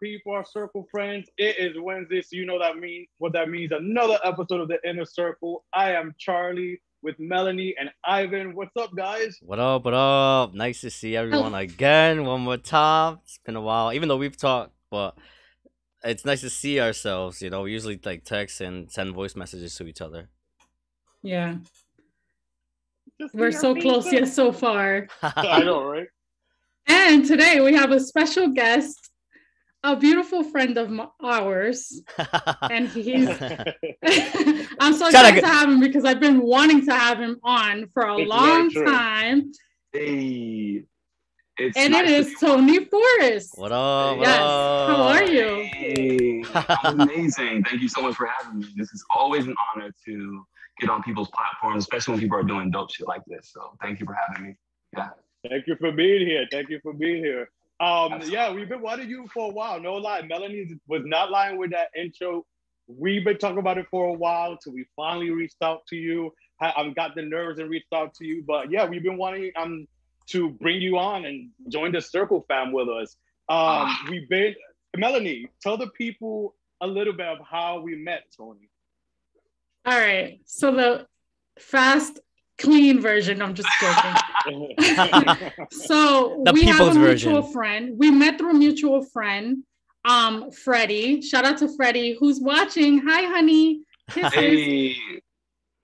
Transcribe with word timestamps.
people, 0.00 0.32
our 0.32 0.44
circle 0.44 0.86
friends? 0.90 1.28
It 1.38 1.58
is 1.58 1.76
Wednesday, 1.80 2.22
so 2.22 2.28
you 2.32 2.46
know 2.46 2.58
that 2.58 2.76
means 2.76 3.08
what 3.18 3.32
that 3.32 3.48
means. 3.48 3.72
Another 3.72 4.18
episode 4.24 4.60
of 4.60 4.68
the 4.68 4.78
Inner 4.88 5.04
Circle. 5.04 5.64
I 5.72 5.92
am 5.92 6.14
Charlie 6.18 6.80
with 7.02 7.18
Melanie 7.18 7.74
and 7.78 7.90
Ivan. 8.04 8.54
What's 8.54 8.76
up, 8.76 8.90
guys? 8.96 9.38
What 9.42 9.58
up? 9.58 9.84
What 9.84 9.94
up? 9.94 10.54
Nice 10.54 10.80
to 10.82 10.90
see 10.90 11.16
everyone 11.16 11.54
oh. 11.54 11.58
again. 11.58 12.24
One 12.24 12.42
more 12.42 12.56
time. 12.56 13.18
It's 13.24 13.38
been 13.44 13.56
a 13.56 13.60
while, 13.60 13.92
even 13.92 14.08
though 14.08 14.16
we've 14.16 14.36
talked, 14.36 14.72
but 14.90 15.16
it's 16.04 16.24
nice 16.24 16.40
to 16.42 16.50
see 16.50 16.80
ourselves. 16.80 17.42
You 17.42 17.50
know, 17.50 17.62
we 17.62 17.72
usually 17.72 18.00
like 18.04 18.24
text 18.24 18.60
and 18.60 18.90
send 18.90 19.14
voice 19.14 19.36
messages 19.36 19.74
to 19.76 19.86
each 19.86 20.00
other. 20.00 20.28
Yeah. 21.22 21.56
We're 23.32 23.52
so 23.52 23.74
close 23.74 24.12
yet 24.12 24.28
so 24.28 24.52
far. 24.52 25.08
I 25.22 25.62
know, 25.62 25.84
right? 25.84 26.08
And 26.86 27.26
today 27.26 27.60
we 27.60 27.74
have 27.74 27.90
a 27.90 28.00
special 28.00 28.48
guest, 28.48 29.10
a 29.82 29.96
beautiful 29.96 30.42
friend 30.42 30.76
of 30.76 30.92
ours. 31.22 32.02
and 32.62 32.88
he's, 32.88 33.28
I'm 34.80 34.94
so 34.94 35.06
excited 35.06 35.40
to 35.40 35.46
have 35.46 35.68
him 35.68 35.80
because 35.80 36.04
I've 36.04 36.20
been 36.20 36.42
wanting 36.42 36.84
to 36.86 36.94
have 36.94 37.18
him 37.18 37.38
on 37.42 37.88
for 37.88 38.02
a 38.04 38.18
it's 38.18 38.28
long 38.28 38.70
time. 38.70 39.52
Hey. 39.92 40.84
It's 41.58 41.76
and 41.76 41.92
nice 41.92 42.10
it 42.10 42.10
is 42.10 42.34
Tony 42.38 42.84
Forrest. 42.84 43.54
What 43.56 43.72
up? 43.72 44.18
What 44.18 44.26
yes. 44.26 44.40
Up? 44.40 44.88
How 44.90 45.02
are 45.04 45.24
you? 45.24 45.66
Hey, 45.72 46.44
I'm 46.54 47.00
amazing. 47.00 47.64
Thank 47.64 47.80
you 47.80 47.88
so 47.88 48.02
much 48.02 48.14
for 48.14 48.26
having 48.26 48.58
me. 48.58 48.66
This 48.76 48.92
is 48.92 49.02
always 49.14 49.46
an 49.46 49.54
honor 49.74 49.90
to 50.04 50.44
get 50.80 50.90
on 50.90 51.02
people's 51.02 51.30
platforms, 51.30 51.84
especially 51.84 52.12
when 52.12 52.20
people 52.20 52.38
are 52.38 52.42
doing 52.42 52.70
dope 52.70 52.92
shit 52.92 53.08
like 53.08 53.22
this. 53.26 53.52
So 53.54 53.72
thank 53.80 54.00
you 54.00 54.06
for 54.06 54.14
having 54.14 54.48
me. 54.48 54.56
Yeah. 54.94 55.08
Thank 55.48 55.66
you 55.66 55.76
for 55.76 55.92
being 55.92 56.26
here. 56.26 56.46
Thank 56.50 56.68
you 56.68 56.78
for 56.82 56.92
being 56.92 57.24
here. 57.24 57.48
Um, 57.78 58.22
yeah, 58.26 58.52
we've 58.52 58.68
been 58.68 58.80
wanting 58.80 59.10
you 59.10 59.28
for 59.32 59.50
a 59.50 59.52
while. 59.52 59.80
No 59.80 59.94
lie, 59.94 60.22
Melanie 60.22 60.78
was 60.88 61.02
not 61.04 61.30
lying 61.30 61.58
with 61.58 61.72
that 61.72 61.88
intro. 61.96 62.46
We've 62.86 63.24
been 63.24 63.38
talking 63.38 63.58
about 63.58 63.78
it 63.78 63.86
for 63.90 64.08
a 64.08 64.12
while 64.12 64.56
till 64.56 64.72
we 64.72 64.86
finally 64.94 65.30
reached 65.30 65.62
out 65.62 65.86
to 65.88 65.96
you. 65.96 66.32
I 66.60 66.72
have 66.76 66.94
got 66.94 67.14
the 67.14 67.22
nerves 67.22 67.58
and 67.58 67.68
reached 67.68 67.92
out 67.92 68.14
to 68.14 68.24
you, 68.24 68.42
but 68.46 68.70
yeah, 68.70 68.86
we've 68.86 69.02
been 69.02 69.18
wanting 69.18 69.50
um 69.56 69.86
to 70.28 70.50
bring 70.50 70.80
you 70.80 70.98
on 70.98 71.24
and 71.24 71.50
join 71.68 71.92
the 71.92 72.00
Circle 72.00 72.44
fam 72.48 72.72
with 72.72 72.88
us. 72.88 73.16
Um, 73.48 73.58
ah. 73.58 74.06
we've 74.10 74.28
been 74.28 74.54
Melanie. 74.96 75.48
Tell 75.60 75.76
the 75.76 75.88
people 75.88 76.54
a 76.80 76.86
little 76.86 77.12
bit 77.12 77.26
of 77.26 77.38
how 77.48 77.80
we 77.80 77.96
met, 77.96 78.24
Tony. 78.36 78.70
All 79.84 79.98
right. 79.98 80.40
So 80.46 80.72
the 80.72 81.06
fast 81.58 82.20
clean 82.58 83.00
version. 83.00 83.42
I'm 83.42 83.54
just 83.54 83.68
joking. 83.80 84.74
so 85.70 86.42
the 86.44 86.52
we 86.52 86.64
have 86.64 86.80
a 86.80 86.92
version. 86.92 87.32
mutual 87.32 87.42
friend. 87.52 87.98
We 87.98 88.10
met 88.10 88.38
through 88.38 88.50
a 88.50 88.54
mutual 88.54 89.04
friend, 89.04 89.64
um, 90.04 90.50
Freddie. 90.50 91.22
Shout 91.22 91.44
out 91.44 91.58
to 91.58 91.68
Freddie 91.76 92.16
who's 92.18 92.40
watching. 92.40 92.98
Hi, 93.06 93.22
honey. 93.22 93.82
Kisses. 94.10 94.32
Hey. 94.32 94.96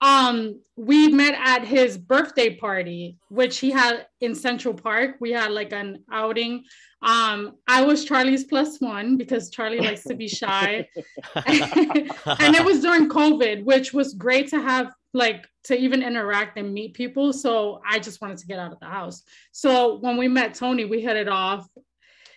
Um, 0.01 0.59
we 0.75 1.07
met 1.07 1.35
at 1.35 1.63
his 1.63 1.97
birthday 1.97 2.55
party, 2.55 3.17
which 3.29 3.59
he 3.59 3.71
had 3.71 4.07
in 4.19 4.35
Central 4.35 4.73
Park. 4.73 5.15
We 5.21 5.31
had 5.31 5.51
like 5.51 5.71
an 5.71 6.03
outing. 6.11 6.65
Um, 7.01 7.55
I 7.67 7.83
was 7.83 8.03
Charlie's 8.03 8.43
plus 8.43 8.81
one 8.81 9.15
because 9.15 9.49
Charlie 9.49 9.79
likes 9.79 10.03
to 10.03 10.15
be 10.15 10.27
shy. 10.27 10.87
and 11.35 12.55
it 12.55 12.65
was 12.65 12.81
during 12.81 13.07
COVID, 13.07 13.63
which 13.63 13.93
was 13.93 14.13
great 14.13 14.49
to 14.49 14.61
have 14.61 14.93
like 15.13 15.47
to 15.65 15.77
even 15.77 16.01
interact 16.03 16.57
and 16.57 16.73
meet 16.73 16.93
people. 16.93 17.31
So 17.33 17.81
I 17.87 17.99
just 17.99 18.21
wanted 18.21 18.37
to 18.39 18.47
get 18.47 18.59
out 18.59 18.73
of 18.73 18.79
the 18.79 18.87
house. 18.87 19.23
So 19.51 19.99
when 19.99 20.17
we 20.17 20.27
met 20.27 20.55
Tony, 20.55 20.85
we 20.85 21.01
hit 21.01 21.15
it 21.15 21.27
off. 21.27 21.67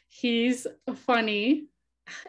He's 0.08 0.66
funny 1.06 1.66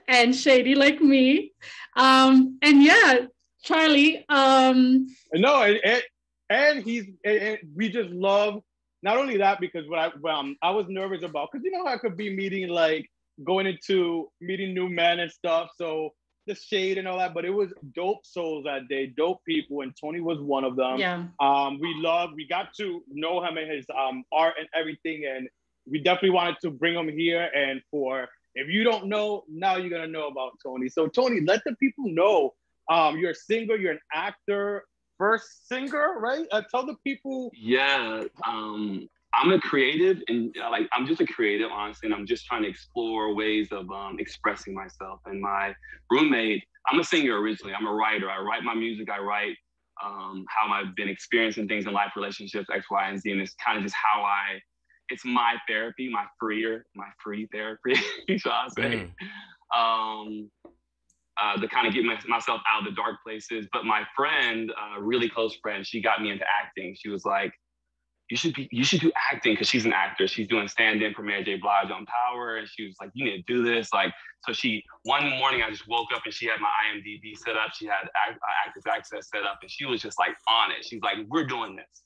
and 0.07 0.35
shady 0.35 0.75
like 0.75 1.01
me. 1.01 1.53
Um, 1.95 2.57
and 2.61 2.81
yeah, 2.81 3.25
Charlie. 3.63 4.25
Um, 4.29 5.07
no, 5.33 5.63
and, 5.63 5.79
and, 5.83 6.03
and 6.49 6.83
he's 6.83 7.05
and 7.25 7.57
we 7.75 7.89
just 7.89 8.09
love 8.09 8.61
not 9.03 9.17
only 9.17 9.37
that 9.37 9.59
because 9.59 9.87
what 9.87 9.99
I 9.99 10.31
um, 10.31 10.55
I 10.61 10.71
was 10.71 10.85
nervous 10.87 11.23
about 11.23 11.49
because 11.51 11.63
you 11.63 11.71
know 11.71 11.85
I 11.85 11.97
could 11.97 12.17
be 12.17 12.35
meeting 12.35 12.69
like 12.69 13.09
going 13.43 13.67
into 13.67 14.29
meeting 14.41 14.73
new 14.73 14.89
men 14.89 15.19
and 15.19 15.31
stuff. 15.31 15.69
So 15.77 16.11
the 16.47 16.55
shade 16.55 16.97
and 16.97 17.07
all 17.07 17.17
that, 17.17 17.33
but 17.33 17.45
it 17.45 17.49
was 17.49 17.73
dope 17.93 18.25
souls 18.25 18.63
that 18.65 18.87
day, 18.87 19.07
dope 19.07 19.43
people, 19.45 19.81
and 19.81 19.93
Tony 19.99 20.21
was 20.21 20.39
one 20.39 20.63
of 20.63 20.75
them. 20.75 20.97
Yeah. 20.97 21.25
Um, 21.39 21.79
we 21.79 21.93
loved, 21.97 22.33
we 22.35 22.47
got 22.47 22.73
to 22.77 23.03
know 23.11 23.43
him 23.43 23.57
and 23.57 23.71
his 23.71 23.85
um 23.97 24.23
art 24.31 24.55
and 24.59 24.67
everything, 24.73 25.25
and 25.25 25.47
we 25.89 25.99
definitely 25.99 26.31
wanted 26.31 26.57
to 26.61 26.71
bring 26.71 26.95
him 26.95 27.09
here. 27.09 27.49
And 27.55 27.81
for 27.91 28.27
if 28.55 28.67
you 28.67 28.83
don't 28.83 29.07
know, 29.07 29.43
now 29.47 29.77
you're 29.77 29.89
gonna 29.89 30.07
know 30.07 30.27
about 30.27 30.53
Tony. 30.63 30.89
So 30.89 31.07
Tony, 31.07 31.41
let 31.41 31.63
the 31.65 31.75
people 31.75 32.05
know. 32.07 32.53
Um, 32.89 33.17
you're 33.17 33.31
a 33.31 33.35
singer, 33.35 33.75
you're 33.75 33.91
an 33.91 33.99
actor, 34.13 34.85
first 35.17 35.67
singer, 35.67 36.15
right? 36.19 36.45
Uh, 36.51 36.61
tell 36.71 36.85
the 36.85 36.95
people. 37.03 37.51
Yeah. 37.53 38.23
Um, 38.45 39.09
I'm 39.37 39.51
a 39.51 39.59
creative 39.59 40.21
and 40.27 40.55
like 40.71 40.87
I'm 40.91 41.05
just 41.05 41.21
a 41.21 41.27
creative, 41.27 41.69
honestly, 41.71 42.07
and 42.07 42.15
I'm 42.15 42.25
just 42.25 42.45
trying 42.45 42.63
to 42.63 42.69
explore 42.69 43.35
ways 43.35 43.71
of 43.71 43.89
um, 43.91 44.17
expressing 44.19 44.73
myself. 44.73 45.19
And 45.25 45.39
my 45.39 45.73
roommate, 46.09 46.63
I'm 46.87 46.99
a 46.99 47.03
singer 47.03 47.39
originally. 47.39 47.73
I'm 47.73 47.85
a 47.85 47.93
writer. 47.93 48.29
I 48.29 48.41
write 48.41 48.63
my 48.63 48.73
music. 48.73 49.09
I 49.11 49.19
write 49.19 49.55
um, 50.03 50.43
how 50.49 50.71
I've 50.71 50.95
been 50.95 51.07
experiencing 51.07 51.67
things 51.67 51.85
in 51.85 51.93
life, 51.93 52.11
relationships, 52.15 52.67
X, 52.73 52.85
Y, 52.89 53.09
and 53.09 53.21
Z, 53.21 53.31
and 53.31 53.41
it's 53.41 53.53
kind 53.63 53.77
of 53.77 53.83
just 53.83 53.95
how 53.95 54.21
I. 54.21 54.59
It's 55.09 55.23
my 55.23 55.53
therapy, 55.69 56.09
my 56.11 56.25
freer, 56.39 56.85
my 56.95 57.07
free 57.23 57.47
therapy, 57.53 57.93
shall 58.37 58.51
I 58.51 58.67
say? 58.75 59.09
Mm. 59.73 59.79
Um, 59.79 60.51
uh, 61.39 61.55
to 61.61 61.67
kind 61.67 61.87
of 61.87 61.93
get 61.93 62.03
my, 62.03 62.19
myself 62.27 62.59
out 62.69 62.85
of 62.85 62.85
the 62.85 62.95
dark 62.95 63.15
places. 63.23 63.67
But 63.71 63.85
my 63.85 64.03
friend, 64.15 64.71
a 64.71 64.97
uh, 64.97 64.99
really 64.99 65.29
close 65.29 65.55
friend, 65.61 65.85
she 65.85 66.01
got 66.01 66.21
me 66.21 66.31
into 66.31 66.45
acting. 66.61 66.95
She 66.99 67.09
was 67.09 67.25
like, 67.25 67.53
you 68.29 68.35
should 68.35 68.53
be 68.53 68.67
you 68.71 68.83
should 68.83 68.99
do 68.99 69.11
acting 69.31 69.53
because 69.53 69.69
she's 69.69 69.85
an 69.85 69.93
actor. 69.93 70.27
She's 70.27 70.47
doing 70.47 70.67
stand-in 70.67 71.13
for 71.13 71.21
Mary 71.21 71.43
J. 71.43 71.57
Blige 71.57 71.91
on 71.91 72.05
Power, 72.05 72.57
and 72.57 72.67
she 72.67 72.85
was 72.85 72.95
like, 72.99 73.09
"You 73.13 73.25
need 73.25 73.37
to 73.37 73.53
do 73.53 73.63
this." 73.63 73.93
Like, 73.93 74.13
so 74.45 74.53
she 74.53 74.83
one 75.03 75.29
morning 75.29 75.61
I 75.63 75.69
just 75.69 75.87
woke 75.87 76.07
up 76.13 76.23
and 76.25 76.33
she 76.33 76.45
had 76.47 76.59
my 76.59 76.69
IMDb 76.85 77.37
set 77.37 77.55
up. 77.55 77.71
She 77.73 77.85
had 77.85 78.03
uh, 78.03 78.35
Actors 78.65 78.83
Access 78.87 79.29
set 79.29 79.43
up, 79.43 79.59
and 79.61 79.71
she 79.71 79.85
was 79.85 80.01
just 80.01 80.19
like 80.19 80.35
on 80.49 80.71
it. 80.71 80.85
She's 80.85 81.01
like, 81.01 81.17
"We're 81.29 81.45
doing 81.45 81.75
this," 81.75 82.03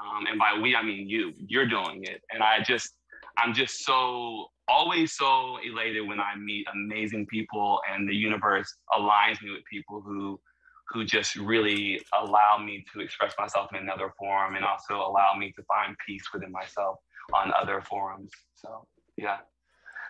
um, 0.00 0.26
and 0.26 0.38
by 0.38 0.58
we 0.60 0.74
I 0.74 0.82
mean 0.82 1.08
you. 1.08 1.32
You're 1.36 1.68
doing 1.68 2.02
it, 2.04 2.22
and 2.32 2.42
I 2.42 2.60
just 2.62 2.96
I'm 3.38 3.54
just 3.54 3.84
so 3.84 4.46
always 4.68 5.12
so 5.12 5.58
elated 5.64 6.06
when 6.06 6.20
I 6.20 6.36
meet 6.36 6.66
amazing 6.72 7.26
people 7.26 7.80
and 7.92 8.08
the 8.08 8.14
universe 8.14 8.74
aligns 8.96 9.42
me 9.42 9.50
with 9.50 9.62
people 9.70 10.00
who 10.00 10.40
who 10.92 11.04
just 11.04 11.36
really 11.36 12.00
allow 12.18 12.58
me 12.62 12.84
to 12.92 13.00
express 13.00 13.34
myself 13.38 13.70
in 13.72 13.80
another 13.80 14.12
form 14.18 14.56
and 14.56 14.64
also 14.64 14.94
allow 14.94 15.34
me 15.38 15.52
to 15.52 15.62
find 15.62 15.96
peace 16.06 16.24
within 16.32 16.52
myself 16.52 16.98
on 17.32 17.52
other 17.60 17.80
forums. 17.80 18.30
So 18.54 18.86
yeah. 19.16 19.38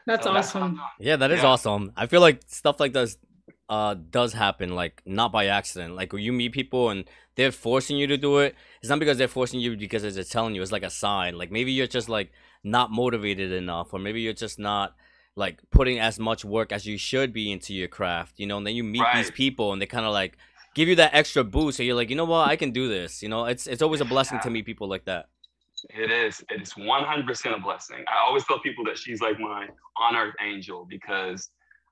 That's 0.06 0.24
so 0.24 0.32
awesome. 0.32 0.76
That's 0.76 1.06
yeah, 1.06 1.16
that 1.16 1.30
is 1.30 1.42
yeah. 1.42 1.48
awesome. 1.48 1.92
I 1.96 2.06
feel 2.06 2.20
like 2.20 2.40
stuff 2.46 2.80
like 2.80 2.92
this 2.92 3.16
uh 3.68 3.94
does 3.94 4.32
happen 4.32 4.74
like 4.74 5.02
not 5.06 5.30
by 5.30 5.46
accident. 5.46 5.94
Like 5.94 6.12
when 6.12 6.22
you 6.22 6.32
meet 6.32 6.52
people 6.52 6.90
and 6.90 7.04
they're 7.36 7.52
forcing 7.52 7.96
you 7.96 8.06
to 8.08 8.16
do 8.16 8.38
it, 8.38 8.54
it's 8.80 8.90
not 8.90 8.98
because 8.98 9.18
they're 9.18 9.28
forcing 9.28 9.60
you 9.60 9.76
because 9.76 10.02
they're 10.02 10.24
telling 10.24 10.54
you. 10.54 10.62
It's 10.62 10.72
like 10.72 10.82
a 10.82 10.90
sign. 10.90 11.38
Like 11.38 11.50
maybe 11.50 11.72
you're 11.72 11.86
just 11.86 12.08
like 12.08 12.32
not 12.64 12.90
motivated 12.90 13.52
enough 13.52 13.92
or 13.92 14.00
maybe 14.00 14.20
you're 14.20 14.32
just 14.32 14.58
not 14.58 14.94
like 15.34 15.58
putting 15.70 15.98
as 15.98 16.18
much 16.18 16.44
work 16.44 16.72
as 16.72 16.84
you 16.84 16.98
should 16.98 17.32
be 17.32 17.50
into 17.50 17.72
your 17.72 17.88
craft, 17.88 18.38
you 18.38 18.46
know, 18.46 18.58
and 18.58 18.66
then 18.66 18.74
you 18.74 18.84
meet 18.84 19.00
right. 19.00 19.16
these 19.16 19.30
people 19.30 19.72
and 19.72 19.80
they 19.80 19.86
kind 19.86 20.04
of 20.04 20.12
like 20.12 20.36
give 20.74 20.88
you 20.88 20.96
that 20.96 21.14
extra 21.14 21.44
boost. 21.44 21.76
So 21.76 21.82
you're 21.82 21.94
like, 21.94 22.10
you 22.10 22.16
know 22.16 22.24
what, 22.24 22.48
I 22.48 22.56
can 22.56 22.70
do 22.70 22.88
this. 22.88 23.22
You 23.22 23.28
know, 23.28 23.44
it's 23.46 23.66
it's 23.66 23.82
always 23.82 24.00
a 24.00 24.04
blessing 24.04 24.40
to 24.40 24.50
meet 24.50 24.66
people 24.66 24.88
like 24.88 25.04
that. 25.06 25.26
It 25.90 26.10
is. 26.10 26.44
It 26.48 26.62
is 26.62 26.72
100% 26.74 27.56
a 27.56 27.60
blessing. 27.60 28.04
I 28.08 28.24
always 28.24 28.44
tell 28.44 28.60
people 28.60 28.84
that 28.84 28.96
she's 28.96 29.20
like 29.20 29.38
my 29.38 29.66
on 29.96 30.16
earth 30.16 30.34
angel 30.40 30.86
because 30.88 31.50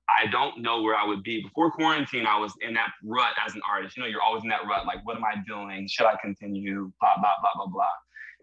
I 0.09 0.27
don't 0.27 0.61
know 0.61 0.81
where 0.81 0.95
I 0.95 1.05
would 1.05 1.23
be. 1.23 1.41
Before 1.41 1.71
quarantine, 1.71 2.25
I 2.25 2.39
was 2.39 2.53
in 2.61 2.73
that 2.75 2.91
rut 3.03 3.33
as 3.45 3.53
an 3.55 3.61
artist. 3.69 3.97
You 3.97 4.03
know, 4.03 4.09
you're 4.09 4.21
always 4.21 4.43
in 4.43 4.49
that 4.49 4.65
rut. 4.67 4.85
Like, 4.85 5.05
what 5.05 5.17
am 5.17 5.23
I 5.23 5.35
doing? 5.47 5.87
Should 5.89 6.05
I 6.05 6.15
continue? 6.21 6.91
Blah, 6.99 7.17
blah, 7.17 7.33
blah, 7.41 7.51
blah, 7.55 7.67
blah. 7.67 7.85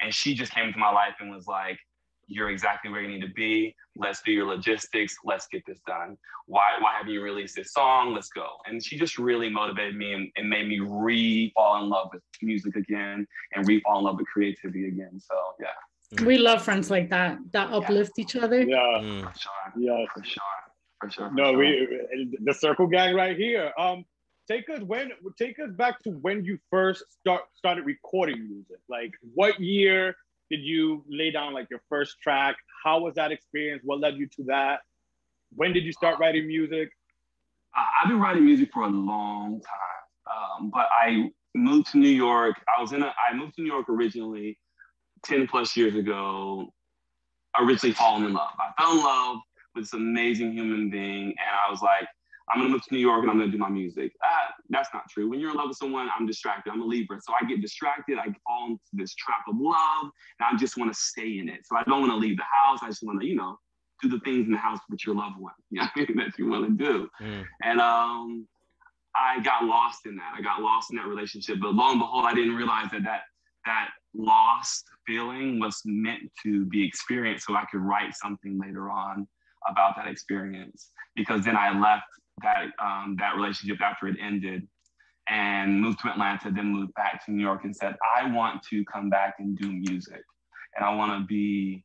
And 0.00 0.14
she 0.14 0.34
just 0.34 0.52
came 0.52 0.66
into 0.66 0.78
my 0.78 0.90
life 0.90 1.14
and 1.20 1.30
was 1.30 1.46
like, 1.46 1.78
you're 2.28 2.50
exactly 2.50 2.90
where 2.90 3.00
you 3.00 3.08
need 3.08 3.22
to 3.22 3.32
be. 3.32 3.74
Let's 3.96 4.22
do 4.22 4.32
your 4.32 4.46
logistics. 4.46 5.16
Let's 5.24 5.48
get 5.48 5.64
this 5.66 5.80
done. 5.86 6.16
Why, 6.46 6.72
why 6.80 6.92
haven't 6.98 7.12
you 7.12 7.22
released 7.22 7.56
this 7.56 7.72
song? 7.72 8.14
Let's 8.14 8.28
go. 8.28 8.46
And 8.66 8.84
she 8.84 8.98
just 8.98 9.18
really 9.18 9.48
motivated 9.48 9.96
me 9.96 10.12
and, 10.12 10.30
and 10.36 10.48
made 10.48 10.68
me 10.68 10.78
re 10.80 11.50
fall 11.54 11.82
in 11.82 11.88
love 11.88 12.10
with 12.12 12.22
music 12.42 12.76
again 12.76 13.26
and 13.54 13.66
re 13.66 13.80
fall 13.80 13.98
in 13.98 14.04
love 14.04 14.18
with 14.18 14.26
creativity 14.26 14.88
again. 14.88 15.18
So 15.18 15.34
yeah. 15.58 16.24
We 16.24 16.38
love 16.38 16.62
friends 16.62 16.90
like 16.90 17.10
that 17.10 17.38
that 17.52 17.70
uplift 17.72 18.12
yeah. 18.16 18.22
each 18.22 18.36
other. 18.36 18.62
Yeah, 18.62 18.76
mm. 18.76 19.20
for 19.20 19.38
sure. 19.38 19.72
Yeah, 19.76 20.04
for 20.14 20.24
sure. 20.24 20.42
For 21.00 21.10
sure. 21.10 21.28
For 21.28 21.34
no, 21.34 21.44
sure. 21.52 21.58
we 21.58 22.36
the 22.42 22.54
circle 22.54 22.86
gang 22.86 23.14
right 23.14 23.36
here. 23.36 23.72
Um, 23.78 24.04
take 24.50 24.70
us 24.70 24.80
when 24.80 25.10
take 25.38 25.58
us 25.58 25.70
back 25.72 26.02
to 26.04 26.10
when 26.10 26.44
you 26.44 26.58
first 26.70 27.04
start 27.20 27.42
started 27.54 27.84
recording 27.84 28.48
music. 28.48 28.78
Like 28.88 29.12
what 29.34 29.60
year? 29.60 30.16
Did 30.50 30.60
you 30.60 31.04
lay 31.08 31.30
down 31.30 31.54
like 31.54 31.68
your 31.70 31.82
first 31.88 32.16
track? 32.22 32.56
how 32.84 33.00
was 33.00 33.14
that 33.14 33.32
experience? 33.32 33.82
What 33.84 34.00
led 34.00 34.16
you 34.16 34.26
to 34.36 34.44
that? 34.44 34.80
When 35.54 35.72
did 35.72 35.84
you 35.84 35.92
start 35.92 36.18
writing 36.18 36.46
music? 36.46 36.90
I've 37.74 38.08
been 38.08 38.20
writing 38.20 38.44
music 38.44 38.70
for 38.72 38.82
a 38.82 38.88
long 38.88 39.60
time, 39.60 40.60
um, 40.60 40.70
but 40.70 40.88
I 40.90 41.30
moved 41.54 41.92
to 41.92 41.98
New 41.98 42.08
York. 42.08 42.56
I 42.76 42.80
was 42.80 42.92
in 42.92 43.02
a, 43.02 43.06
I 43.06 43.34
moved 43.34 43.54
to 43.56 43.62
New 43.62 43.68
York 43.68 43.88
originally 43.88 44.58
10 45.24 45.46
plus 45.46 45.76
years 45.76 45.94
ago, 45.94 46.72
originally 47.58 47.94
falling 47.94 48.24
in 48.24 48.32
love. 48.32 48.50
I 48.58 48.82
fell 48.82 48.92
in 48.92 49.04
love 49.04 49.36
with 49.74 49.84
this 49.84 49.92
amazing 49.94 50.52
human 50.52 50.90
being, 50.90 51.28
and 51.28 51.56
I 51.66 51.70
was 51.70 51.82
like, 51.82 52.06
I'm 52.50 52.60
gonna 52.60 52.70
move 52.70 52.82
to 52.84 52.94
New 52.94 53.00
York 53.00 53.22
and 53.22 53.30
I'm 53.30 53.38
gonna 53.38 53.50
do 53.50 53.58
my 53.58 53.68
music. 53.68 54.12
Ah, 54.24 54.54
that's 54.70 54.88
not 54.92 55.08
true. 55.10 55.28
When 55.28 55.40
you're 55.40 55.50
in 55.50 55.56
love 55.56 55.68
with 55.68 55.76
someone, 55.76 56.08
I'm 56.18 56.26
distracted. 56.26 56.70
I'm 56.70 56.82
a 56.82 56.84
Libra. 56.84 57.20
So 57.20 57.32
I 57.40 57.44
get 57.46 57.60
distracted. 57.60 58.18
I 58.18 58.26
fall 58.46 58.66
into 58.68 58.82
this 58.92 59.14
trap 59.14 59.42
of 59.48 59.56
love 59.58 60.10
and 60.40 60.52
I 60.52 60.56
just 60.56 60.76
wanna 60.76 60.94
stay 60.94 61.38
in 61.38 61.48
it. 61.48 61.66
So 61.66 61.76
I 61.76 61.82
don't 61.84 62.00
wanna 62.00 62.16
leave 62.16 62.36
the 62.36 62.44
house. 62.44 62.80
I 62.82 62.88
just 62.88 63.02
wanna, 63.02 63.24
you 63.24 63.36
know, 63.36 63.58
do 64.02 64.08
the 64.08 64.20
things 64.20 64.46
in 64.46 64.52
the 64.52 64.58
house 64.58 64.78
with 64.88 65.04
your 65.04 65.14
loved 65.14 65.38
one, 65.38 65.52
you 65.70 65.80
know, 65.80 65.88
that 65.96 66.38
you 66.38 66.48
wanna 66.48 66.70
do. 66.70 67.08
Mm. 67.20 67.44
And 67.62 67.80
um, 67.80 68.46
I 69.14 69.40
got 69.40 69.64
lost 69.64 70.06
in 70.06 70.16
that. 70.16 70.34
I 70.36 70.40
got 70.40 70.62
lost 70.62 70.90
in 70.90 70.96
that 70.96 71.06
relationship. 71.06 71.58
But 71.60 71.74
lo 71.74 71.90
and 71.90 72.00
behold, 72.00 72.24
I 72.24 72.34
didn't 72.34 72.54
realize 72.54 72.90
that 72.92 73.02
that, 73.04 73.22
that 73.66 73.90
lost 74.14 74.84
feeling 75.06 75.58
was 75.58 75.80
meant 75.84 76.30
to 76.42 76.64
be 76.66 76.86
experienced 76.86 77.46
so 77.46 77.54
I 77.54 77.64
could 77.70 77.80
write 77.80 78.14
something 78.14 78.58
later 78.58 78.90
on 78.90 79.26
about 79.68 79.96
that 79.96 80.06
experience. 80.06 80.90
Because 81.16 81.44
then 81.44 81.56
I 81.56 81.78
left 81.78 82.04
that 82.42 82.66
um, 82.82 83.16
that 83.18 83.36
relationship 83.36 83.80
after 83.80 84.06
it 84.08 84.16
ended 84.20 84.66
and 85.28 85.80
moved 85.80 86.00
to 86.00 86.10
Atlanta, 86.10 86.50
then 86.50 86.66
moved 86.66 86.94
back 86.94 87.24
to 87.24 87.32
New 87.32 87.42
York 87.42 87.64
and 87.64 87.74
said, 87.74 87.96
I 88.16 88.30
want 88.30 88.62
to 88.70 88.84
come 88.86 89.10
back 89.10 89.34
and 89.38 89.56
do 89.56 89.70
music. 89.70 90.22
And 90.76 90.84
I 90.84 90.94
want 90.94 91.20
to 91.20 91.26
be 91.26 91.84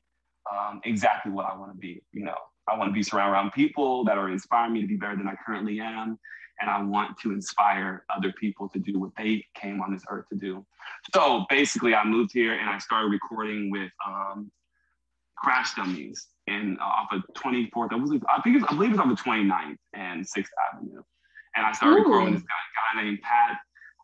um, 0.52 0.82
exactly 0.86 1.32
what 1.32 1.46
I 1.46 1.58
want 1.58 1.72
to 1.72 1.78
be. 1.78 2.02
You 2.12 2.24
know, 2.26 2.38
I 2.68 2.78
want 2.78 2.90
to 2.90 2.94
be 2.94 3.04
surrounded 3.04 3.34
around 3.34 3.52
people 3.52 4.06
that 4.06 4.18
are 4.18 4.30
inspiring 4.30 4.74
me 4.74 4.82
to 4.82 4.88
be 4.88 4.96
better 4.96 5.18
than 5.18 5.28
I 5.28 5.36
currently 5.46 5.80
am. 5.80 6.18
And 6.62 6.70
I 6.70 6.82
want 6.82 7.18
to 7.20 7.32
inspire 7.32 8.06
other 8.16 8.32
people 8.32 8.70
to 8.70 8.80
do 8.80 9.00
what 9.00 9.12
they 9.18 9.44
came 9.56 9.82
on 9.82 9.92
this 9.92 10.04
earth 10.10 10.26
to 10.30 10.38
do. 10.38 10.66
So 11.14 11.46
basically, 11.50 11.96
I 11.96 12.06
moved 12.06 12.32
here 12.32 12.54
and 12.54 12.70
I 12.70 12.78
started 12.78 13.10
recording 13.10 13.72
with 13.72 13.92
um, 14.08 14.52
Crash 15.36 15.74
Dummies 15.76 16.28
in 16.48 16.78
uh, 16.80 16.84
off 16.84 17.08
of 17.12 17.22
24th. 17.36 17.92
I, 17.92 17.96
was, 17.96 18.12
I 18.30 18.42
think 18.42 18.58
it's, 18.58 18.66
I 18.68 18.74
believe 18.74 18.92
it's 18.92 19.00
on 19.00 19.10
the 19.10 19.16
29th 19.16 19.78
and 19.94 20.26
6th 20.26 20.46
Avenue. 20.74 21.02
And 21.56 21.66
I 21.66 21.72
started 21.72 21.98
Ooh. 21.98 22.04
recording 22.04 22.34
this 22.34 22.44
guy, 22.44 22.96
guy 22.96 23.04
named 23.04 23.22
Pat. 23.22 23.58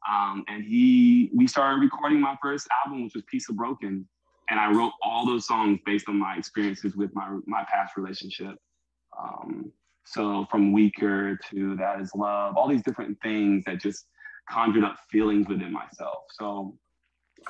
Um, 0.09 0.43
and 0.47 0.63
he, 0.63 1.29
we 1.33 1.47
started 1.47 1.81
recording 1.81 2.19
my 2.19 2.37
first 2.41 2.67
album, 2.85 3.03
which 3.03 3.15
was 3.15 3.23
Piece 3.29 3.49
of 3.49 3.57
Broken. 3.57 4.07
And 4.49 4.59
I 4.59 4.71
wrote 4.71 4.93
all 5.03 5.25
those 5.25 5.45
songs 5.45 5.79
based 5.85 6.07
on 6.07 6.17
my 6.17 6.35
experiences 6.35 6.95
with 6.95 7.13
my, 7.13 7.37
my 7.45 7.65
past 7.71 7.97
relationship. 7.97 8.55
Um, 9.17 9.71
so 10.05 10.47
from 10.49 10.71
Weaker 10.71 11.37
to 11.51 11.75
That 11.75 12.01
Is 12.01 12.11
Love, 12.15 12.57
all 12.57 12.67
these 12.67 12.81
different 12.81 13.17
things 13.21 13.63
that 13.65 13.79
just 13.79 14.05
conjured 14.49 14.83
up 14.83 14.97
feelings 15.11 15.47
within 15.47 15.71
myself. 15.71 16.23
So 16.31 16.75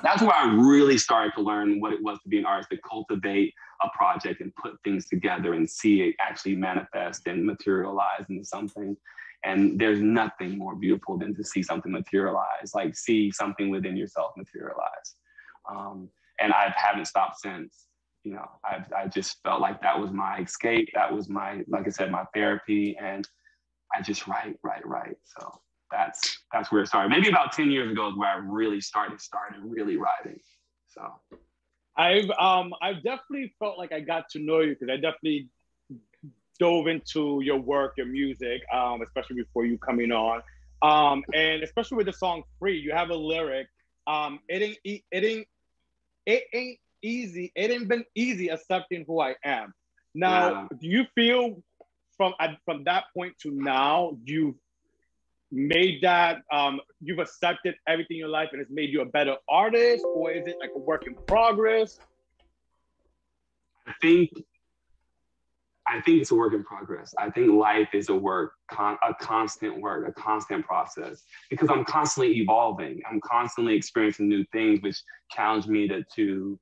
that's 0.02 0.22
where 0.22 0.34
I 0.34 0.52
really 0.54 0.98
started 0.98 1.32
to 1.36 1.42
learn 1.42 1.80
what 1.80 1.92
it 1.92 2.02
was 2.02 2.18
to 2.22 2.28
be 2.28 2.38
an 2.38 2.46
artist, 2.46 2.70
to 2.70 2.78
cultivate 2.78 3.54
a 3.82 3.88
project 3.96 4.40
and 4.40 4.54
put 4.56 4.74
things 4.84 5.06
together 5.08 5.54
and 5.54 5.68
see 5.68 6.02
it 6.02 6.16
actually 6.20 6.56
manifest 6.56 7.26
and 7.26 7.44
materialize 7.44 8.26
into 8.28 8.44
something. 8.44 8.96
And 9.44 9.78
there's 9.78 10.00
nothing 10.00 10.58
more 10.58 10.74
beautiful 10.76 11.16
than 11.16 11.34
to 11.36 11.44
see 11.44 11.62
something 11.62 11.90
materialize, 11.90 12.74
like 12.74 12.96
see 12.96 13.30
something 13.30 13.70
within 13.70 13.96
yourself 13.96 14.32
materialize. 14.36 15.14
Um, 15.70 16.10
and 16.40 16.52
I 16.52 16.74
haven't 16.76 17.06
stopped 17.06 17.40
since. 17.40 17.86
You 18.22 18.34
know, 18.34 18.46
I've 18.70 18.92
I 18.92 19.06
just 19.06 19.42
felt 19.42 19.62
like 19.62 19.80
that 19.80 19.98
was 19.98 20.10
my 20.10 20.40
escape. 20.40 20.90
That 20.94 21.14
was 21.14 21.30
my, 21.30 21.62
like 21.68 21.86
I 21.86 21.90
said, 21.90 22.10
my 22.10 22.24
therapy. 22.34 22.96
And 23.00 23.26
I 23.96 24.02
just 24.02 24.26
write, 24.26 24.56
write, 24.62 24.86
write. 24.86 25.16
So 25.24 25.60
that's 25.90 26.38
that's 26.52 26.70
where 26.70 26.82
it 26.82 26.88
started. 26.88 27.10
Maybe 27.10 27.28
about 27.28 27.52
10 27.52 27.70
years 27.70 27.90
ago 27.90 28.08
is 28.08 28.16
where 28.16 28.28
I 28.28 28.36
really 28.36 28.80
started 28.80 29.20
started 29.20 29.60
really 29.62 29.96
writing. 29.96 30.40
So 30.88 31.12
I've 31.96 32.30
um 32.38 32.72
I've 32.80 33.02
definitely 33.02 33.52
felt 33.58 33.78
like 33.78 33.92
I 33.92 34.00
got 34.00 34.28
to 34.30 34.38
know 34.38 34.60
you 34.60 34.70
because 34.70 34.88
I 34.88 34.96
definitely 34.96 35.48
dove 36.58 36.86
into 36.86 37.40
your 37.42 37.58
work, 37.58 37.94
your 37.96 38.06
music, 38.06 38.62
um, 38.72 39.02
especially 39.02 39.36
before 39.36 39.64
you 39.64 39.78
coming 39.78 40.12
on. 40.12 40.42
Um, 40.82 41.24
and 41.34 41.62
especially 41.62 41.96
with 41.96 42.06
the 42.06 42.12
song 42.12 42.42
Free, 42.58 42.78
you 42.78 42.92
have 42.92 43.10
a 43.10 43.14
lyric. 43.14 43.68
Um, 44.06 44.40
it 44.48 44.62
ain't 44.62 44.78
it 45.10 45.24
ain't 45.24 45.46
it 46.26 46.44
ain't 46.52 46.78
easy. 47.02 47.52
It 47.54 47.70
ain't 47.70 47.88
been 47.88 48.04
easy 48.14 48.48
accepting 48.48 49.04
who 49.06 49.20
I 49.20 49.34
am. 49.44 49.74
Now, 50.14 50.50
yeah. 50.50 50.78
do 50.80 50.86
you 50.86 51.04
feel 51.14 51.62
from 52.16 52.34
from 52.64 52.84
that 52.84 53.04
point 53.14 53.34
to 53.42 53.50
now 53.50 54.16
you've 54.24 54.54
made 55.50 56.00
that 56.02 56.38
um, 56.52 56.80
you've 57.00 57.18
accepted 57.18 57.74
everything 57.86 58.16
in 58.16 58.18
your 58.18 58.28
life 58.28 58.50
and 58.52 58.60
it's 58.60 58.70
made 58.70 58.90
you 58.90 59.00
a 59.00 59.06
better 59.06 59.36
artist 59.48 60.04
or 60.12 60.30
is 60.30 60.46
it 60.46 60.56
like 60.60 60.70
a 60.74 60.78
work 60.78 61.02
in 61.06 61.14
progress? 61.28 62.00
I 63.86 63.92
think 64.00 64.30
i 65.90 66.00
think 66.02 66.20
it's 66.20 66.30
a 66.30 66.34
work 66.34 66.54
in 66.54 66.62
progress. 66.62 67.14
I 67.18 67.30
think 67.30 67.50
life 67.52 67.88
is 67.94 68.08
a 68.08 68.14
work 68.14 68.52
con- 68.70 68.98
a 69.06 69.12
constant 69.14 69.80
work 69.80 70.08
a 70.08 70.12
constant 70.12 70.64
process 70.64 71.24
because 71.50 71.68
i'm 71.70 71.84
constantly 71.84 72.38
evolving. 72.38 73.00
I'm 73.10 73.20
constantly 73.20 73.74
experiencing 73.74 74.28
new 74.28 74.44
things 74.52 74.80
which 74.82 75.02
challenge 75.30 75.66
me 75.66 75.88
to 75.88 76.04
to 76.16 76.58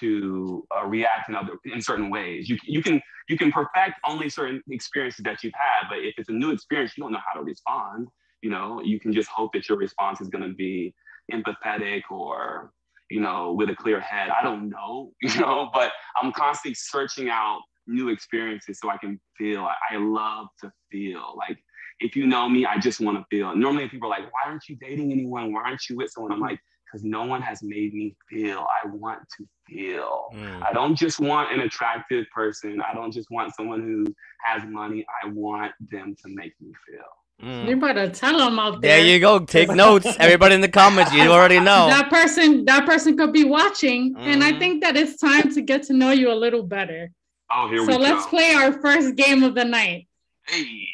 to 0.00 0.66
uh, 0.76 0.86
react 0.86 1.28
in 1.28 1.34
other 1.34 1.54
in 1.64 1.80
certain 1.80 2.10
ways. 2.10 2.48
You 2.48 2.56
you 2.64 2.82
can 2.82 3.00
you 3.28 3.36
can 3.36 3.50
perfect 3.50 3.94
only 4.06 4.28
certain 4.28 4.62
experiences 4.70 5.22
that 5.24 5.42
you've 5.42 5.54
had, 5.54 5.88
but 5.88 5.98
if 5.98 6.14
it's 6.18 6.28
a 6.28 6.32
new 6.32 6.50
experience, 6.50 6.96
you 6.96 7.02
don't 7.02 7.12
know 7.12 7.20
how 7.26 7.38
to 7.38 7.44
respond. 7.44 8.08
You 8.42 8.50
know, 8.50 8.80
you 8.82 9.00
can 9.00 9.12
just 9.12 9.28
hope 9.28 9.52
that 9.54 9.68
your 9.68 9.78
response 9.78 10.20
is 10.20 10.28
going 10.28 10.44
to 10.44 10.54
be 10.54 10.94
empathetic 11.32 12.02
or 12.10 12.70
you 13.10 13.20
know 13.20 13.52
with 13.52 13.70
a 13.70 13.76
clear 13.76 14.00
head. 14.00 14.30
I 14.30 14.42
don't 14.42 14.68
know, 14.68 15.12
you 15.22 15.40
know, 15.40 15.70
but 15.72 15.92
I'm 16.20 16.32
constantly 16.32 16.74
searching 16.74 17.28
out 17.28 17.60
new 17.86 18.08
experiences 18.08 18.78
so 18.80 18.90
I 18.90 18.96
can 18.96 19.20
feel. 19.38 19.64
I, 19.64 19.94
I 19.94 19.96
love 19.98 20.48
to 20.60 20.72
feel 20.90 21.34
like 21.36 21.58
if 22.00 22.14
you 22.14 22.26
know 22.26 22.48
me, 22.48 22.66
I 22.66 22.78
just 22.78 23.00
want 23.00 23.18
to 23.18 23.24
feel. 23.30 23.54
Normally, 23.56 23.88
people 23.88 24.12
are 24.12 24.20
like, 24.20 24.32
"Why 24.32 24.50
aren't 24.50 24.68
you 24.68 24.76
dating 24.76 25.12
anyone? 25.12 25.52
Why 25.52 25.62
aren't 25.62 25.88
you 25.88 25.96
with 25.96 26.10
someone?" 26.10 26.32
I'm 26.32 26.40
like, 26.40 26.60
because 26.86 27.04
no 27.04 27.24
one 27.24 27.42
has 27.42 27.62
made 27.62 27.94
me 27.94 28.14
feel. 28.28 28.66
I 28.82 28.88
want 28.88 29.20
to 29.38 29.46
feel. 29.66 30.30
Mm. 30.34 30.62
I 30.62 30.72
don't 30.72 30.94
just 30.94 31.20
want 31.20 31.52
an 31.52 31.60
attractive 31.60 32.26
person. 32.34 32.80
I 32.80 32.94
don't 32.94 33.12
just 33.12 33.30
want 33.30 33.54
someone 33.54 33.82
who 33.82 34.14
has 34.44 34.62
money. 34.66 35.04
I 35.22 35.28
want 35.28 35.72
them 35.90 36.16
to 36.22 36.28
make 36.28 36.52
me 36.60 36.72
feel. 36.86 37.48
Mm. 37.48 37.68
You 37.68 37.76
better 37.76 38.08
tell 38.08 38.38
them 38.38 38.58
out 38.58 38.80
there. 38.80 38.96
There 38.96 39.06
you 39.06 39.20
go. 39.20 39.40
Take 39.40 39.68
notes. 39.68 40.06
Everybody 40.18 40.54
in 40.54 40.60
the 40.62 40.68
comments, 40.68 41.12
you 41.12 41.30
already 41.30 41.60
know. 41.60 41.86
That 41.96 42.08
person, 42.08 42.64
that 42.64 42.86
person 42.86 43.16
could 43.16 43.32
be 43.32 43.44
watching, 43.44 44.14
mm. 44.14 44.20
and 44.20 44.42
I 44.42 44.52
mm. 44.52 44.58
think 44.58 44.82
that 44.82 44.96
it's 44.96 45.16
time 45.18 45.52
to 45.52 45.60
get 45.60 45.82
to 45.84 45.92
know 45.92 46.12
you 46.12 46.30
a 46.30 46.34
little 46.34 46.62
better. 46.62 47.10
Oh, 47.50 47.68
here 47.68 47.78
so 47.78 47.82
we 47.82 47.88
go. 47.88 47.92
So 47.92 47.98
let's 48.00 48.26
play 48.26 48.54
our 48.54 48.72
first 48.80 49.16
game 49.16 49.42
of 49.42 49.54
the 49.54 49.64
night. 49.64 50.08
Hey. 50.46 50.88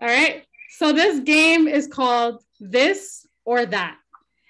All 0.00 0.08
right. 0.08 0.44
So 0.70 0.92
this 0.92 1.20
game 1.20 1.68
is 1.68 1.86
called 1.86 2.42
This 2.58 3.26
or 3.44 3.66
That. 3.66 3.96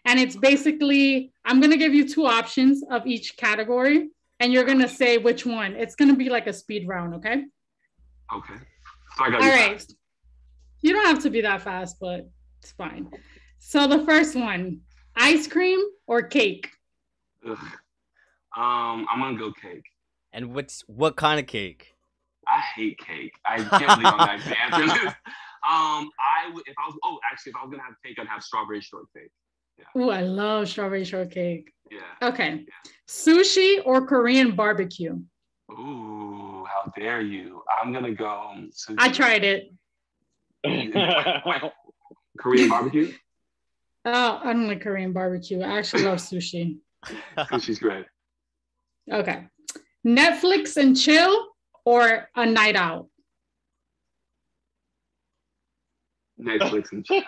And 0.04 0.18
it's 0.18 0.36
basically, 0.36 1.32
I'm 1.44 1.60
going 1.60 1.70
to 1.70 1.76
give 1.76 1.94
you 1.94 2.08
two 2.08 2.26
options 2.26 2.82
of 2.90 3.06
each 3.06 3.36
category, 3.36 4.08
and 4.38 4.52
you're 4.52 4.64
going 4.64 4.80
to 4.80 4.88
say 4.88 5.18
which 5.18 5.44
one. 5.44 5.74
It's 5.74 5.94
going 5.94 6.10
to 6.10 6.16
be 6.16 6.30
like 6.30 6.46
a 6.46 6.52
speed 6.52 6.88
round, 6.88 7.14
okay? 7.14 7.44
Okay. 8.34 8.54
So 9.16 9.24
All 9.24 9.30
right. 9.30 9.72
Fast. 9.72 9.94
You 10.80 10.92
don't 10.94 11.06
have 11.06 11.22
to 11.24 11.30
be 11.30 11.42
that 11.42 11.62
fast, 11.62 11.96
but 12.00 12.28
it's 12.62 12.72
fine. 12.72 13.10
So 13.58 13.86
the 13.86 14.04
first 14.04 14.34
one 14.34 14.80
ice 15.16 15.46
cream 15.46 15.80
or 16.06 16.22
cake? 16.22 16.70
Ugh. 17.46 17.58
Um, 18.56 19.06
I'm 19.12 19.20
going 19.20 19.36
to 19.36 19.40
go 19.40 19.52
cake. 19.52 19.84
And 20.32 20.54
what's 20.54 20.82
what 20.86 21.16
kind 21.16 21.40
of 21.40 21.46
cake? 21.46 21.94
I 22.48 22.60
hate 22.74 22.98
cake. 22.98 23.32
I 23.44 23.56
can't 23.58 24.00
believe 24.00 24.14
I'm 24.16 24.38
that 24.40 24.56
answer 24.72 25.16
Um, 25.68 26.10
I 26.18 26.50
would 26.54 26.66
if 26.66 26.74
I 26.78 26.86
was 26.86 26.96
oh 27.04 27.18
actually 27.30 27.50
if 27.50 27.56
I 27.56 27.62
was 27.62 27.70
gonna 27.70 27.82
have 27.82 27.94
cake, 28.04 28.16
I'd 28.18 28.26
have 28.26 28.42
strawberry 28.42 28.80
shortcake. 28.80 29.30
Yeah. 29.80 30.02
Oh, 30.02 30.10
I 30.10 30.20
love 30.22 30.68
strawberry 30.68 31.04
shortcake. 31.04 31.72
Yeah. 31.90 32.28
Okay. 32.28 32.64
Yeah. 32.66 32.90
Sushi 33.08 33.80
or 33.84 34.06
Korean 34.06 34.54
barbecue? 34.54 35.18
Ooh, 35.72 36.64
how 36.64 36.92
dare 36.96 37.20
you? 37.20 37.62
I'm 37.82 37.92
gonna 37.92 38.14
go. 38.14 38.52
Sushi. 38.70 38.94
I 38.98 39.08
tried 39.08 39.44
it. 39.44 39.72
Korean 42.38 42.68
barbecue? 42.68 43.12
Oh, 44.04 44.40
I 44.42 44.52
don't 44.52 44.68
like 44.68 44.82
Korean 44.82 45.12
barbecue. 45.12 45.60
I 45.62 45.78
actually 45.78 46.04
love 46.04 46.18
sushi. 46.18 46.78
Sushi's 47.38 47.78
great. 47.78 48.06
Okay. 49.10 49.46
Netflix 50.06 50.76
and 50.76 50.96
chill 50.96 51.48
or 51.84 52.28
a 52.36 52.46
night 52.46 52.76
out? 52.76 53.08
Netflix 56.40 56.92
and 56.92 57.04
chill 57.04 57.22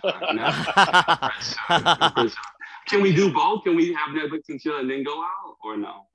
for. 0.00 0.12
No, 0.34 0.50
for. 1.66 2.30
Can 2.86 3.02
we 3.02 3.14
do 3.14 3.32
both? 3.32 3.64
Can 3.64 3.76
we 3.76 3.92
have 3.92 4.14
Netflix 4.14 4.48
and 4.48 4.60
chill 4.60 4.78
and 4.78 4.90
then 4.90 5.04
go 5.04 5.20
out 5.20 5.56
or 5.64 5.76
no? 5.76 6.06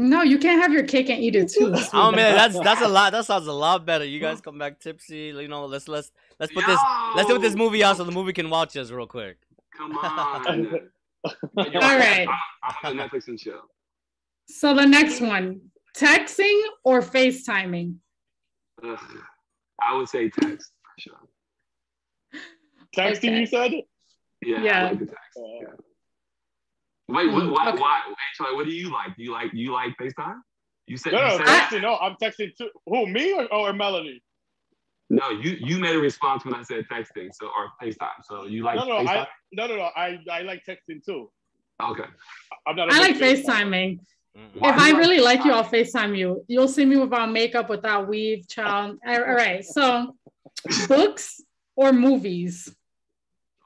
No, 0.00 0.22
you 0.22 0.38
can't 0.38 0.62
have 0.62 0.72
your 0.72 0.84
cake 0.84 1.10
and 1.10 1.20
eat 1.20 1.34
it 1.34 1.50
too. 1.50 1.74
Oh 1.92 2.12
man, 2.12 2.36
that's 2.36 2.58
that's 2.60 2.82
a 2.82 2.88
lot. 2.88 3.10
That 3.10 3.24
sounds 3.24 3.48
a 3.48 3.52
lot 3.52 3.84
better. 3.84 4.04
You 4.04 4.20
guys 4.20 4.40
come 4.40 4.56
back 4.56 4.78
tipsy. 4.78 5.34
You 5.36 5.48
know, 5.48 5.66
let's 5.66 5.88
let's 5.88 6.12
let's 6.38 6.52
put 6.52 6.64
this 6.66 6.78
let's 7.16 7.28
put 7.28 7.40
this 7.40 7.56
movie 7.56 7.82
out 7.82 7.96
so 7.96 8.04
the 8.04 8.12
movie 8.12 8.32
can 8.32 8.48
watch 8.48 8.76
us 8.76 8.92
real 8.92 9.08
quick. 9.08 9.38
Come 9.76 9.92
on. 9.98 10.90
All 11.24 11.98
right. 11.98 12.28
I'm 12.84 12.96
Netflix 12.96 13.26
and 13.26 13.38
chill. 13.38 13.60
So 14.46 14.72
the 14.72 14.86
next 14.86 15.20
one, 15.20 15.60
texting 15.96 16.62
or 16.84 17.02
FaceTiming? 17.02 17.96
Ugh, 18.84 18.98
I 19.84 19.96
would 19.96 20.08
say 20.08 20.30
text 20.30 20.72
for 20.82 21.00
sure. 21.00 21.28
Texting, 22.96 23.16
Okay. 23.30 23.40
you 23.40 23.46
said? 23.46 23.72
Yeah, 24.42 24.62
Yeah. 24.62 24.82
Like 24.90 24.98
text. 25.00 25.14
Yeah. 25.36 25.68
Wait, 27.08 27.32
what, 27.32 27.50
why, 27.50 27.68
okay. 27.70 27.78
why, 27.80 28.00
wait, 28.40 28.54
what 28.56 28.66
do 28.66 28.72
you 28.72 28.92
like? 28.92 29.16
Do 29.16 29.22
you 29.22 29.32
like, 29.32 29.50
do 29.52 29.58
you 29.58 29.72
like 29.72 29.96
FaceTime? 30.00 30.40
You 30.86 30.96
said, 30.96 31.12
No, 31.12 31.20
you 31.20 31.38
no, 31.38 31.44
said 31.44 31.46
texting. 31.46 31.82
No, 31.82 31.96
I'm 31.96 32.16
texting 32.22 32.54
too. 32.56 32.68
Who, 32.86 33.06
me 33.06 33.32
or, 33.32 33.52
or 33.52 33.72
Melanie? 33.72 34.22
no, 35.10 35.30
you, 35.30 35.56
you 35.60 35.78
made 35.78 35.96
a 35.96 35.98
response 35.98 36.44
when 36.44 36.54
I 36.54 36.62
said 36.62 36.84
texting, 36.92 37.30
so, 37.32 37.46
or 37.46 37.70
FaceTime. 37.82 38.22
So 38.24 38.44
you 38.44 38.62
like 38.62 38.76
no, 38.76 38.84
no, 38.84 38.94
FaceTime? 39.00 39.06
I, 39.08 39.26
no, 39.52 39.66
no, 39.66 39.76
no. 39.76 39.90
I, 39.96 40.18
I 40.30 40.42
like 40.42 40.62
texting 40.68 41.02
too. 41.04 41.30
okay. 41.82 42.04
I'm 42.66 42.76
not. 42.76 42.92
I 42.92 42.98
like 43.00 43.18
big 43.18 43.44
FaceTiming. 43.44 44.00
Mm-hmm. 44.36 44.58
Why 44.60 44.70
If 44.70 44.78
I 44.78 44.88
you 44.88 44.92
like 44.92 45.00
really 45.02 45.20
like 45.20 45.44
you, 45.44 45.52
I'll 45.52 45.64
FaceTime 45.64 46.16
you. 46.16 46.44
You'll 46.46 46.68
see 46.68 46.84
me 46.84 46.96
without 46.98 47.32
makeup, 47.32 47.70
without 47.70 48.06
weave, 48.08 48.46
child. 48.48 48.98
All 49.06 49.20
right. 49.20 49.64
So, 49.64 50.14
books 50.88 51.40
or 51.78 51.92
movies? 51.92 52.74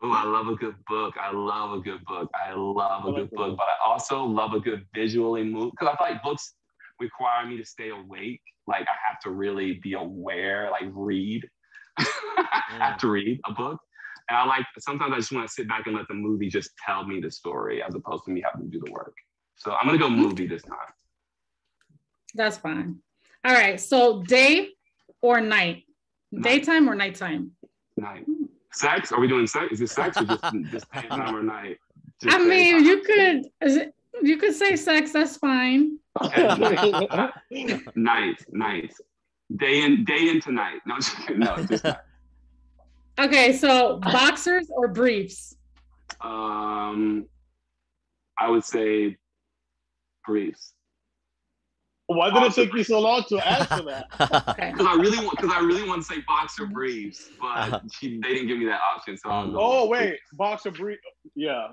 Oh, 0.02 0.12
I 0.12 0.24
love 0.24 0.48
a 0.48 0.54
good 0.54 0.74
book. 0.86 1.14
I 1.18 1.32
love 1.32 1.72
a 1.78 1.80
good 1.80 2.04
book. 2.04 2.30
I 2.34 2.52
love 2.52 3.06
a 3.06 3.12
good 3.12 3.30
book, 3.30 3.56
but 3.56 3.64
I 3.64 3.90
also 3.90 4.24
love 4.24 4.52
a 4.52 4.60
good 4.60 4.84
visually 4.94 5.44
move 5.44 5.70
because 5.70 5.88
I 5.88 5.96
feel 5.96 6.14
like 6.14 6.22
books 6.22 6.54
require 7.00 7.46
me 7.46 7.56
to 7.56 7.64
stay 7.64 7.88
awake. 7.88 8.42
Like 8.66 8.82
I 8.82 8.96
have 9.08 9.18
to 9.22 9.30
really 9.30 9.80
be 9.82 9.94
aware, 9.94 10.68
like 10.70 10.90
read. 10.92 11.48
I 11.98 12.62
have 12.78 12.98
to 12.98 13.08
read 13.08 13.40
a 13.46 13.52
book. 13.52 13.80
And 14.28 14.36
I 14.36 14.44
like 14.44 14.66
sometimes 14.78 15.12
I 15.14 15.16
just 15.16 15.32
want 15.32 15.48
to 15.48 15.52
sit 15.52 15.66
back 15.66 15.86
and 15.86 15.96
let 15.96 16.06
the 16.08 16.14
movie 16.14 16.50
just 16.50 16.70
tell 16.84 17.06
me 17.06 17.18
the 17.18 17.30
story 17.30 17.82
as 17.82 17.94
opposed 17.94 18.24
to 18.26 18.30
me 18.30 18.42
having 18.44 18.70
to 18.70 18.78
do 18.78 18.84
the 18.84 18.92
work. 18.92 19.14
So 19.56 19.72
I'm 19.72 19.86
gonna 19.86 19.98
go 19.98 20.08
mm-hmm. 20.08 20.20
movie 20.20 20.46
this 20.46 20.62
time. 20.62 20.76
That's 22.34 22.58
fine. 22.58 22.98
All 23.44 23.54
right. 23.54 23.80
So, 23.80 24.22
day 24.22 24.68
or 25.22 25.40
night? 25.40 25.84
Daytime 26.40 26.88
or 26.88 26.94
nighttime? 26.94 27.52
Night. 27.96 28.24
Sex? 28.72 29.12
Are 29.12 29.20
we 29.20 29.28
doing 29.28 29.46
sex? 29.46 29.72
Is 29.72 29.80
it 29.82 29.90
sex 29.90 30.16
or 30.16 30.24
just 30.24 30.44
just 30.70 30.90
daytime 30.92 31.34
or 31.36 31.42
night? 31.42 31.78
Just 32.22 32.36
I 32.36 32.42
mean, 32.44 32.84
you 32.84 33.02
could 33.02 33.46
is 33.60 33.76
it- 33.76 33.94
you 34.22 34.36
could 34.36 34.54
say 34.54 34.76
sex. 34.76 35.12
That's 35.12 35.36
fine. 35.36 35.98
night, 37.96 38.44
night, 38.52 38.92
day 39.56 39.82
in, 39.82 40.04
day 40.04 40.28
into 40.28 40.52
night. 40.52 40.80
No, 40.86 40.96
just 41.00 41.16
no, 41.30 41.56
just 41.64 41.84
night. 41.84 41.96
Okay. 43.18 43.52
So, 43.54 43.98
boxers 43.98 44.68
or 44.70 44.88
briefs? 44.88 45.56
Um, 46.20 47.26
I 48.38 48.48
would 48.48 48.64
say 48.64 49.16
briefs 50.26 50.74
Why 52.06 52.30
did 52.30 52.42
it 52.42 52.52
take 52.54 52.74
you 52.74 52.84
so 52.84 53.00
long 53.00 53.24
to 53.28 53.38
answer 53.46 53.82
that? 53.84 54.06
Because 54.56 54.86
I 54.86 54.94
really 54.94 55.18
want 55.24 55.30
because 55.38 55.52
I 55.54 55.60
really 55.60 55.88
want 55.88 56.02
to 56.02 56.06
say 56.14 56.20
boxer 56.26 56.66
briefs, 56.66 57.30
but 57.40 57.82
she, 57.92 58.20
they 58.20 58.34
didn't 58.34 58.48
give 58.48 58.58
me 58.58 58.66
that 58.66 58.80
option. 58.94 59.16
So 59.16 59.30
I'll 59.30 59.54
Oh 59.58 59.86
wait, 59.88 60.18
boxer 60.34 60.70
brief. 60.70 60.98
Yeah, 61.34 61.68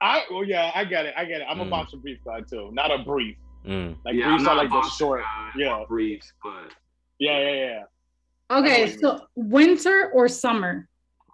I. 0.00 0.22
Oh 0.30 0.42
yeah, 0.42 0.70
I 0.74 0.84
get 0.84 1.06
it. 1.06 1.14
I 1.16 1.24
get 1.24 1.40
it. 1.42 1.46
I'm 1.48 1.60
a 1.60 1.64
Mm. 1.64 1.70
boxer 1.70 1.96
brief 1.98 2.18
guy 2.24 2.40
too, 2.40 2.70
not 2.72 2.90
a 2.90 2.98
brief. 3.04 3.36
Mm. 3.66 3.96
Like 4.04 4.14
yeah, 4.14 4.28
briefs 4.28 4.46
are 4.48 4.56
like 4.56 4.68
a 4.68 4.70
the 4.70 4.82
short. 4.90 5.22
guy, 5.22 5.50
Yeah. 5.56 5.84
briefs, 5.88 6.32
but 6.42 6.72
Yeah, 7.18 7.38
yeah, 7.38 7.54
yeah. 7.54 8.56
Okay. 8.58 8.96
So, 8.96 9.20
winter 9.36 10.10
or 10.14 10.26
summer? 10.28 10.88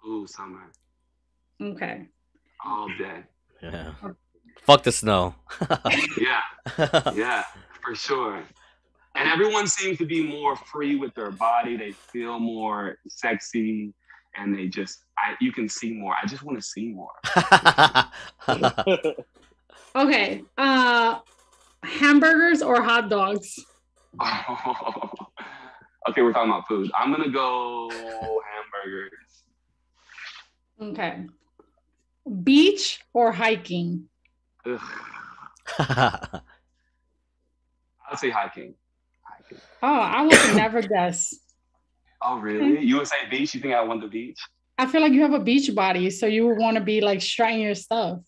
ooh, 0.05 0.27
summer 0.27 0.71
Okay. 1.61 2.07
all 2.65 2.87
day. 2.97 3.23
Yeah. 3.63 3.93
Fuck 4.63 4.83
the 4.83 4.91
snow. 4.91 5.35
Yeah, 6.19 6.41
yeah, 7.15 7.43
for 7.87 7.95
sure. 7.95 8.43
And 9.15 9.29
everyone 9.29 9.67
seems 9.67 9.97
to 9.99 10.05
be 10.05 10.23
more 10.23 10.55
free 10.55 10.95
with 10.95 11.13
their 11.15 11.31
body. 11.31 11.75
They 11.77 11.91
feel 11.91 12.39
more 12.39 12.97
sexy, 13.07 13.93
and 14.35 14.55
they 14.55 14.67
just, 14.67 15.05
I, 15.17 15.35
you 15.39 15.51
can 15.51 15.67
see 15.69 15.93
more. 15.93 16.15
I 16.21 16.27
just 16.27 16.43
want 16.43 16.59
to 16.59 16.63
see 16.63 16.89
more. 16.89 17.13
Okay. 19.95 20.43
Uh, 20.59 21.19
hamburgers 21.81 22.61
or 22.61 22.83
hot 22.83 23.09
dogs? 23.09 23.65
okay, 24.21 24.35
we're 26.21 26.33
talking 26.33 26.51
about 26.51 26.67
food. 26.67 26.91
I'm 26.95 27.11
gonna 27.11 27.31
go 27.31 27.89
hamburgers. 27.89 29.09
Okay. 30.79 31.25
Beach 32.43 32.99
or 33.13 33.31
hiking? 33.31 34.07
I'll 38.09 38.17
say 38.17 38.29
hiking. 38.29 38.73
Hiking. 39.23 39.59
Oh, 39.83 39.87
I 39.87 40.23
would 40.23 40.55
never 40.55 40.81
guess. 40.95 41.35
Oh, 42.21 42.39
really? 42.39 42.79
You 42.83 42.97
would 42.97 43.07
say 43.07 43.17
beach? 43.29 43.53
You 43.53 43.61
think 43.61 43.73
I 43.73 43.83
want 43.83 44.01
the 44.01 44.07
beach? 44.07 44.39
I 44.77 44.85
feel 44.85 45.01
like 45.01 45.11
you 45.11 45.21
have 45.21 45.33
a 45.33 45.39
beach 45.39 45.73
body, 45.73 46.09
so 46.09 46.25
you 46.25 46.47
would 46.47 46.57
want 46.57 46.77
to 46.77 46.83
be 46.83 47.01
like 47.01 47.21
strutting 47.21 47.61
your 47.61 47.75
stuff. 47.75 48.19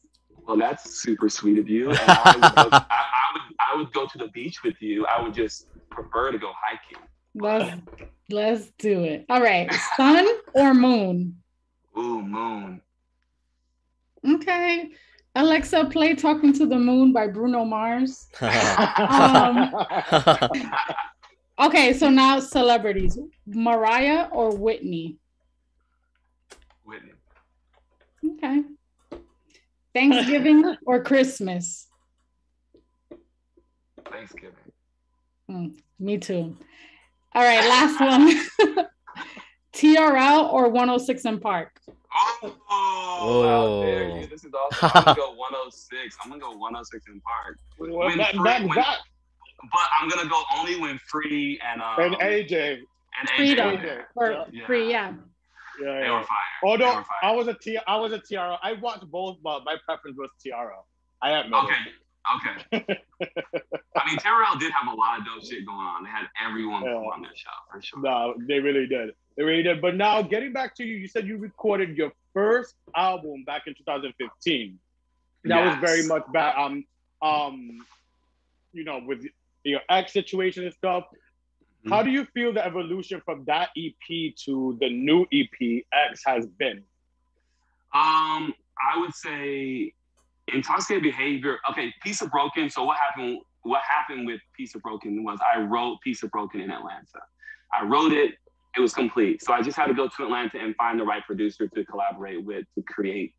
Well, 0.47 0.57
that's 0.57 1.01
super 1.01 1.29
sweet 1.29 1.59
of 1.59 1.69
you. 1.69 1.91
And 1.91 1.99
I 1.99 2.33
would, 2.35 2.41
go, 2.41 2.69
I, 2.71 2.85
I 2.89 3.33
would, 3.33 3.41
I 3.59 3.75
would 3.77 3.93
go 3.93 4.07
to 4.07 4.17
the 4.17 4.29
beach 4.29 4.63
with 4.63 4.81
you. 4.81 5.05
I 5.05 5.21
would 5.21 5.33
just 5.33 5.67
prefer 5.91 6.31
to 6.31 6.37
go 6.39 6.51
hiking. 6.59 7.03
Let's 7.35 7.81
let's 8.29 8.71
do 8.79 9.03
it. 9.03 9.25
All 9.29 9.41
right. 9.41 9.71
Sun 9.95 10.27
or 10.53 10.73
moon? 10.73 11.37
Ooh, 11.97 12.21
moon. 12.21 12.81
Okay. 14.27 14.89
Alexa, 15.39 15.85
play 15.85 16.15
Talking 16.15 16.53
to 16.53 16.65
the 16.65 16.77
Moon 16.77 17.13
by 17.13 17.27
Bruno 17.27 17.63
Mars. 17.65 18.27
Um, 18.41 19.73
Okay, 21.59 21.91
so 21.91 22.09
now 22.09 22.39
celebrities. 22.39 23.19
Mariah 23.45 24.29
or 24.31 24.55
Whitney? 24.55 25.17
Whitney. 26.85 27.11
Okay. 28.25 28.63
Thanksgiving 29.93 30.77
or 30.85 31.03
Christmas? 31.03 31.87
Thanksgiving. 34.09 34.55
Hmm, 35.49 35.67
me 35.99 36.17
too. 36.17 36.55
All 37.35 37.43
right, 37.43 37.67
last 37.67 37.99
one. 37.99 38.85
TRL 39.73 40.53
or 40.53 40.69
106 40.69 41.39
& 41.39 41.41
Park? 41.41 41.77
Oh, 42.13 43.43
how 43.47 43.83
dare 43.85 44.09
you. 44.21 44.27
This 44.27 44.43
is 44.43 44.51
awesome. 44.53 44.91
I'm 44.95 45.03
gonna 45.03 45.15
go 45.15 45.31
106. 45.35 46.17
I'm 46.23 46.29
gonna 46.29 46.41
go 46.41 46.51
106 46.57 47.05
& 47.15 47.23
Park. 47.23 47.57
Well, 47.79 48.07
When 48.07 48.17
back, 48.17 48.31
free- 48.33 48.43
back, 48.43 48.61
when- 48.61 48.75
back. 48.75 48.97
But 49.73 49.81
I'm 49.99 50.07
gonna 50.09 50.29
go 50.29 50.41
only 50.57 50.79
when 50.79 50.97
free 50.99 51.59
and 51.69 51.81
um 51.81 51.99
And 51.99 52.15
AJ. 52.15 52.77
and 53.19 53.29
AJ 53.29 53.35
Freedom. 53.35 53.67
are 53.67 53.81
there. 53.81 54.07
Yeah. 54.53 54.65
free, 54.65 54.89
yeah. 54.89 55.11
Yeah, 55.81 55.99
They 56.01 56.09
were 56.09 56.23
fire. 56.23 56.27
they 56.63 56.67
Although 56.69 56.85
were 56.95 57.03
fire. 57.03 57.05
I 57.23 57.31
was 57.31 57.47
a 57.49 57.53
T, 57.55 57.77
I 57.85 57.95
was 57.97 58.13
a 58.13 58.19
TRL. 58.19 58.57
I 58.63 58.73
watched 58.73 59.05
both, 59.11 59.37
but 59.43 59.65
my 59.65 59.75
preference 59.85 60.17
was 60.17 60.29
TRL. 60.45 60.85
I 61.21 61.31
admit 61.39 61.61
Okay. 61.63 61.73
Okay. 62.35 62.97
I 63.95 64.07
mean, 64.07 64.17
TRL 64.17 64.59
did 64.59 64.71
have 64.71 64.91
a 64.91 64.95
lot 64.95 65.19
of 65.19 65.25
dope 65.25 65.43
shit 65.43 65.65
going 65.65 65.77
on. 65.79 66.03
They 66.03 66.09
had 66.09 66.27
everyone 66.45 66.83
Yeah. 66.83 66.95
on 66.95 67.21
their 67.21 67.35
show 67.35 67.49
for 67.71 67.81
sure. 67.81 68.01
No, 68.01 68.35
they 68.47 68.59
really 68.59 68.87
did. 68.87 69.15
They 69.35 69.43
really 69.43 69.63
did. 69.63 69.81
But 69.81 69.95
now, 69.95 70.21
getting 70.21 70.53
back 70.53 70.75
to 70.75 70.83
you, 70.83 70.95
you 70.95 71.07
said 71.07 71.25
you 71.25 71.37
recorded 71.37 71.97
your 71.97 72.11
first 72.33 72.75
album 72.95 73.43
back 73.45 73.63
in 73.67 73.73
2015. 73.73 74.79
That 75.45 75.65
was 75.65 75.75
very 75.77 76.05
much 76.05 76.23
back. 76.33 76.55
Um, 76.57 76.85
um, 77.21 77.85
you 78.73 78.83
know, 78.83 79.01
with 79.05 79.25
your 79.63 79.81
ex 79.89 80.13
situation 80.13 80.65
and 80.65 80.73
stuff. 80.73 81.05
Mhm. 81.85 81.89
How 81.89 82.03
do 82.03 82.11
you 82.11 82.25
feel 82.25 82.51
the 82.53 82.63
evolution 82.65 83.21
from 83.25 83.45
that 83.45 83.69
EP 83.77 84.31
to 84.45 84.77
the 84.81 84.89
new 84.89 85.25
EP 85.31 85.85
X 85.91 86.21
has 86.25 86.45
been? 86.45 86.79
Um, 87.93 88.53
I 88.91 88.97
would 88.97 89.13
say 89.15 89.93
intoxicated 90.53 91.03
behavior. 91.03 91.57
Okay, 91.69 91.93
piece 92.03 92.21
of 92.21 92.31
broken. 92.31 92.69
So 92.69 92.83
what 92.83 92.97
happened? 92.97 93.39
What 93.63 93.81
happened 93.87 94.25
with 94.25 94.39
piece 94.55 94.75
of 94.75 94.81
broken 94.81 95.23
was 95.23 95.39
I 95.53 95.59
wrote 95.61 95.99
piece 96.01 96.23
of 96.23 96.31
broken 96.31 96.61
in 96.61 96.71
Atlanta. 96.71 97.21
I 97.73 97.85
wrote 97.85 98.13
it. 98.13 98.35
It 98.77 98.79
was 98.79 98.93
complete. 98.93 99.43
So 99.43 99.53
I 99.53 99.61
just 99.61 99.75
had 99.75 99.87
to 99.87 99.93
go 99.93 100.07
to 100.07 100.23
Atlanta 100.23 100.59
and 100.59 100.75
find 100.75 100.99
the 100.99 101.03
right 101.03 101.25
producer 101.25 101.67
to 101.67 101.85
collaborate 101.85 102.43
with 102.43 102.65
to 102.75 102.83
create 102.83 103.33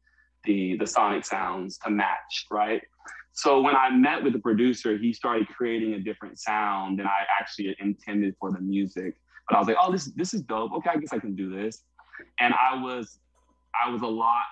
the 0.44 0.76
the 0.78 0.86
sonic 0.86 1.24
sounds 1.24 1.78
to 1.78 1.90
match. 1.90 2.46
Right. 2.50 2.82
So 3.32 3.60
when 3.60 3.76
I 3.76 3.90
met 3.90 4.22
with 4.22 4.32
the 4.32 4.40
producer, 4.40 4.98
he 4.98 5.12
started 5.12 5.48
creating 5.48 5.94
a 5.94 6.00
different 6.00 6.38
sound 6.38 6.98
than 6.98 7.06
I 7.06 7.24
actually 7.40 7.74
intended 7.78 8.34
for 8.40 8.50
the 8.50 8.60
music. 8.60 9.14
But 9.48 9.56
I 9.56 9.58
was 9.60 9.68
like, 9.68 9.76
oh, 9.80 9.90
this 9.90 10.06
this 10.16 10.34
is 10.34 10.42
dope. 10.42 10.72
Okay, 10.72 10.90
I 10.90 10.96
guess 10.96 11.12
I 11.12 11.18
can 11.18 11.34
do 11.34 11.54
this. 11.54 11.82
And 12.38 12.52
I 12.54 12.80
was 12.82 13.18
I 13.82 13.88
was 13.90 14.02
a 14.02 14.06
lot 14.06 14.44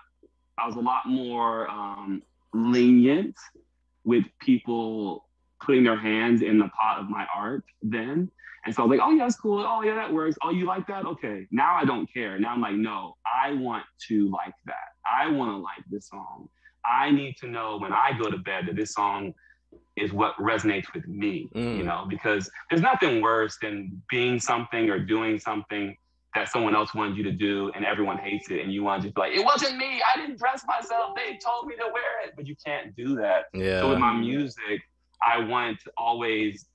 I 0.59 0.67
was 0.67 0.77
a 0.77 0.81
lot 0.81 1.07
more 1.07 1.71
um, 1.71 2.23
lenient 2.55 3.37
with 4.05 4.25
people 4.40 5.28
putting 5.62 5.85
their 5.85 5.99
hands 5.99 6.43
in 6.43 6.59
the 6.59 6.69
pot 6.69 7.00
of 7.00 7.09
my 7.09 7.26
art 7.35 7.64
then. 7.83 8.31
And 8.64 8.75
so 8.75 8.83
I 8.83 8.87
was 8.87 8.99
like, 8.99 9.07
oh 9.07 9.11
yeah, 9.12 9.25
that's 9.25 9.37
cool. 9.37 9.64
Oh 9.67 9.83
yeah, 9.83 9.95
that 9.95 10.12
works. 10.12 10.37
Oh, 10.43 10.50
you 10.50 10.67
like 10.67 10.87
that? 10.88 11.05
Okay. 11.05 11.47
Now 11.50 11.75
I 11.75 11.85
don't 11.85 12.12
care. 12.12 12.38
Now 12.38 12.50
I'm 12.50 12.61
like, 12.61 12.75
no, 12.75 13.17
I 13.26 13.52
want 13.55 13.85
to 14.09 14.31
like 14.31 14.55
that. 14.67 14.75
I 15.07 15.29
want 15.29 15.51
to 15.53 15.57
like 15.57 15.85
this 15.90 16.09
song. 16.09 16.49
I 16.85 17.11
need 17.11 17.37
to 17.38 17.46
know 17.46 17.79
when 17.79 17.92
I 17.92 18.12
go 18.18 18.31
to 18.31 18.38
bed 18.38 18.66
that 18.66 18.77
this 18.77 18.94
song 18.94 19.35
is 19.96 20.12
what 20.12 20.37
resonates 20.37 20.87
with 20.94 21.07
me, 21.07 21.51
mm. 21.55 21.79
you 21.79 21.85
know, 21.85 22.07
because 22.09 22.51
there's 22.70 22.83
nothing 22.83 23.20
worse 23.20 23.57
than 23.61 24.01
being 24.11 24.38
something 24.38 24.90
or 24.90 24.99
doing 24.99 25.38
something 25.38 25.96
that 26.38 26.53
someone 26.53 26.74
else 26.74 26.94
wanted 26.94 27.16
you 27.16 27.24
to 27.24 27.33
do 27.33 27.72
and 27.74 27.85
everyone 27.85 28.16
hates 28.16 28.48
it 28.51 28.61
and 28.61 28.72
you 28.72 28.85
want 28.85 29.03
to 29.03 29.09
just 29.09 29.14
be 29.16 29.20
like, 29.20 29.33
it 29.33 29.44
wasn't 29.44 29.77
me. 29.77 30.01
I 30.03 30.20
didn't 30.20 30.38
dress 30.38 30.62
myself. 30.66 31.16
They 31.16 31.38
told 31.44 31.66
me 31.66 31.74
to 31.77 31.85
wear 31.92 32.24
it. 32.24 32.35
But 32.37 32.46
you 32.46 32.55
can't 32.64 32.94
do 32.94 33.16
that. 33.16 33.46
Yeah. 33.53 33.81
So 33.81 33.90
with 33.90 33.98
my 33.98 34.12
music, 34.12 34.83
I 35.27 35.40
want 35.40 35.81
to 35.81 35.90
always 35.96 36.66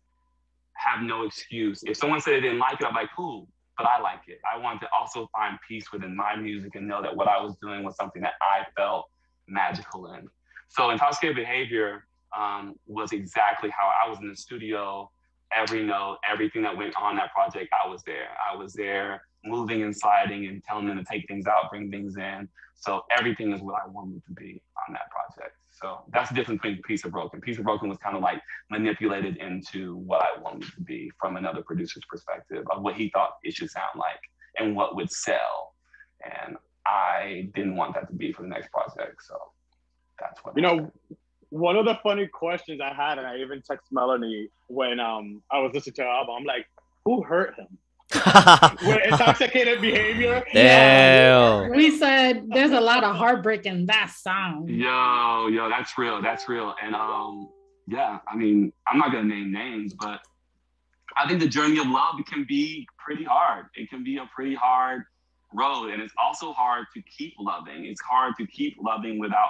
have 0.75 1.01
no 1.01 1.25
excuse. 1.25 1.81
If 1.83 1.95
someone 1.95 2.19
said 2.19 2.33
they 2.33 2.41
didn't 2.41 2.59
like 2.59 2.81
it, 2.81 2.85
I'm 2.85 2.93
like, 2.93 3.09
cool, 3.15 3.47
but 3.77 3.87
I 3.87 4.01
like 4.01 4.21
it. 4.27 4.39
I 4.53 4.59
want 4.59 4.81
to 4.81 4.87
also 4.97 5.29
find 5.33 5.57
peace 5.65 5.93
within 5.93 6.13
my 6.13 6.35
music 6.35 6.75
and 6.75 6.85
know 6.85 7.01
that 7.01 7.15
what 7.15 7.29
I 7.29 7.41
was 7.41 7.55
doing 7.61 7.83
was 7.83 7.95
something 7.95 8.21
that 8.21 8.33
I 8.41 8.65
felt 8.75 9.05
magical 9.47 10.13
in. 10.13 10.27
So 10.67 10.89
intoxicated 10.89 11.37
behavior 11.37 12.05
um, 12.37 12.75
was 12.85 13.13
exactly 13.13 13.69
how 13.69 13.89
I 14.05 14.09
was 14.09 14.19
in 14.19 14.27
the 14.27 14.35
studio. 14.35 15.09
Every 15.55 15.83
note, 15.83 16.17
everything 16.29 16.63
that 16.63 16.75
went 16.75 16.95
on 16.97 17.15
that 17.15 17.31
project, 17.31 17.71
I 17.73 17.87
was 17.87 18.03
there. 18.03 18.29
I 18.51 18.57
was 18.57 18.73
there 18.73 19.21
moving 19.45 19.83
and 19.83 19.95
sliding 19.95 20.47
and 20.47 20.63
telling 20.63 20.87
them 20.87 20.97
to 20.97 21.03
take 21.03 21.27
things 21.27 21.45
out, 21.47 21.69
bring 21.69 21.91
things 21.91 22.17
in. 22.17 22.47
So 22.75 23.03
everything 23.17 23.53
is 23.53 23.61
what 23.61 23.75
I 23.81 23.87
wanted 23.87 24.23
to 24.25 24.31
be 24.33 24.61
on 24.87 24.93
that 24.93 25.09
project. 25.09 25.55
So 25.69 26.01
that's 26.11 26.29
the 26.29 26.35
difference 26.35 26.61
between 26.61 26.81
Piece 26.83 27.03
of 27.03 27.11
Broken. 27.11 27.41
Piece 27.41 27.57
of 27.57 27.63
Broken 27.63 27.89
was 27.89 27.97
kind 27.97 28.15
of 28.15 28.21
like 28.21 28.41
manipulated 28.69 29.37
into 29.37 29.97
what 29.97 30.23
I 30.23 30.39
wanted 30.39 30.71
to 30.73 30.81
be 30.81 31.11
from 31.19 31.35
another 31.35 31.61
producer's 31.61 32.03
perspective 32.09 32.65
of 32.71 32.81
what 32.83 32.95
he 32.95 33.09
thought 33.09 33.37
it 33.43 33.53
should 33.53 33.69
sound 33.69 33.97
like 33.97 34.19
and 34.59 34.75
what 34.75 34.95
would 34.95 35.11
sell. 35.11 35.73
And 36.23 36.57
I 36.85 37.49
didn't 37.55 37.75
want 37.75 37.95
that 37.95 38.07
to 38.07 38.13
be 38.13 38.31
for 38.31 38.43
the 38.43 38.49
next 38.49 38.71
project. 38.71 39.23
So 39.23 39.35
that's 40.19 40.43
what 40.43 40.55
you 40.55 40.61
know. 40.61 40.91
One 41.49 41.75
of 41.75 41.85
the 41.85 41.99
funny 42.01 42.25
questions 42.25 42.81
I 42.81 42.93
had, 42.93 43.19
and 43.19 43.27
I 43.27 43.37
even 43.37 43.61
texted 43.61 43.91
Melanie 43.91 44.49
when 44.67 44.99
um 44.99 45.43
I 45.51 45.59
was 45.59 45.71
listening 45.73 45.93
to 45.95 46.01
her 46.01 46.07
album. 46.07 46.35
I'm 46.39 46.45
like, 46.45 46.65
who 47.05 47.21
hurt 47.21 47.55
him? 47.55 47.77
with 48.85 48.99
intoxicated 49.05 49.81
behavior. 49.81 50.43
Damn. 50.53 51.71
We 51.71 51.97
said 51.97 52.47
there's 52.49 52.71
a 52.71 52.81
lot 52.81 53.03
of 53.03 53.15
heartbreak 53.15 53.65
in 53.65 53.85
that 53.87 54.11
song. 54.15 54.67
Yo, 54.67 55.47
yo, 55.47 55.69
that's 55.69 55.97
real. 55.97 56.21
That's 56.21 56.47
real. 56.47 56.75
And 56.81 56.95
um, 56.95 57.49
yeah, 57.87 58.19
I 58.27 58.35
mean, 58.35 58.71
I'm 58.87 58.97
not 58.97 59.11
gonna 59.11 59.25
name 59.25 59.51
names, 59.51 59.93
but 59.93 60.19
I 61.17 61.27
think 61.27 61.39
the 61.39 61.47
journey 61.47 61.79
of 61.79 61.87
love 61.87 62.15
can 62.27 62.45
be 62.47 62.87
pretty 62.97 63.23
hard. 63.23 63.65
It 63.75 63.89
can 63.89 64.03
be 64.03 64.17
a 64.17 64.29
pretty 64.35 64.55
hard 64.55 65.03
road, 65.53 65.89
and 65.91 66.01
it's 66.01 66.13
also 66.21 66.53
hard 66.53 66.85
to 66.95 67.01
keep 67.03 67.33
loving. 67.39 67.85
It's 67.85 68.01
hard 68.01 68.35
to 68.39 68.47
keep 68.47 68.75
loving 68.81 69.19
without 69.19 69.49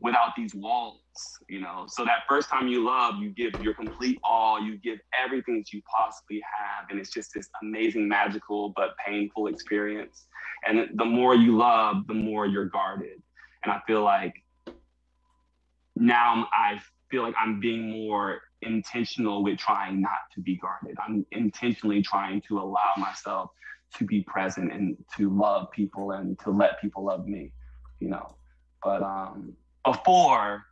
without 0.00 0.30
these 0.36 0.54
walls, 0.54 1.00
you 1.48 1.60
know. 1.60 1.84
So 1.88 2.04
that 2.04 2.20
first 2.28 2.48
time 2.48 2.68
you 2.68 2.84
love, 2.84 3.16
you 3.16 3.30
give 3.30 3.58
your 3.58 3.74
complete 3.74 4.18
all, 4.24 4.60
you 4.60 4.76
give 4.78 4.98
everything 5.24 5.58
that 5.58 5.72
you 5.72 5.82
possibly 5.82 6.42
have, 6.42 6.90
and 6.90 6.98
it's 6.98 7.10
just 7.10 7.32
this 7.34 7.48
amazing, 7.62 8.08
magical 8.08 8.72
but 8.76 8.90
painful 9.04 9.46
experience. 9.46 10.26
And 10.66 10.88
the 10.94 11.04
more 11.04 11.34
you 11.34 11.56
love, 11.56 12.06
the 12.06 12.14
more 12.14 12.46
you're 12.46 12.66
guarded. 12.66 13.22
And 13.62 13.72
I 13.72 13.80
feel 13.86 14.02
like 14.02 14.34
now 15.96 16.48
I 16.52 16.80
feel 17.10 17.22
like 17.22 17.34
I'm 17.40 17.60
being 17.60 17.90
more 17.90 18.40
intentional 18.62 19.42
with 19.42 19.58
trying 19.58 20.00
not 20.00 20.18
to 20.34 20.40
be 20.40 20.56
guarded. 20.56 20.96
I'm 21.06 21.24
intentionally 21.30 22.02
trying 22.02 22.42
to 22.48 22.58
allow 22.58 22.92
myself 22.96 23.50
to 23.96 24.04
be 24.04 24.22
present 24.22 24.72
and 24.72 24.96
to 25.16 25.30
love 25.30 25.70
people 25.70 26.12
and 26.12 26.38
to 26.40 26.50
let 26.50 26.80
people 26.80 27.04
love 27.04 27.26
me, 27.26 27.52
you 28.00 28.08
know. 28.08 28.34
But 28.82 29.02
um 29.02 29.54
before 29.84 30.64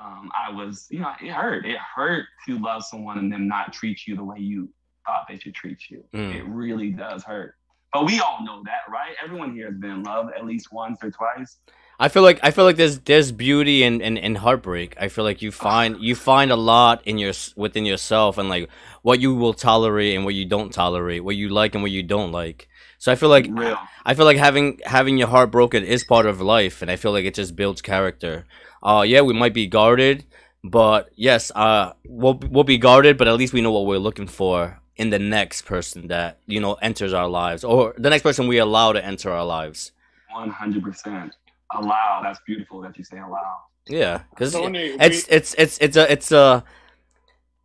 um, 0.00 0.30
I 0.34 0.50
was, 0.50 0.86
you 0.90 1.00
know, 1.00 1.12
it 1.20 1.32
hurt. 1.32 1.66
It 1.66 1.78
hurt 1.78 2.26
to 2.46 2.58
love 2.58 2.84
someone 2.84 3.18
and 3.18 3.32
them 3.32 3.48
not 3.48 3.72
treat 3.72 4.06
you 4.06 4.16
the 4.16 4.24
way 4.24 4.38
you 4.38 4.68
thought 5.06 5.26
they 5.28 5.38
should 5.38 5.54
treat 5.54 5.90
you. 5.90 6.04
Mm. 6.14 6.34
It 6.34 6.44
really 6.44 6.90
does 6.90 7.24
hurt. 7.24 7.56
But 7.92 8.06
we 8.06 8.18
all 8.18 8.44
know 8.44 8.62
that, 8.64 8.90
right? 8.90 9.14
Everyone 9.22 9.54
here 9.54 9.66
has 9.66 9.76
been 9.76 10.02
loved 10.02 10.32
at 10.36 10.44
least 10.44 10.72
once 10.72 10.98
or 11.02 11.12
twice. 11.12 11.58
I 12.00 12.08
feel 12.08 12.24
like 12.24 12.40
I 12.42 12.50
feel 12.50 12.64
like 12.64 12.74
there's 12.74 12.98
there's 13.00 13.30
beauty 13.30 13.84
in, 13.84 14.00
in, 14.00 14.16
in 14.16 14.34
heartbreak. 14.34 14.96
I 14.98 15.06
feel 15.06 15.22
like 15.22 15.42
you 15.42 15.52
find 15.52 16.02
you 16.02 16.16
find 16.16 16.50
a 16.50 16.56
lot 16.56 17.06
in 17.06 17.18
your 17.18 17.32
within 17.54 17.84
yourself 17.84 18.36
and 18.36 18.48
like 18.48 18.68
what 19.02 19.20
you 19.20 19.32
will 19.36 19.54
tolerate 19.54 20.16
and 20.16 20.24
what 20.24 20.34
you 20.34 20.44
don't 20.44 20.72
tolerate, 20.72 21.22
what 21.22 21.36
you 21.36 21.50
like 21.50 21.74
and 21.74 21.84
what 21.84 21.92
you 21.92 22.02
don't 22.02 22.32
like. 22.32 22.68
So 23.04 23.12
I 23.12 23.16
feel 23.16 23.28
like 23.28 23.46
Real. 23.50 23.76
I 24.06 24.14
feel 24.14 24.24
like 24.24 24.38
having 24.38 24.80
having 24.86 25.18
your 25.18 25.28
heart 25.28 25.50
broken 25.50 25.84
is 25.84 26.02
part 26.02 26.24
of 26.24 26.40
life, 26.40 26.80
and 26.80 26.90
I 26.90 26.96
feel 26.96 27.12
like 27.12 27.26
it 27.26 27.34
just 27.34 27.54
builds 27.54 27.82
character. 27.82 28.46
Uh, 28.82 29.04
yeah, 29.06 29.20
we 29.20 29.34
might 29.34 29.52
be 29.52 29.66
guarded, 29.66 30.24
but 30.64 31.10
yes, 31.14 31.52
uh, 31.54 31.92
we'll 32.06 32.40
we'll 32.48 32.64
be 32.64 32.78
guarded, 32.78 33.18
but 33.18 33.28
at 33.28 33.34
least 33.34 33.52
we 33.52 33.60
know 33.60 33.72
what 33.72 33.84
we're 33.84 33.98
looking 33.98 34.26
for 34.26 34.80
in 34.96 35.10
the 35.10 35.18
next 35.18 35.66
person 35.66 36.08
that 36.08 36.38
you 36.46 36.60
know 36.60 36.78
enters 36.80 37.12
our 37.12 37.28
lives, 37.28 37.62
or 37.62 37.92
the 37.98 38.08
next 38.08 38.22
person 38.22 38.46
we 38.46 38.56
allow 38.56 38.94
to 38.94 39.04
enter 39.04 39.30
our 39.30 39.44
lives. 39.44 39.92
One 40.32 40.48
hundred 40.48 40.82
percent 40.82 41.34
allow. 41.74 42.22
That's 42.22 42.40
beautiful 42.46 42.80
that 42.80 42.96
you 42.96 43.04
say 43.04 43.18
allow. 43.18 43.64
Yeah, 43.86 44.22
because 44.30 44.54
it's, 44.54 45.28
it's 45.28 45.54
it's 45.58 45.76
it's 45.78 45.96
a 45.98 46.10
it's 46.10 46.32
a 46.32 46.64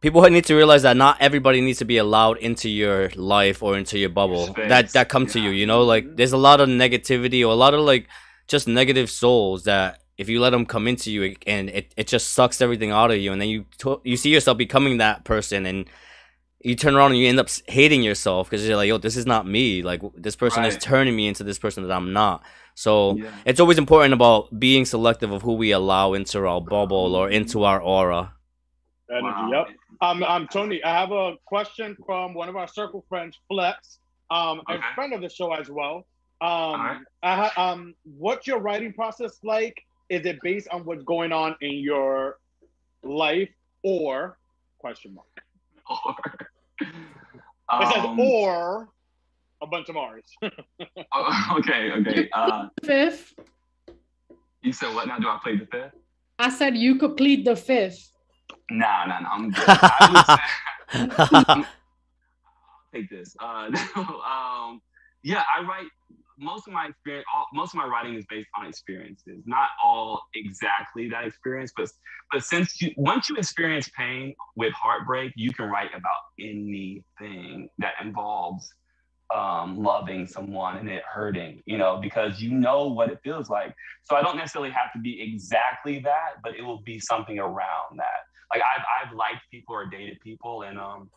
people 0.02 0.22
need 0.30 0.46
to 0.46 0.56
realize 0.56 0.84
that 0.84 0.96
not 0.96 1.18
everybody 1.20 1.62
needs 1.62 1.80
to 1.80 1.86
be 1.86 1.98
allowed 1.98 2.38
into 2.38 2.70
your 2.70 3.10
life 3.16 3.62
or 3.62 3.78
into 3.78 3.98
your 3.98 4.10
bubble 4.10 4.48
Space. 4.48 4.70
that 4.70 4.90
that 4.94 5.10
come 5.10 5.24
yeah. 5.24 5.30
to 5.30 5.40
you 5.40 5.50
you 5.50 5.66
know 5.66 5.84
like 5.84 6.06
mm-hmm. 6.06 6.16
there's 6.16 6.32
a 6.32 6.38
lot 6.38 6.62
of 6.62 6.70
negativity 6.70 7.42
or 7.42 7.52
a 7.52 7.56
lot 7.56 7.74
of 7.74 7.82
like 7.82 8.08
just 8.48 8.68
negative 8.68 9.10
souls 9.10 9.64
that 9.66 10.02
if 10.18 10.28
you 10.28 10.42
let 10.42 10.50
them 10.50 10.66
come 10.66 10.88
into 10.88 11.12
you 11.12 11.36
and 11.48 11.70
it, 11.70 11.94
it 11.96 12.08
just 12.08 12.32
sucks 12.32 12.62
everything 12.62 12.92
out 12.92 13.12
of 13.12 13.18
you 13.18 13.32
and 13.32 13.42
then 13.42 13.50
you 13.50 13.66
you 14.04 14.18
see 14.18 14.30
yourself 14.30 14.58
becoming 14.58 14.98
that 14.98 15.24
person 15.24 15.66
and 15.66 15.90
you 16.62 16.76
turn 16.76 16.94
around 16.94 17.12
and 17.12 17.20
you 17.20 17.30
end 17.30 17.40
up 17.40 17.48
hating 17.68 18.04
yourself 18.04 18.50
because 18.50 18.68
you're 18.68 18.76
like 18.76 18.88
yo 18.88 18.98
this 18.98 19.16
is 19.16 19.26
not 19.26 19.48
me 19.48 19.82
like 19.82 20.02
this 20.16 20.36
person 20.36 20.64
right. 20.64 20.74
is 20.74 20.78
turning 20.84 21.16
me 21.16 21.28
into 21.28 21.44
this 21.44 21.60
person 21.60 21.88
that 21.88 21.94
i'm 21.94 22.12
not 22.12 22.44
so 22.76 23.16
yeah. 23.16 23.32
it's 23.46 23.60
always 23.60 23.78
important 23.78 24.14
about 24.14 24.58
being 24.58 24.86
selective 24.86 25.32
of 25.32 25.42
who 25.42 25.54
we 25.54 25.72
allow 25.72 26.14
into 26.14 26.46
our 26.46 26.62
bubble 26.62 27.08
mm-hmm. 27.08 27.16
or 27.16 27.30
into 27.30 27.64
our 27.64 27.82
aura 27.82 28.34
Energy, 29.10 29.24
wow. 29.24 29.50
yep 29.52 29.79
um, 30.02 30.24
I'm 30.24 30.48
Tony. 30.48 30.84
I 30.84 31.00
have 31.00 31.12
a 31.12 31.36
question 31.46 31.98
from 32.06 32.34
one 32.34 32.50
of 32.50 32.56
our 32.56 32.68
circle 32.68 33.06
friends, 33.10 33.38
Flex, 33.48 34.00
um, 34.32 34.62
okay. 34.70 34.80
a 34.80 34.96
friend 34.96 35.14
of 35.14 35.22
the 35.22 35.30
show 35.30 35.54
as 35.54 35.70
well. 35.70 36.06
Um, 36.42 36.82
right. 36.82 36.98
I, 37.24 37.52
um, 37.58 37.96
what's 38.04 38.48
your 38.48 38.60
writing 38.60 38.94
process 38.94 39.40
like? 39.44 39.76
Is 40.10 40.26
it 40.26 40.40
based 40.42 40.70
on 40.70 40.86
what's 40.86 41.04
going 41.04 41.32
on 41.32 41.56
in 41.62 41.76
your 41.76 42.38
life, 43.04 43.50
or 43.84 44.38
question 44.80 45.16
mark? 45.16 45.28
Or 47.72 47.84
it 47.84 47.94
says 47.94 48.04
um, 48.04 48.20
or 48.20 48.90
a 49.62 49.68
bunch 49.68 49.90
of 49.90 49.96
Mars. 49.96 50.24
oh, 51.14 51.56
okay, 51.60 51.92
okay. 51.92 52.30
Uh, 52.34 52.68
fifth. 52.84 53.34
You 54.62 54.74
said 54.74 54.94
what? 54.96 55.08
Now 55.08 55.20
do 55.20 55.28
I 55.28 55.40
play 55.44 55.58
the 55.58 55.68
fifth? 55.68 55.94
I 56.40 56.50
said 56.50 56.76
you 56.76 56.96
could 56.96 57.18
plead 57.18 57.46
the 57.46 57.56
fifth. 57.56 58.12
Nah, 58.72 59.06
nah, 59.06 59.20
nah. 59.20 59.30
I'm 59.32 59.50
good. 59.52 59.64
I 59.68 60.40
say, 60.94 61.64
take 62.94 63.10
this. 63.10 63.36
Uh, 63.40 63.70
um, 63.96 64.82
yeah, 65.24 65.44
I 65.56 65.64
write 65.64 65.88
most 66.38 66.68
of 66.68 66.74
my 66.74 66.88
experience. 66.88 67.26
All, 67.36 67.48
most 67.54 67.74
of 67.74 67.78
my 67.78 67.86
writing 67.86 68.16
is 68.16 68.26
based 68.30 68.48
on 68.58 68.66
experiences. 68.66 69.44
Not 69.46 69.70
all 69.84 70.22
exactly 70.36 71.10
that 71.10 71.26
experience, 71.26 71.72
but 71.76 71.90
but 72.32 72.44
since 72.44 72.82
you 72.82 72.92
once 72.98 73.30
you 73.30 73.36
experience 73.36 73.90
pain 73.98 74.34
with 74.56 74.74
heartbreak, 74.74 75.34
you 75.36 75.52
can 75.54 75.70
write 75.70 75.90
about 75.94 76.22
anything 76.40 77.70
that 77.80 77.94
involves 78.02 78.72
um, 79.36 79.78
loving 79.78 80.26
someone 80.26 80.78
and 80.78 80.90
it 80.90 81.04
hurting, 81.04 81.62
you 81.66 81.78
know, 81.78 82.00
because 82.02 82.42
you 82.42 82.52
know 82.52 82.88
what 82.88 83.12
it 83.12 83.20
feels 83.24 83.50
like. 83.50 83.76
So 84.04 84.16
I 84.16 84.24
don't 84.24 84.38
necessarily 84.38 84.72
have 84.72 84.92
to 84.94 85.00
be 85.00 85.22
exactly 85.22 86.00
that, 86.00 86.42
but 86.44 86.56
it 86.56 86.64
will 86.64 86.82
be 86.82 87.00
something 87.00 87.38
around 87.38 87.98
that 87.98 88.29
like 88.52 88.62
I've 88.62 88.86
I've 89.08 89.16
liked 89.16 89.42
people 89.52 89.76
or 89.76 89.86
dated 89.86 90.20
people 90.22 90.64
and 90.64 90.80
um 90.80 91.10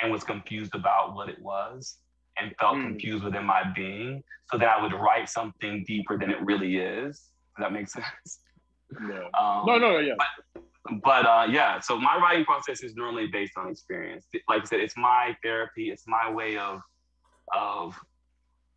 and 0.00 0.12
was 0.12 0.24
confused 0.24 0.74
about 0.74 1.14
what 1.14 1.28
it 1.28 1.40
was 1.40 1.98
and 2.38 2.54
felt 2.58 2.76
mm. 2.76 2.82
confused 2.82 3.24
within 3.24 3.44
my 3.44 3.62
being. 3.74 4.22
So 4.50 4.58
that 4.58 4.68
I 4.68 4.82
would 4.82 4.92
write 4.92 5.28
something 5.28 5.84
deeper 5.86 6.18
than 6.18 6.30
it 6.30 6.42
really 6.42 6.76
is. 6.76 7.30
Does 7.56 7.64
that 7.64 7.72
make 7.72 7.88
sense? 7.98 8.40
Yeah. 8.92 9.28
Um, 9.38 9.64
no, 9.66 9.78
no, 9.78 9.98
yeah. 9.98 10.14
But, 10.18 11.02
but 11.02 11.26
uh, 11.26 11.46
yeah, 11.48 11.80
so 11.80 11.98
my 11.98 12.16
writing 12.16 12.44
process 12.44 12.82
is 12.82 12.94
normally 12.94 13.28
based 13.28 13.52
on 13.56 13.68
experience. 13.70 14.26
Like 14.48 14.62
I 14.62 14.64
said, 14.64 14.80
it's 14.80 14.96
my 14.96 15.36
therapy. 15.42 15.90
It's 15.90 16.04
my 16.06 16.30
way 16.30 16.58
of 16.58 16.80
of 17.54 17.94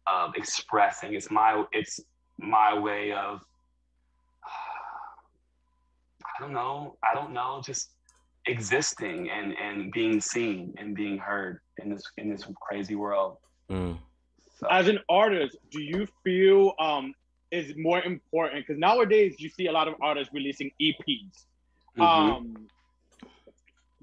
of 0.08 0.36
expressing. 0.36 1.14
It's 1.14 1.32
my 1.32 1.64
it's 1.72 2.00
my 2.38 2.78
way 2.78 3.12
of 3.12 3.42
I 6.38 6.42
don't 6.42 6.54
know. 6.54 6.98
I 7.04 7.14
don't 7.14 7.34
know. 7.34 7.62
Just 7.66 7.92
existing 8.48 9.30
and 9.30 9.54
and 9.58 9.92
being 9.92 10.22
seen 10.22 10.74
and 10.78 10.96
being 10.96 11.18
heard 11.18 11.60
in 11.82 11.90
this 11.90 12.04
in 12.18 12.30
this 12.30 12.44
crazy 12.62 12.96
world. 12.96 13.38
Mm. 13.72 13.98
So, 14.60 14.68
As 14.70 14.88
an 14.88 15.00
artist, 15.10 15.58
do 15.72 15.82
you 15.82 16.08
feel 16.24 16.74
um 16.80 17.14
is 17.52 17.74
more 17.78 18.02
important? 18.02 18.66
Because 18.66 18.80
nowadays 18.80 19.36
you 19.40 19.50
see 19.50 19.68
a 19.68 19.72
lot 19.72 19.88
of 19.88 19.96
artists 20.02 20.34
releasing 20.34 20.72
EPs. 20.82 21.46
mhm. 21.98 22.04
um 22.04 22.68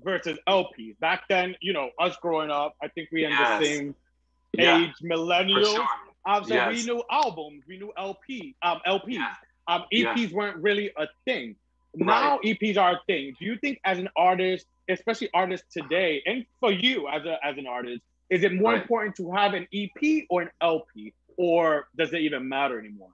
versus 0.05 0.39
LPs. 0.49 0.99
Back 0.99 1.23
then, 1.29 1.55
you 1.61 1.73
know, 1.73 1.91
us 2.01 2.17
growing 2.17 2.51
up, 2.51 2.75
I 2.83 2.89
think 2.89 3.09
we 3.13 3.25
in 3.25 3.31
Yes. 3.31 3.61
the 3.61 3.67
same 3.67 3.95
Yeah, 4.55 4.79
age, 4.79 4.93
for 5.01 5.07
millennials. 5.07 5.75
sure. 5.77 5.87
Um, 6.27 6.45
so 6.45 6.69
we 6.69 6.83
knew 6.85 7.03
albums, 7.11 7.65
we 7.69 7.79
knew 7.79 7.93
LP, 7.97 8.57
um, 8.63 8.81
LPs. 8.87 9.15
Yeah. 9.15 9.35
Um, 9.69 9.85
Yeah. 9.91 10.15
EPs 10.15 10.33
weren't 10.33 10.57
really 10.63 10.91
a 10.97 11.07
thing. 11.25 11.57
Right. 11.99 12.07
Now 12.07 12.39
EPs 12.45 12.79
are 12.79 12.93
a 12.93 13.01
thing. 13.07 13.35
Do 13.39 13.45
you 13.45 13.57
think, 13.59 13.79
as 13.85 13.99
an 13.99 14.09
artist, 14.17 14.67
especially 14.89 15.29
artists 15.35 15.67
today, 15.73 16.23
and 16.27 16.47
for 16.61 16.73
you 16.73 17.09
as 17.09 17.25
a 17.27 17.37
as 17.45 17.59
an 17.59 17.67
artist, 17.67 18.03
is 18.31 18.43
it 18.45 18.55
more 18.55 18.73
Right. 18.73 18.83
important 18.83 19.15
to 19.17 19.31
have 19.33 19.53
an 19.55 19.67
EP 19.75 20.25
or 20.31 20.43
an 20.43 20.51
LP, 20.61 21.13
or 21.37 21.89
does 21.97 22.13
it 22.13 22.21
even 22.23 22.49
matter 22.49 22.79
anymore? 22.79 23.11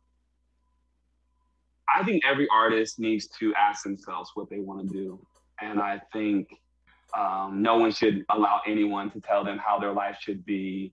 I 1.92 2.04
think 2.04 2.24
every 2.24 2.46
artist 2.50 2.98
needs 2.98 3.26
to 3.38 3.54
ask 3.54 3.82
themselves 3.82 4.30
what 4.34 4.48
they 4.50 4.58
want 4.60 4.86
to 4.86 4.94
do. 4.94 5.18
And 5.60 5.80
I 5.80 6.00
think 6.12 6.48
um, 7.16 7.62
no 7.62 7.78
one 7.78 7.90
should 7.90 8.24
allow 8.28 8.60
anyone 8.66 9.10
to 9.12 9.20
tell 9.20 9.42
them 9.42 9.58
how 9.58 9.78
their 9.78 9.92
life 9.92 10.18
should 10.20 10.44
be, 10.44 10.92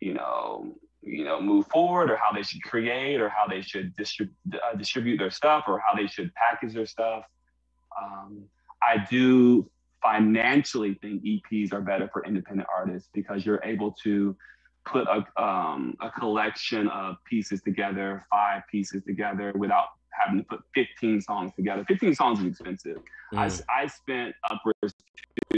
you 0.00 0.14
know, 0.14 0.74
you 1.02 1.24
know, 1.24 1.40
move 1.40 1.66
forward 1.66 2.10
or 2.10 2.16
how 2.16 2.32
they 2.32 2.42
should 2.42 2.62
create 2.62 3.20
or 3.20 3.28
how 3.28 3.46
they 3.46 3.60
should 3.60 3.94
distrib- 3.96 4.30
uh, 4.54 4.76
distribute 4.76 5.18
their 5.18 5.30
stuff 5.30 5.64
or 5.66 5.80
how 5.86 5.94
they 5.96 6.06
should 6.06 6.32
package 6.34 6.74
their 6.74 6.86
stuff. 6.86 7.24
Um, 8.00 8.44
I 8.82 9.04
do 9.10 9.68
financially 10.02 10.94
think 11.02 11.22
EPs 11.24 11.72
are 11.72 11.80
better 11.80 12.08
for 12.12 12.24
independent 12.24 12.68
artists 12.74 13.08
because 13.12 13.44
you're 13.46 13.60
able 13.64 13.92
to 14.02 14.36
put 14.84 15.06
a, 15.08 15.24
um, 15.42 15.96
a 16.00 16.10
collection 16.10 16.88
of 16.88 17.16
pieces 17.24 17.62
together, 17.62 18.24
five 18.30 18.62
pieces 18.70 19.02
together 19.04 19.52
without 19.56 19.86
having 20.10 20.38
to 20.40 20.44
put 20.44 20.60
15 20.74 21.20
songs 21.20 21.52
together. 21.54 21.84
15 21.86 22.14
songs 22.14 22.40
is 22.40 22.46
expensive. 22.46 22.98
I, 23.32 23.36
Mm. 23.36 23.46
s- 23.46 23.62
I 23.68 23.86
spent 23.86 24.34
upwards 24.50 24.94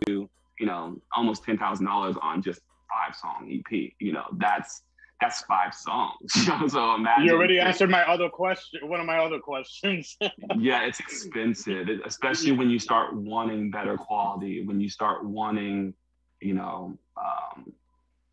to, 0.07 0.29
you 0.61 0.67
know, 0.67 1.01
almost 1.17 1.45
$10,000 1.45 2.17
on 2.23 2.41
just 2.43 2.61
five 2.93 3.17
song 3.17 3.49
EP. 3.51 3.95
You 3.99 4.13
know, 4.13 4.25
that's, 4.37 4.83
that's 5.25 5.41
five 5.43 5.73
songs. 5.75 6.17
so 6.73 6.95
imagine. 6.95 7.25
You 7.27 7.33
already 7.35 7.59
answered 7.61 7.91
my 7.91 8.03
other 8.15 8.29
question. 8.29 8.89
One 8.89 9.01
of 9.01 9.07
my 9.07 9.19
other 9.19 9.39
questions. 9.39 10.17
Yeah, 10.57 10.85
it's 10.89 11.01
expensive, 11.01 11.89
it- 11.89 12.01
especially 12.07 12.53
when 12.53 12.69
you 12.71 12.79
start 12.79 13.15
wanting 13.15 13.71
better 13.71 13.97
quality, 13.97 14.65
when 14.69 14.81
you 14.81 14.89
start 14.89 15.25
wanting, 15.25 15.95
you 16.41 16.55
know, 16.55 16.97
um, 17.17 17.73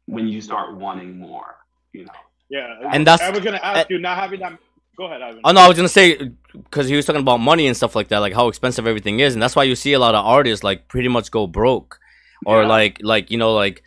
when 0.06 0.28
you 0.28 0.40
start 0.42 0.76
wanting 0.76 1.18
more, 1.18 1.56
you 1.94 2.04
know. 2.06 2.12
yeah, 2.50 2.76
And 2.94 3.06
that's- 3.08 3.22
I 3.28 3.32
was 3.36 3.44
gonna 3.46 3.60
ask 3.64 3.90
you. 3.90 3.98
Not 4.00 4.18
having 4.18 4.40
that. 4.42 4.54
Go 4.98 5.06
ahead, 5.06 5.22
Ivan. 5.22 5.42
Oh 5.46 5.52
no, 5.52 5.62
I 5.62 5.68
was 5.70 5.78
gonna 5.78 5.88
say 6.00 6.06
because 6.54 6.88
he 6.90 6.96
was 6.96 7.06
talking 7.06 7.22
about 7.22 7.38
money 7.52 7.66
and 7.68 7.76
stuff 7.82 7.96
like 7.96 8.10
that, 8.10 8.20
like 8.26 8.34
how 8.34 8.48
expensive 8.50 8.86
everything 8.86 9.20
is, 9.26 9.34
and 9.34 9.42
that's 9.42 9.56
why 9.56 9.64
you 9.64 9.76
see 9.76 9.94
a 9.94 10.00
lot 10.06 10.14
of 10.16 10.26
artists 10.26 10.64
like 10.70 10.80
pretty 10.94 11.08
much 11.08 11.32
go 11.32 11.48
broke, 11.48 11.92
or 12.46 12.58
Yeah. 12.62 12.68
like 12.76 12.94
like 13.14 13.26
you 13.32 13.38
know 13.38 13.54
like 13.54 13.78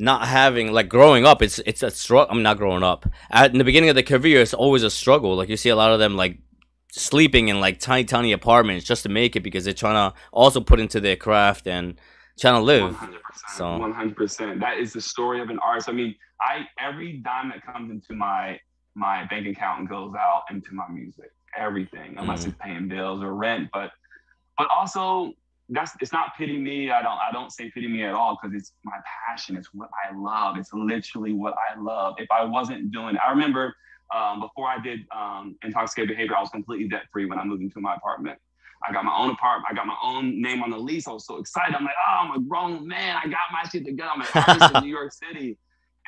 not 0.00 0.26
having 0.26 0.72
like 0.72 0.88
growing 0.88 1.24
up. 1.26 1.42
It's 1.42 1.58
it's 1.60 1.82
a 1.82 1.90
struggle. 1.90 2.34
I'm 2.34 2.42
not 2.42 2.56
growing 2.56 2.82
up. 2.82 3.06
At 3.30 3.52
in 3.52 3.58
the 3.58 3.64
beginning 3.64 3.90
of 3.90 3.96
the 3.96 4.02
career, 4.02 4.40
it's 4.40 4.54
always 4.54 4.82
a 4.82 4.90
struggle. 4.90 5.36
Like 5.36 5.48
you 5.48 5.56
see 5.56 5.68
a 5.68 5.76
lot 5.76 5.92
of 5.92 5.98
them 5.98 6.16
like 6.16 6.38
sleeping 6.92 7.48
in 7.48 7.60
like 7.60 7.78
tiny 7.78 8.04
tiny 8.04 8.32
apartments 8.32 8.84
just 8.86 9.02
to 9.04 9.08
make 9.08 9.36
it 9.36 9.40
because 9.40 9.64
they're 9.64 9.74
trying 9.74 10.10
to 10.10 10.16
also 10.32 10.60
put 10.60 10.80
into 10.80 11.00
their 11.00 11.16
craft 11.16 11.66
and 11.68 12.00
trying 12.40 12.54
to 12.54 12.62
live. 12.62 12.94
100%. 12.94 13.14
So- 13.56 13.64
100%. 13.78 14.60
That 14.60 14.78
is 14.78 14.92
the 14.92 15.00
story 15.00 15.40
of 15.40 15.50
an 15.50 15.58
artist. 15.60 15.88
I 15.88 15.92
mean, 15.92 16.14
I 16.40 16.66
every 16.80 17.18
dime 17.18 17.50
that 17.50 17.64
comes 17.64 17.90
into 17.90 18.14
my 18.14 18.58
my 18.96 19.24
bank 19.30 19.46
account 19.46 19.88
goes 19.88 20.14
out 20.18 20.42
into 20.50 20.72
my 20.72 20.88
music. 20.88 21.30
Everything, 21.56 22.14
unless 22.18 22.44
Mhm. 22.44 22.48
it's 22.48 22.56
paying 22.60 22.88
bills 22.88 23.22
or 23.22 23.34
rent. 23.34 23.68
But 23.72 23.90
but 24.56 24.68
also 24.70 25.34
that's 25.70 25.92
it's 26.00 26.12
not 26.12 26.36
pity 26.36 26.58
me. 26.58 26.90
I 26.90 27.02
don't 27.02 27.18
I 27.18 27.32
don't 27.32 27.50
say 27.50 27.70
pity 27.70 27.88
me 27.88 28.04
at 28.04 28.14
all 28.14 28.38
because 28.40 28.54
it's 28.54 28.72
my 28.84 28.98
passion. 29.26 29.56
It's 29.56 29.68
what 29.72 29.88
I 30.04 30.16
love. 30.16 30.58
It's 30.58 30.72
literally 30.72 31.32
what 31.32 31.54
I 31.54 31.80
love. 31.80 32.14
If 32.18 32.30
I 32.30 32.44
wasn't 32.44 32.90
doing 32.90 33.16
I 33.24 33.30
remember 33.30 33.74
um, 34.14 34.40
before 34.40 34.66
I 34.66 34.80
did 34.80 35.00
um, 35.16 35.56
intoxicated 35.62 36.08
behavior, 36.08 36.36
I 36.36 36.40
was 36.40 36.50
completely 36.50 36.88
debt 36.88 37.04
free 37.12 37.26
when 37.26 37.38
I 37.38 37.44
moved 37.44 37.62
into 37.62 37.80
my 37.80 37.94
apartment. 37.94 38.38
I 38.86 38.92
got 38.92 39.04
my 39.04 39.14
own 39.16 39.30
apartment. 39.30 39.70
I 39.70 39.74
got 39.74 39.86
my 39.86 39.96
own 40.02 40.40
name 40.40 40.62
on 40.62 40.70
the 40.70 40.78
lease. 40.78 41.06
I 41.06 41.12
was 41.12 41.26
so 41.26 41.36
excited. 41.36 41.74
I'm 41.74 41.84
like, 41.84 41.94
oh, 42.08 42.16
I'm 42.22 42.30
a 42.32 42.40
grown 42.40 42.86
man. 42.86 43.16
I 43.22 43.28
got 43.28 43.40
my 43.52 43.62
shit 43.70 43.84
together. 43.84 44.10
I'm 44.14 44.22
an 44.22 44.26
artist 44.34 44.74
in 44.74 44.84
New 44.84 44.90
York 44.90 45.12
City. 45.12 45.58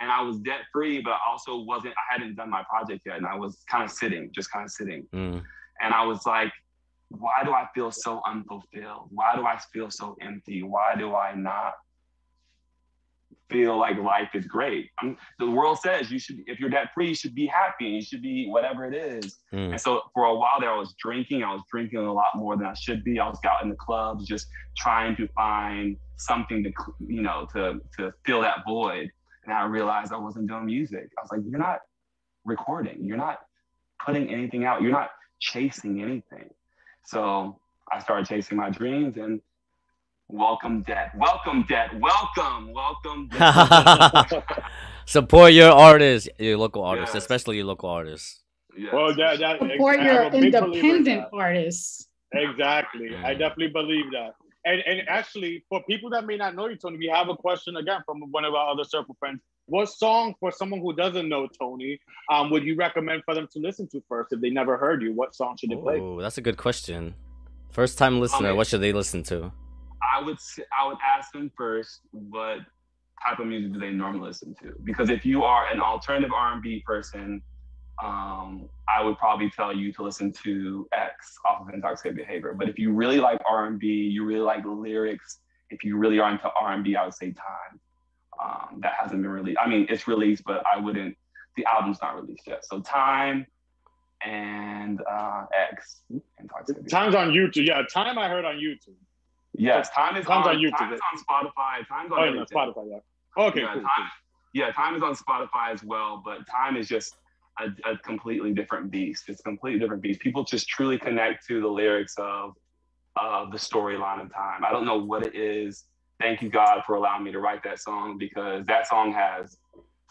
And 0.01 0.11
I 0.11 0.23
was 0.23 0.39
debt 0.39 0.61
free, 0.73 1.01
but 1.03 1.13
I 1.13 1.19
also 1.31 1.61
wasn't, 1.61 1.95
I 1.95 2.15
hadn't 2.15 2.35
done 2.35 2.51
my 2.51 2.65
project 2.69 3.03
yet. 3.05 3.19
And 3.19 3.27
I 3.27 3.37
was 3.37 3.63
kind 3.71 3.85
of 3.85 3.91
sitting, 3.91 4.31
just 4.35 4.51
kind 4.51 4.65
of 4.65 4.71
sitting. 4.71 5.07
Mm. 5.13 5.45
And 5.81 5.95
I 5.95 6.05
was 6.05 6.25
like, 6.25 6.51
why 7.19 7.45
do 7.45 7.53
I 7.53 7.67
feel 7.75 7.91
so 7.91 8.21
unfulfilled? 8.27 9.09
Why 9.11 9.37
do 9.37 9.47
I 9.47 9.59
feel 9.73 9.91
so 9.91 10.17
empty? 10.21 10.63
Why 10.63 10.95
do 10.97 11.15
I 11.15 11.35
not 11.35 11.75
feel 13.51 13.79
like 13.79 13.99
life 13.99 14.31
is 14.35 14.47
great? 14.47 14.91
I'm, 15.01 15.17
the 15.39 15.51
world 15.51 15.79
says 15.79 16.11
you 16.11 16.19
should, 16.19 16.39
if 16.47 16.59
you're 16.59 16.71
debt 16.71 16.89
free, 16.95 17.09
you 17.09 17.15
should 17.15 17.35
be 17.35 17.47
happy. 17.47 17.87
You 17.87 18.03
should 18.03 18.23
be 18.23 18.49
whatever 18.49 18.87
it 18.87 18.95
is. 18.95 19.39
Mm. 19.53 19.73
And 19.73 19.81
so 19.81 20.03
for 20.15 20.25
a 20.25 20.35
while 20.35 20.61
there, 20.61 20.71
I 20.71 20.79
was 20.79 20.95
drinking. 20.99 21.43
I 21.45 21.53
was 21.53 21.63
drinking 21.71 22.01
a 22.01 22.13
lot 22.13 22.35
more 22.35 22.57
than 22.57 22.67
I 22.67 22.75
should 22.75 23.05
be. 23.05 23.21
I 23.21 23.29
was 23.29 23.39
out 23.45 23.63
in 23.63 23.69
the 23.69 23.77
clubs, 23.77 24.27
just 24.27 24.47
trying 24.77 25.17
to 25.17 25.29
find 25.29 25.97
something 26.17 26.65
to, 26.65 26.73
you 27.01 27.23
know, 27.23 27.47
to 27.53 27.81
to 27.99 28.13
fill 28.25 28.41
that 28.43 28.59
void. 28.67 29.11
And 29.45 29.53
I 29.53 29.65
realized 29.65 30.13
I 30.13 30.19
wasn't 30.19 30.49
doing 30.49 30.67
music. 30.67 31.11
I 31.19 31.23
was 31.23 31.31
like, 31.33 31.41
you're 31.45 31.59
not 31.59 31.81
recording. 32.45 33.05
You're 33.05 33.17
not 33.17 33.41
putting 34.05 34.33
anything 34.33 34.65
out. 34.65 34.83
You're 34.83 34.93
not 34.93 35.11
chasing 35.41 36.01
anything. 36.01 36.49
So 37.05 37.59
I 37.91 37.99
started 37.99 38.27
chasing 38.27 38.57
my 38.57 38.71
dreams 38.71 39.17
and 39.17 39.41
welcome 40.29 40.83
debt. 40.83 41.13
Welcome 41.17 41.65
debt. 41.69 41.91
Welcome. 41.99 42.73
Welcome. 42.73 43.29
Debt. 43.33 44.45
Support 45.07 45.53
your 45.53 45.73
artists, 45.73 46.29
your 46.39 46.57
local 46.57 46.85
artists, 46.85 47.15
Yes. 47.15 47.25
especially 47.25 47.57
your 47.57 47.67
local 47.67 47.89
artists. 47.91 48.41
Yes, 48.77 48.91
well, 48.93 49.11
for 49.11 49.17
that, 49.17 49.39
that 49.41 49.59
Support 49.59 50.01
I'm 50.01 50.07
your 50.07 50.23
a 50.23 50.31
big 50.31 50.53
believer 50.53 50.67
in 50.67 50.75
independent 50.75 51.27
artists. 51.33 52.09
Exactly. 52.33 53.15
I 53.17 53.35
definitely 53.35 53.69
believe 53.69 54.07
that. 54.13 54.35
And 54.65 54.81
and 54.87 55.03
actually, 55.09 55.65
for 55.69 55.83
people 55.85 56.09
that 56.11 56.25
may 56.25 56.37
not 56.37 56.55
know 56.55 56.69
you, 56.69 56.77
Tony, 56.77 56.97
we 56.97 57.09
have 57.13 57.29
a 57.29 57.37
question 57.37 57.77
again 57.77 58.01
from 58.07 58.21
one 58.31 58.45
of 58.45 58.55
our 58.55 58.71
other 58.71 58.85
circle 58.85 59.17
friends. 59.19 59.41
What 59.67 59.89
song 59.89 60.35
for 60.41 60.51
someone 60.51 60.81
who 60.81 60.95
doesn't 60.95 61.29
know 61.29 61.47
Tony 61.59 61.99
um, 62.31 62.51
would 62.51 62.65
you 62.65 62.77
recommend 62.77 63.23
for 63.25 63.35
them 63.35 63.49
to 63.53 63.59
listen 63.59 63.89
to 63.93 64.03
first 64.09 64.33
if 64.33 64.41
they 64.41 64.51
never 64.51 64.77
heard 64.77 65.03
you? 65.03 65.13
What 65.15 65.35
song 65.35 65.57
should 65.59 65.71
they 65.71 65.77
play? 65.77 65.99
Oh, 66.01 66.21
that's 66.21 66.39
a 66.39 66.43
good 66.43 66.57
question. 66.57 67.15
First 67.71 67.97
time 67.97 68.21
listener, 68.21 68.49
Okay. 68.49 68.57
what 68.57 68.67
should 68.67 68.81
they 68.83 68.93
listen 68.93 69.23
to? 69.25 69.53
I 70.03 70.21
would 70.23 70.37
I 70.79 70.87
would 70.87 70.99
ask 71.17 71.33
them 71.33 71.51
first 71.57 72.01
what 72.11 72.59
type 73.25 73.39
of 73.39 73.47
music 73.47 73.73
do 73.73 73.79
they 73.79 73.91
normally 73.91 74.27
listen 74.27 74.55
to? 74.63 74.75
Because 74.85 75.09
if 75.11 75.25
you 75.25 75.45
are 75.45 75.69
an 75.73 75.81
alternative 75.81 76.33
R 76.35 76.55
and 76.55 76.63
B 76.63 76.83
person, 76.85 77.41
um, 78.03 78.69
I 78.89 79.03
would 79.03 79.17
probably 79.17 79.49
tell 79.49 79.75
you 79.75 79.93
to 79.93 80.03
listen 80.03 80.33
to 80.45 80.89
X 80.93 81.39
off 81.49 81.63
of 81.67 81.73
Intoxicated 81.73 82.17
Behavior. 82.17 82.53
But 82.53 82.69
if 82.69 82.79
you 82.79 82.93
really 82.93 83.21
like 83.21 83.41
R 83.49 83.67
and 83.67 83.79
B, 83.79 83.87
you 83.87 84.25
really 84.25 84.41
like 84.41 84.65
lyrics. 84.67 85.39
If 85.71 85.85
you 85.85 85.97
really 85.97 86.19
are 86.19 86.31
into 86.33 86.51
R 86.61 86.73
and 86.73 86.83
B, 86.83 86.97
I 86.97 87.05
would 87.05 87.15
say 87.15 87.31
Time. 87.33 87.81
Um, 88.43 88.81
that 88.83 88.93
hasn't 89.01 89.23
been 89.23 89.31
released. 89.31 89.59
I 89.65 89.69
mean, 89.69 89.87
it's 89.89 90.07
released, 90.09 90.45
but 90.45 90.63
I 90.67 90.79
wouldn't. 90.79 91.17
The 91.57 91.65
album's 91.67 91.99
not 92.03 92.17
released 92.17 92.47
yet. 92.47 92.65
So 92.65 92.81
Time 92.81 93.47
and 94.25 95.01
uh, 95.11 95.45
X. 95.71 96.03
Behavior. 96.09 96.89
Time's 96.89 97.15
on 97.15 97.31
YouTube. 97.31 97.67
Yeah, 97.67 97.83
Time 97.93 98.19
I 98.19 98.29
heard 98.29 98.45
on 98.45 98.57
YouTube. 98.57 98.95
Yes, 99.55 99.91
Time 99.91 100.17
is 100.17 100.25
Time's 100.27 100.47
on, 100.47 100.57
on 100.57 100.63
YouTube. 100.63 100.79
Time 100.79 100.93
is 100.95 101.01
on 101.13 101.19
Spotify. 101.25 101.87
Time's 101.89 102.13
on 102.13 102.19
Oh, 102.19 102.25
yeah. 102.25 102.45
Spotify. 102.45 102.91
Yeah. 102.91 103.45
Okay, 103.45 103.61
yeah, 103.61 103.73
cool. 103.75 103.83
time, 103.83 104.11
yeah, 104.55 104.71
time 104.73 104.95
is 104.95 105.03
on 105.03 105.15
Spotify 105.15 105.73
as 105.73 105.83
well, 105.83 106.23
but 106.25 106.39
time 106.51 106.77
is 106.77 106.89
just 106.89 107.17
a, 107.61 107.67
a 107.91 107.97
completely 107.99 108.53
different 108.53 108.91
beast. 108.91 109.25
It's 109.29 109.41
a 109.41 109.43
completely 109.43 109.79
different 109.81 110.03
beast. 110.03 110.21
People 110.21 110.45
just 110.45 110.69
truly 110.69 110.99
connect 110.99 111.47
to 111.49 111.61
the 111.61 111.69
lyrics 111.69 112.15
of 112.19 112.55
of 113.21 113.51
the 113.53 113.59
storyline 113.59 114.23
of 114.23 114.33
time. 114.33 114.65
I 114.65 114.71
don't 114.71 114.87
know 114.87 114.97
what 114.99 115.27
it 115.27 115.35
is. 115.35 115.85
Thank 116.21 116.43
you 116.43 116.51
God 116.51 116.83
for 116.87 116.95
allowing 116.95 117.25
me 117.25 117.33
to 117.33 117.41
write 117.41 117.63
that 117.65 117.81
song 117.81 118.17
because 118.19 118.65
that 118.67 118.87
song 118.87 119.13
has 119.13 119.57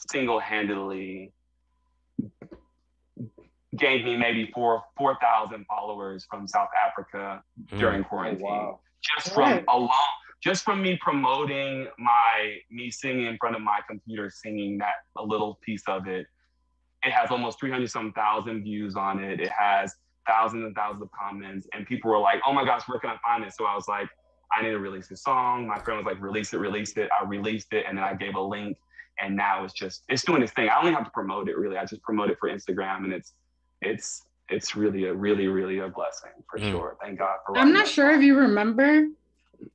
single-handedly 0.09 1.31
gained 3.77 4.03
me 4.03 4.17
maybe 4.17 4.51
four 4.53 4.83
four 4.97 5.17
thousand 5.21 5.65
followers 5.65 6.25
from 6.29 6.47
South 6.47 6.67
Africa 6.85 7.41
Mm. 7.71 7.79
during 7.79 8.01
Oh, 8.01 8.07
quarantine 8.07 8.45
wow. 8.45 8.79
just 9.15 9.33
from 9.33 9.43
Right. 9.51 9.63
alone 9.69 9.89
just 10.43 10.63
from 10.63 10.81
me 10.81 10.97
promoting 11.01 11.87
my 11.97 12.57
me 12.69 12.89
singing 12.91 13.27
in 13.27 13.37
front 13.37 13.55
of 13.55 13.61
my 13.61 13.79
computer 13.87 14.29
singing 14.29 14.77
that 14.79 14.95
a 15.17 15.23
little 15.23 15.59
piece 15.63 15.83
of 15.87 16.07
it 16.07 16.25
it 17.05 17.11
has 17.11 17.31
almost 17.31 17.59
300 17.59 17.89
some 17.89 18.11
thousand 18.13 18.63
views 18.63 18.95
on 18.95 19.23
it 19.23 19.39
it 19.39 19.49
has 19.51 19.95
thousands 20.27 20.65
and 20.65 20.75
thousands 20.75 21.01
of 21.03 21.09
comments 21.11 21.67
and 21.73 21.85
people 21.85 22.11
were 22.11 22.19
like 22.19 22.41
oh 22.45 22.53
my 22.53 22.65
gosh 22.65 22.83
where 22.87 22.99
can 22.99 23.09
i 23.11 23.17
find 23.23 23.43
it 23.43 23.53
so 23.53 23.65
i 23.65 23.75
was 23.75 23.87
like 23.87 24.07
I 24.53 24.63
need 24.63 24.71
to 24.71 24.79
release 24.79 25.09
a 25.11 25.17
song. 25.17 25.67
My 25.67 25.79
friend 25.79 26.03
was 26.03 26.05
like, 26.05 26.21
release 26.21 26.53
it, 26.53 26.57
release 26.57 26.97
it. 26.97 27.09
I 27.17 27.25
released 27.25 27.73
it, 27.73 27.85
and 27.87 27.97
then 27.97 28.03
I 28.03 28.13
gave 28.13 28.35
a 28.35 28.41
link, 28.41 28.77
and 29.19 29.35
now 29.35 29.63
it's 29.63 29.73
just 29.73 30.03
it's 30.09 30.23
doing 30.23 30.41
its 30.41 30.51
thing. 30.53 30.69
I 30.69 30.77
only 30.79 30.91
have 30.91 31.05
to 31.05 31.11
promote 31.11 31.49
it 31.49 31.57
really. 31.57 31.77
I 31.77 31.85
just 31.85 32.01
promote 32.01 32.29
it 32.29 32.37
for 32.39 32.49
Instagram, 32.49 33.03
and 33.05 33.13
it's 33.13 33.33
it's 33.81 34.23
it's 34.49 34.75
really 34.75 35.05
a 35.05 35.13
really 35.13 35.47
really 35.47 35.79
a 35.79 35.87
blessing 35.87 36.31
for 36.49 36.59
mm. 36.59 36.71
sure. 36.71 36.97
Thank 37.01 37.19
God 37.19 37.37
for. 37.45 37.57
I'm 37.57 37.73
not 37.73 37.87
sure 37.87 38.11
if 38.11 38.21
you 38.21 38.37
remember, 38.37 39.07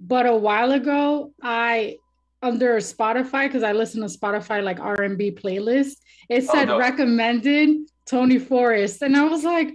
but 0.01 0.27
a 0.27 0.35
while 0.35 0.73
ago 0.73 1.33
I 1.43 1.99
under 2.43 2.77
Spotify 2.77 3.49
because 3.49 3.63
I 3.63 3.73
listen 3.73 4.03
to 4.03 4.09
Spotify 4.09 4.63
like 4.63 4.81
R 4.81 5.03
and 5.03 5.17
B 5.17 5.31
playlist. 5.31 5.97
It 6.29 6.45
oh, 6.49 6.53
said 6.53 6.69
oh, 6.69 6.75
no. 6.75 6.79
recommended 6.79 7.89
Tony 8.05 8.39
Forrest, 8.39 9.03
and 9.03 9.17
I 9.17 9.25
was 9.25 9.45
like, 9.45 9.69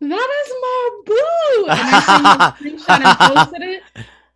"That 0.00 0.44
is 0.44 0.52
my 0.60 0.90
boo!" 1.04 1.66
And 1.68 1.80
I 1.80 2.54
screenshot 2.58 3.04
and 3.04 3.36
posted 3.36 3.62
it. 3.62 3.82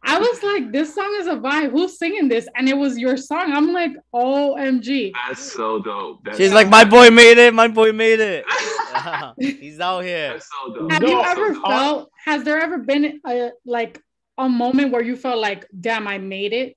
I 0.02 0.18
was 0.18 0.42
like, 0.42 0.72
"This 0.72 0.94
song 0.94 1.16
is 1.20 1.26
a 1.26 1.36
vibe. 1.36 1.72
Who's 1.72 1.98
singing 1.98 2.28
this?" 2.28 2.48
And 2.56 2.68
it 2.68 2.76
was 2.76 2.98
your 2.98 3.16
song. 3.16 3.52
I'm 3.52 3.72
like, 3.72 3.92
"OMG!" 4.14 5.12
That's 5.28 5.52
so 5.52 5.80
dope. 5.80 6.24
That's 6.24 6.38
She's 6.38 6.50
so 6.50 6.54
like, 6.54 6.68
"My 6.68 6.84
boy 6.84 7.10
made 7.10 7.38
it. 7.38 7.52
My 7.52 7.68
boy 7.68 7.92
made 7.92 8.20
it. 8.20 8.44
He's 9.38 9.78
out 9.80 10.00
here." 10.00 10.32
That's 10.32 10.48
so 10.48 10.74
dope. 10.74 10.92
Have 10.92 11.02
no, 11.02 11.08
you 11.08 11.22
ever 11.22 11.54
felt? 11.54 12.10
Has 12.24 12.44
there 12.44 12.60
ever 12.60 12.78
been 12.78 13.20
a 13.26 13.50
like 13.64 14.02
a 14.38 14.48
moment 14.48 14.92
where 14.92 15.02
you 15.02 15.16
felt 15.16 15.38
like, 15.38 15.66
"Damn, 15.78 16.08
I 16.08 16.18
made 16.18 16.52
it"? 16.52 16.76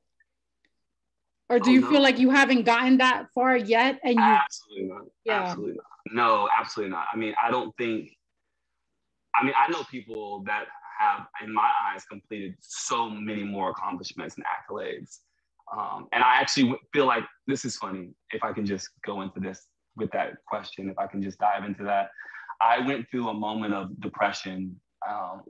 or 1.50 1.60
do 1.60 1.70
oh, 1.70 1.74
you 1.74 1.82
no. 1.82 1.90
feel 1.90 2.02
like 2.02 2.20
you 2.20 2.30
haven't 2.30 2.64
gotten 2.64 2.98
that 2.98 3.28
far 3.34 3.56
yet 3.56 4.00
and 4.04 4.16
you 4.16 4.22
absolutely 4.22 4.88
not 4.88 5.02
yeah. 5.26 5.44
absolutely 5.44 5.76
not 5.76 5.86
no 6.14 6.50
absolutely 6.58 6.92
not 6.92 7.06
i 7.14 7.18
mean 7.18 7.34
i 7.42 7.52
don't 7.52 7.76
think 7.78 8.10
i 9.36 9.44
mean 9.44 9.54
i 9.58 9.70
know 9.72 9.84
people 9.92 10.44
that 10.46 10.66
have 11.00 11.28
in 11.44 11.54
my 11.54 11.70
eyes 11.88 12.06
completed 12.06 12.56
so 12.60 13.10
many 13.10 13.44
more 13.44 13.70
accomplishments 13.72 14.36
and 14.36 14.46
accolades. 14.46 15.20
Um, 15.76 16.08
and 16.12 16.24
i 16.24 16.36
actually 16.42 16.76
feel 16.94 17.06
like 17.06 17.24
this 17.48 17.64
is 17.64 17.78
funny 17.78 18.10
if 18.32 18.44
i 18.44 18.52
can 18.52 18.66
just 18.66 18.90
go 19.06 19.22
into 19.22 19.40
this 19.40 19.66
with 19.96 20.12
that 20.12 20.34
question 20.46 20.90
if 20.90 21.00
i 21.00 21.08
can 21.08 21.22
just 21.22 21.40
dive 21.40 21.64
into 21.64 21.84
that. 21.84 22.10
I 22.62 22.80
went 22.80 23.10
through 23.10 23.30
a 23.30 23.34
moment 23.34 23.74
of 23.74 24.00
depression 24.00 24.80
um, 25.10 25.42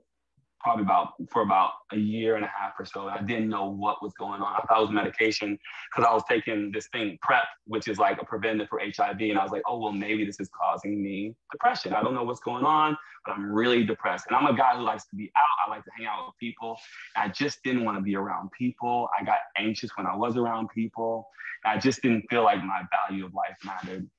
probably 0.63 0.83
about 0.83 1.13
for 1.29 1.41
about 1.41 1.71
a 1.91 1.97
year 1.97 2.35
and 2.35 2.45
a 2.45 2.47
half 2.47 2.73
or 2.79 2.85
so. 2.85 3.07
I 3.07 3.21
didn't 3.21 3.49
know 3.49 3.69
what 3.69 4.01
was 4.01 4.13
going 4.13 4.41
on. 4.41 4.53
I 4.53 4.65
thought 4.65 4.79
it 4.79 4.81
was 4.81 4.91
medication 4.91 5.59
because 5.91 6.07
I 6.09 6.13
was 6.13 6.23
taking 6.29 6.71
this 6.71 6.87
thing 6.87 7.17
PrEP, 7.21 7.43
which 7.65 7.87
is 7.87 7.99
like 7.99 8.21
a 8.21 8.25
preventative 8.25 8.69
for 8.69 8.79
HIV, 8.79 9.19
and 9.19 9.37
I 9.37 9.43
was 9.43 9.51
like, 9.51 9.63
oh 9.67 9.79
well, 9.79 9.91
maybe 9.91 10.25
this 10.25 10.39
is 10.39 10.49
causing 10.49 11.03
me 11.03 11.35
depression. 11.51 11.93
I 11.93 12.01
don't 12.01 12.13
know 12.13 12.23
what's 12.23 12.39
going 12.39 12.65
on, 12.65 12.97
but 13.25 13.33
I'm 13.33 13.51
really 13.51 13.83
depressed. 13.83 14.25
And 14.27 14.35
I'm 14.35 14.47
a 14.47 14.57
guy 14.57 14.77
who 14.77 14.83
likes 14.83 15.05
to 15.09 15.15
be 15.15 15.31
out. 15.35 15.67
I 15.67 15.75
like 15.75 15.83
to 15.85 15.91
hang 15.97 16.07
out 16.07 16.27
with 16.27 16.37
people. 16.39 16.77
I 17.15 17.27
just 17.27 17.61
didn't 17.63 17.83
want 17.83 17.97
to 17.97 18.01
be 18.01 18.15
around 18.15 18.51
people. 18.51 19.09
I 19.19 19.23
got 19.23 19.39
anxious 19.57 19.91
when 19.95 20.07
I 20.07 20.15
was 20.15 20.37
around 20.37 20.69
people. 20.73 21.27
I 21.65 21.77
just 21.77 22.01
didn't 22.01 22.25
feel 22.29 22.43
like 22.43 22.63
my 22.63 22.81
value 23.07 23.25
of 23.25 23.33
life 23.33 23.55
mattered. 23.63 24.09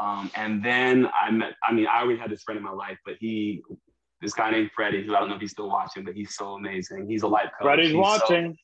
Um, 0.00 0.30
and 0.36 0.64
then 0.64 1.08
I 1.20 1.30
met, 1.30 1.54
I 1.62 1.72
mean, 1.72 1.86
I 1.86 2.00
already 2.00 2.18
had 2.18 2.30
this 2.30 2.42
friend 2.44 2.58
in 2.58 2.64
my 2.64 2.70
life, 2.70 2.98
but 3.04 3.16
he 3.18 3.62
this 4.20 4.32
guy 4.32 4.50
named 4.50 4.70
Freddie, 4.74 5.04
who 5.04 5.14
I 5.14 5.20
don't 5.20 5.28
know 5.28 5.36
if 5.36 5.40
he's 5.40 5.52
still 5.52 5.68
watching, 5.68 6.04
but 6.04 6.14
he's 6.14 6.34
so 6.34 6.54
amazing. 6.54 7.06
He's 7.08 7.22
a 7.22 7.28
life 7.28 7.50
coach. 7.58 7.66
Freddie's 7.66 7.88
he's 7.88 7.96
watching. 7.96 8.52
So, 8.52 8.56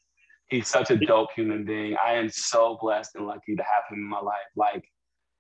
he's 0.49 0.69
such 0.69 0.91
a 0.91 0.97
dope 0.97 1.31
human 1.35 1.65
being. 1.65 1.97
I 2.05 2.15
am 2.15 2.29
so 2.29 2.79
blessed 2.81 3.15
and 3.15 3.27
lucky 3.27 3.57
to 3.57 3.63
have 3.63 3.85
him 3.91 3.99
in 3.99 4.09
my 4.09 4.21
life. 4.21 4.35
Like, 4.57 4.85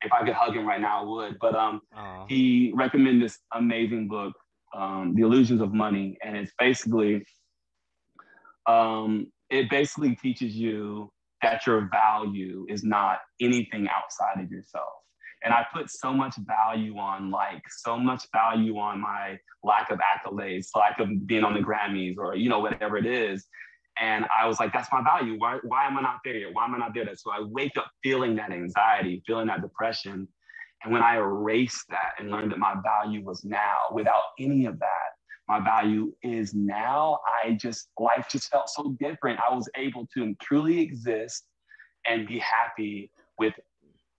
if 0.03 0.13
I 0.13 0.25
could 0.25 0.35
hug 0.35 0.55
him 0.55 0.67
right 0.67 0.81
now, 0.81 1.03
I 1.03 1.05
would. 1.05 1.39
But 1.41 1.55
um, 1.55 1.81
he 2.29 2.73
recommended 2.75 3.23
this 3.23 3.39
amazing 3.53 4.09
book, 4.09 4.35
um, 4.75 5.15
The 5.17 5.23
Illusions 5.23 5.61
of 5.61 5.73
Money, 5.73 6.17
and 6.23 6.37
it's 6.37 6.53
basically, 6.59 7.25
um, 8.67 9.33
it 9.51 9.69
basically 9.71 10.17
teaches 10.17 10.55
you 10.55 11.11
that 11.43 11.67
your 11.67 11.89
value 11.93 12.67
is 12.69 12.85
not 12.85 13.19
anything 13.41 13.89
outside 13.89 14.43
of 14.43 14.51
yourself 14.51 15.04
and 15.45 15.53
I 15.53 15.67
put 15.73 15.91
so 15.91 16.13
much 16.13 16.37
value 16.39 16.97
on 16.97 17.31
like 17.31 17.63
so 17.69 17.99
much 17.99 18.25
value 18.33 18.79
on 18.79 19.01
my 19.01 19.39
lack 19.63 19.91
of 19.91 19.99
accolades, 20.01 20.69
lack 20.75 20.99
of 20.99 21.27
being 21.27 21.45
on 21.45 21.55
the 21.55 21.61
Grammys 21.61 22.17
or 22.19 22.35
you 22.35 22.49
know 22.49 22.61
whatever 22.61 22.97
it 22.97 23.07
is. 23.07 23.47
And 24.01 24.27
I 24.37 24.47
was 24.49 24.59
like, 24.59 24.73
that's 24.73 24.91
my 24.91 25.03
value. 25.03 25.39
Why, 25.39 25.59
why 25.63 25.87
am 25.87 25.97
I 25.97 26.03
not 26.03 26.19
there 26.25 26.37
yet? 26.37 26.51
Why 26.53 26.65
am 26.65 26.75
I 26.75 26.79
not 26.79 26.95
there 26.95 27.05
yet? 27.05 27.19
So 27.19 27.31
I 27.31 27.41
wake 27.43 27.77
up 27.77 27.91
feeling 28.03 28.35
that 28.37 28.51
anxiety, 28.51 29.23
feeling 29.27 29.47
that 29.47 29.63
depression. 29.63 30.27
And 30.83 30.93
when 30.93 31.03
I 31.03 31.17
erased 31.17 31.85
that 31.91 32.15
and 32.19 32.31
learned 32.31 32.51
that 32.51 32.59
my 32.59 32.75
value 32.83 33.25
was 33.25 33.45
now 33.45 33.83
without 33.93 34.23
any 34.41 34.67
of 34.67 34.79
that, 34.81 34.89
my 35.49 35.61
value 35.61 36.13
is 36.23 36.55
now, 36.55 37.21
I 37.45 37.53
just, 37.53 37.89
life 37.99 38.27
just 38.29 38.51
felt 38.51 38.69
so 38.69 38.97
different. 38.99 39.39
I 39.39 39.55
was 39.55 39.69
able 39.77 40.09
to 40.15 40.35
truly 40.43 40.81
exist 40.81 41.45
and 42.07 42.27
be 42.27 42.41
happy 42.41 43.13
with 43.39 43.55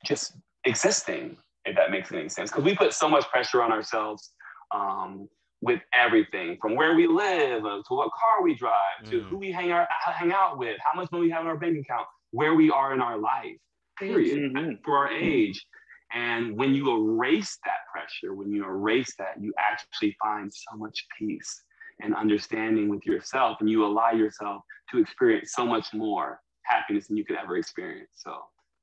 just 0.05 0.37
existing, 0.65 1.37
if 1.65 1.75
that 1.75 1.91
makes 1.91 2.11
any 2.11 2.29
sense. 2.29 2.51
Because 2.51 2.63
we 2.63 2.75
put 2.75 2.93
so 2.93 3.09
much 3.09 3.25
pressure 3.29 3.61
on 3.61 3.71
ourselves 3.71 4.31
um, 4.73 5.27
with 5.61 5.81
everything 5.93 6.57
from 6.61 6.75
where 6.75 6.95
we 6.95 7.07
live 7.07 7.65
uh, 7.65 7.81
to 7.87 7.93
what 7.95 8.09
car 8.11 8.43
we 8.43 8.55
drive 8.55 9.09
to 9.09 9.21
mm. 9.21 9.29
who 9.29 9.37
we 9.37 9.51
hang, 9.51 9.71
our, 9.71 9.87
hang 10.05 10.31
out 10.31 10.57
with, 10.57 10.77
how 10.83 10.99
much 10.99 11.11
money 11.11 11.25
we 11.25 11.31
have 11.31 11.41
in 11.41 11.47
our 11.47 11.57
bank 11.57 11.77
account, 11.79 12.05
where 12.31 12.53
we 12.53 12.69
are 12.69 12.93
in 12.93 13.01
our 13.01 13.17
life, 13.17 13.57
period, 13.97 14.51
mm-hmm. 14.53 14.73
for 14.83 14.97
our 14.97 15.11
age. 15.11 15.65
And 16.13 16.55
when 16.55 16.73
you 16.73 16.95
erase 16.95 17.57
that 17.65 17.79
pressure, 17.91 18.35
when 18.35 18.51
you 18.51 18.63
erase 18.63 19.15
that, 19.17 19.41
you 19.41 19.53
actually 19.57 20.15
find 20.21 20.51
so 20.53 20.77
much 20.77 21.05
peace 21.17 21.63
and 22.01 22.13
understanding 22.15 22.89
with 22.89 23.05
yourself, 23.05 23.57
and 23.61 23.69
you 23.69 23.85
allow 23.85 24.11
yourself 24.11 24.61
to 24.91 24.99
experience 24.99 25.53
so 25.53 25.65
much 25.65 25.93
more 25.93 26.41
happiness 26.63 27.07
than 27.07 27.17
you 27.17 27.25
could 27.25 27.37
ever 27.37 27.57
experience. 27.57 28.09
So 28.15 28.35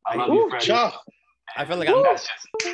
I 0.06 0.16
love 0.16 0.30
Ooh, 0.30 0.34
you, 0.34 0.50
Freddie. 0.50 0.66
I 1.56 1.64
feel 1.64 1.76
like 1.76 1.88
I'm. 1.88 2.04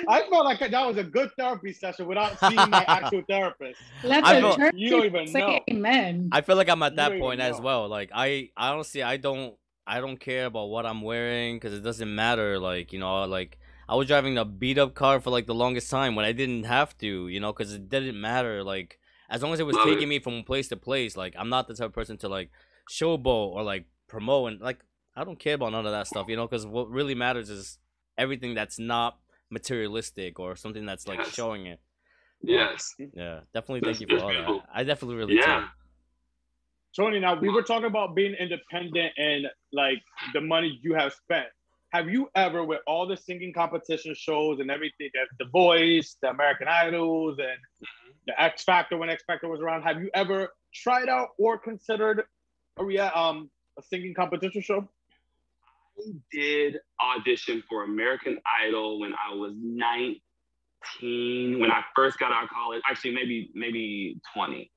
I 0.08 0.22
felt 0.30 0.44
like 0.44 0.60
that 0.60 0.86
was 0.86 0.96
a 0.98 1.04
good 1.04 1.30
therapy 1.36 1.72
session 1.72 2.06
without 2.06 2.38
seeing 2.38 2.54
my 2.70 2.84
actual 2.88 3.22
therapist. 3.28 3.80
Let's 4.04 4.28
I 4.28 4.40
feel, 4.40 4.70
you 4.74 4.90
don't 4.90 5.04
even 5.04 5.32
know. 5.32 5.60
Amen. 5.70 6.28
I 6.32 6.42
feel 6.42 6.56
like 6.56 6.68
I'm 6.68 6.82
at 6.82 6.96
that 6.96 7.18
point 7.18 7.40
as 7.40 7.60
well. 7.60 7.88
Like 7.88 8.10
I, 8.14 8.50
I 8.56 8.68
honestly, 8.68 9.02
I 9.02 9.16
don't, 9.16 9.54
I 9.86 10.00
don't 10.00 10.18
care 10.18 10.46
about 10.46 10.66
what 10.66 10.86
I'm 10.86 11.02
wearing 11.02 11.56
because 11.56 11.72
it 11.74 11.82
doesn't 11.82 12.14
matter. 12.14 12.58
Like 12.58 12.92
you 12.92 12.98
know, 12.98 13.24
like 13.24 13.58
I 13.88 13.96
was 13.96 14.06
driving 14.06 14.38
a 14.38 14.44
beat 14.44 14.78
up 14.78 14.94
car 14.94 15.20
for 15.20 15.30
like 15.30 15.46
the 15.46 15.54
longest 15.54 15.90
time 15.90 16.14
when 16.14 16.24
I 16.24 16.32
didn't 16.32 16.64
have 16.64 16.96
to. 16.98 17.28
You 17.28 17.40
know, 17.40 17.52
because 17.52 17.72
it 17.72 17.88
didn't 17.88 18.20
matter. 18.20 18.62
Like 18.62 18.98
as 19.28 19.42
long 19.42 19.52
as 19.52 19.60
it 19.60 19.66
was 19.66 19.76
taking 19.84 20.08
me 20.08 20.18
from 20.18 20.42
place 20.42 20.68
to 20.68 20.76
place. 20.76 21.16
Like 21.16 21.34
I'm 21.38 21.48
not 21.48 21.68
the 21.68 21.74
type 21.74 21.88
of 21.88 21.92
person 21.92 22.16
to 22.18 22.28
like 22.28 22.50
showboat 22.90 23.52
or 23.52 23.62
like 23.62 23.84
promote 24.06 24.52
and 24.52 24.60
like 24.60 24.78
I 25.14 25.24
don't 25.24 25.38
care 25.38 25.54
about 25.54 25.72
none 25.72 25.84
of 25.84 25.92
that 25.92 26.06
stuff. 26.06 26.28
You 26.28 26.36
know, 26.36 26.46
because 26.46 26.66
what 26.66 26.90
really 26.90 27.14
matters 27.14 27.50
is 27.50 27.78
everything 28.18 28.54
that's 28.54 28.78
not 28.78 29.18
materialistic 29.50 30.38
or 30.38 30.56
something 30.56 30.84
that's 30.84 31.08
like 31.08 31.18
yes. 31.18 31.34
showing 31.34 31.66
it. 31.66 31.80
Yes. 32.42 32.94
Yeah, 32.98 33.40
definitely. 33.54 33.80
Thank 33.80 34.00
you 34.00 34.06
for 34.06 34.22
all 34.22 34.28
that. 34.28 34.64
I 34.72 34.84
definitely 34.84 35.16
really 35.16 35.36
yeah. 35.36 35.68
Tony, 36.94 37.20
now 37.20 37.38
we 37.38 37.48
were 37.48 37.62
talking 37.62 37.86
about 37.86 38.14
being 38.14 38.34
independent 38.34 39.12
and 39.16 39.46
like 39.72 40.02
the 40.32 40.40
money 40.40 40.78
you 40.82 40.94
have 40.94 41.12
spent. 41.12 41.46
Have 41.90 42.08
you 42.08 42.28
ever, 42.34 42.64
with 42.64 42.80
all 42.86 43.06
the 43.06 43.16
singing 43.16 43.52
competition 43.52 44.14
shows 44.14 44.60
and 44.60 44.70
everything, 44.70 45.08
that 45.14 45.26
The 45.38 45.46
Voice, 45.50 46.16
the 46.20 46.28
American 46.28 46.68
Idols, 46.68 47.38
and 47.38 47.46
mm-hmm. 47.48 48.10
the 48.26 48.42
X 48.42 48.64
Factor 48.64 48.98
when 48.98 49.08
X 49.08 49.22
Factor 49.26 49.48
was 49.48 49.60
around, 49.60 49.82
have 49.82 50.00
you 50.00 50.10
ever 50.12 50.52
tried 50.74 51.08
out 51.08 51.28
or 51.38 51.56
considered 51.56 52.24
a 52.78 53.18
um 53.18 53.50
a 53.78 53.82
singing 53.82 54.14
competition 54.14 54.60
show? 54.60 54.88
Did 56.32 56.78
audition 57.02 57.62
for 57.68 57.84
American 57.84 58.38
Idol 58.64 59.00
when 59.00 59.12
I 59.14 59.34
was 59.34 59.52
19, 59.56 61.60
when 61.60 61.70
I 61.70 61.82
first 61.94 62.18
got 62.18 62.32
out 62.32 62.44
of 62.44 62.50
college. 62.50 62.82
Actually, 62.88 63.14
maybe 63.14 63.50
maybe 63.54 64.20
20. 64.34 64.70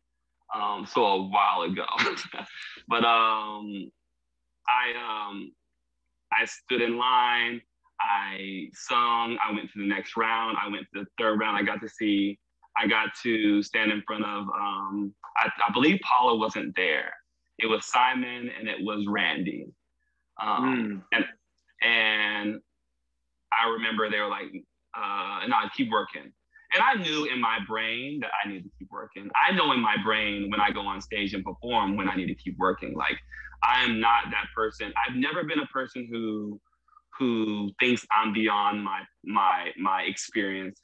Um, 0.53 0.85
so 0.85 1.05
a 1.05 1.23
while 1.23 1.61
ago. 1.61 1.85
but 2.87 3.05
um, 3.05 3.89
I 4.67 5.29
um, 5.29 5.53
I 6.33 6.45
stood 6.45 6.81
in 6.81 6.97
line. 6.97 7.61
I 7.99 8.69
sung. 8.73 9.37
I 9.47 9.53
went 9.53 9.71
to 9.73 9.79
the 9.79 9.87
next 9.87 10.17
round. 10.17 10.57
I 10.61 10.69
went 10.69 10.87
to 10.93 11.01
the 11.01 11.05
third 11.19 11.39
round. 11.39 11.57
I 11.57 11.63
got 11.63 11.81
to 11.81 11.89
see. 11.89 12.39
I 12.77 12.87
got 12.87 13.09
to 13.23 13.61
stand 13.61 13.91
in 13.91 14.01
front 14.07 14.23
of. 14.23 14.47
Um, 14.49 15.13
I, 15.37 15.49
I 15.67 15.73
believe 15.73 15.99
Paula 16.01 16.37
wasn't 16.37 16.75
there. 16.75 17.13
It 17.59 17.67
was 17.67 17.85
Simon 17.85 18.49
and 18.57 18.67
it 18.67 18.77
was 18.81 19.05
Randy. 19.07 19.67
Um, 20.43 21.03
mm. 21.13 21.17
and 21.17 21.25
and 21.81 22.59
I 23.51 23.69
remember 23.69 24.09
they 24.09 24.19
were 24.19 24.29
like, 24.29 24.51
uh, 24.95 25.47
"No, 25.47 25.57
keep 25.75 25.91
working." 25.91 26.31
And 26.73 26.81
I 26.81 26.93
knew 26.93 27.25
in 27.25 27.41
my 27.41 27.59
brain 27.67 28.19
that 28.21 28.31
I 28.43 28.47
needed 28.47 28.63
to 28.63 28.69
keep 28.79 28.87
working. 28.91 29.29
I 29.35 29.51
know 29.53 29.73
in 29.73 29.81
my 29.81 29.97
brain 30.03 30.49
when 30.49 30.61
I 30.61 30.71
go 30.71 30.81
on 30.81 31.01
stage 31.01 31.33
and 31.33 31.43
perform 31.43 31.97
when 31.97 32.07
I 32.09 32.15
need 32.15 32.27
to 32.27 32.35
keep 32.35 32.57
working. 32.57 32.93
Like 32.95 33.17
I 33.63 33.83
am 33.83 33.99
not 33.99 34.25
that 34.31 34.45
person. 34.55 34.93
I've 35.05 35.15
never 35.15 35.43
been 35.43 35.59
a 35.59 35.67
person 35.67 36.07
who 36.09 36.59
who 37.19 37.71
thinks 37.79 38.05
I'm 38.15 38.33
beyond 38.33 38.83
my 38.83 39.01
my 39.25 39.71
my 39.77 40.03
experience 40.03 40.81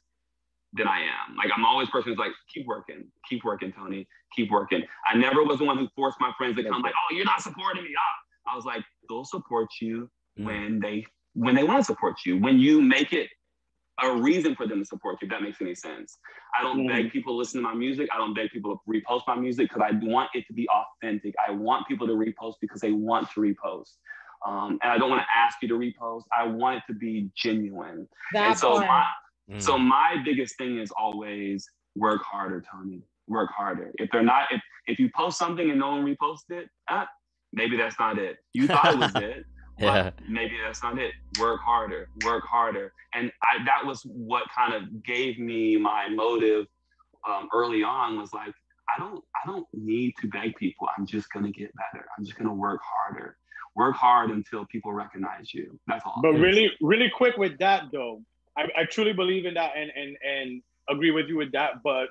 than 0.73 0.87
I 0.87 0.99
am. 0.99 1.35
Like 1.37 1.51
I'm 1.55 1.65
always 1.65 1.89
person 1.89 2.11
who's 2.11 2.19
like, 2.19 2.33
keep 2.53 2.67
working, 2.67 3.05
keep 3.27 3.43
working, 3.43 3.71
Tony, 3.71 4.07
keep 4.35 4.51
working. 4.51 4.83
I 5.05 5.17
never 5.17 5.43
was 5.43 5.59
the 5.59 5.65
one 5.65 5.77
who 5.77 5.87
forced 5.95 6.19
my 6.19 6.31
friends 6.37 6.57
to 6.57 6.63
come 6.63 6.81
like, 6.81 6.93
oh, 6.93 7.15
you're 7.15 7.25
not 7.25 7.41
supporting 7.41 7.83
me. 7.83 7.89
Ah. 7.97 8.16
I 8.51 8.55
was 8.55 8.65
like, 8.65 8.83
they'll 9.09 9.25
support 9.25 9.67
you 9.81 10.09
mm. 10.39 10.45
when 10.45 10.79
they 10.79 11.05
when 11.33 11.55
they 11.55 11.63
want 11.63 11.79
to 11.79 11.83
support 11.83 12.15
you. 12.25 12.39
When 12.39 12.59
you 12.59 12.81
make 12.81 13.13
it 13.13 13.29
a 14.01 14.15
reason 14.15 14.55
for 14.55 14.67
them 14.67 14.79
to 14.79 14.85
support 14.85 15.17
you, 15.21 15.25
if 15.25 15.31
that 15.31 15.41
makes 15.41 15.59
any 15.61 15.75
sense. 15.75 16.17
I 16.57 16.63
don't 16.63 16.85
mm. 16.85 16.87
beg 16.87 17.11
people 17.11 17.33
to 17.33 17.37
listen 17.37 17.61
to 17.61 17.67
my 17.67 17.73
music. 17.73 18.09
I 18.13 18.17
don't 18.17 18.33
beg 18.33 18.51
people 18.51 18.75
to 18.75 18.91
repost 18.91 19.21
my 19.27 19.35
music 19.35 19.69
because 19.69 19.89
I 19.91 19.97
want 20.05 20.29
it 20.33 20.45
to 20.47 20.53
be 20.53 20.67
authentic. 20.69 21.33
I 21.45 21.51
want 21.51 21.87
people 21.87 22.07
to 22.07 22.13
repost 22.13 22.55
because 22.61 22.81
they 22.81 22.91
want 22.91 23.29
to 23.31 23.39
repost. 23.39 23.93
Um, 24.45 24.77
and 24.83 24.91
I 24.91 24.97
don't 24.97 25.09
want 25.09 25.21
to 25.21 25.27
ask 25.35 25.57
you 25.61 25.67
to 25.69 25.73
repost. 25.73 26.23
I 26.37 26.45
want 26.45 26.77
it 26.77 26.83
to 26.87 26.93
be 26.93 27.29
genuine. 27.35 28.07
That 28.33 28.51
and 28.51 28.57
so 28.57 28.73
part. 28.73 28.87
my 28.87 29.55
mm. 29.55 29.61
so 29.61 29.77
my 29.77 30.17
biggest 30.23 30.57
thing 30.57 30.77
is 30.77 30.91
always 30.91 31.67
work 31.95 32.21
harder, 32.23 32.63
Tony. 32.71 33.01
Work 33.27 33.49
harder. 33.51 33.91
If 33.97 34.09
they're 34.11 34.23
not, 34.23 34.47
if 34.51 34.61
if 34.85 34.99
you 34.99 35.09
post 35.15 35.37
something 35.37 35.69
and 35.69 35.79
no 35.79 35.91
one 35.91 36.05
reposts 36.05 36.49
it, 36.49 36.69
ah, 36.89 37.07
maybe 37.57 37.75
that's 37.75 37.99
not 37.99 38.17
it. 38.17 38.37
You 38.53 38.67
thought 38.67 38.93
it 38.93 38.99
was 38.99 39.15
it. 39.15 39.45
yeah. 39.79 40.11
maybe 40.29 40.55
that's 40.63 40.81
not 40.83 40.97
it. 40.97 41.11
Work 41.39 41.59
harder, 41.61 42.09
work 42.23 42.45
harder. 42.45 42.93
And 43.13 43.31
I, 43.43 43.65
that 43.65 43.85
was 43.85 44.03
what 44.03 44.43
kind 44.55 44.73
of 44.73 45.03
gave 45.03 45.39
me 45.39 45.75
my 45.75 46.07
motive 46.07 46.67
um, 47.27 47.49
early 47.53 47.83
on 47.83 48.17
was 48.17 48.31
like, 48.33 48.53
I 48.95 48.99
don't, 48.99 49.21
I 49.35 49.47
don't 49.47 49.65
need 49.73 50.13
to 50.21 50.27
beg 50.27 50.55
people. 50.55 50.87
I'm 50.97 51.05
just 51.05 51.29
gonna 51.33 51.51
get 51.51 51.71
better. 51.75 52.05
I'm 52.17 52.23
just 52.23 52.37
gonna 52.37 52.53
work 52.53 52.79
harder. 52.83 53.35
Work 53.75 53.95
hard 53.95 54.29
until 54.29 54.65
people 54.65 54.93
recognize 54.93 55.53
you. 55.53 55.77
That's 55.87 56.03
all. 56.05 56.19
But 56.21 56.33
really, 56.33 56.71
really 56.81 57.11
quick 57.15 57.37
with 57.37 57.57
that 57.59 57.85
though, 57.91 58.21
I, 58.57 58.63
I 58.77 58.85
truly 58.85 59.13
believe 59.13 59.45
in 59.45 59.55
that 59.55 59.73
and 59.75 59.91
and 59.95 60.17
and 60.23 60.61
agree 60.89 61.11
with 61.11 61.27
you 61.27 61.37
with 61.37 61.51
that. 61.51 61.83
But 61.83 62.07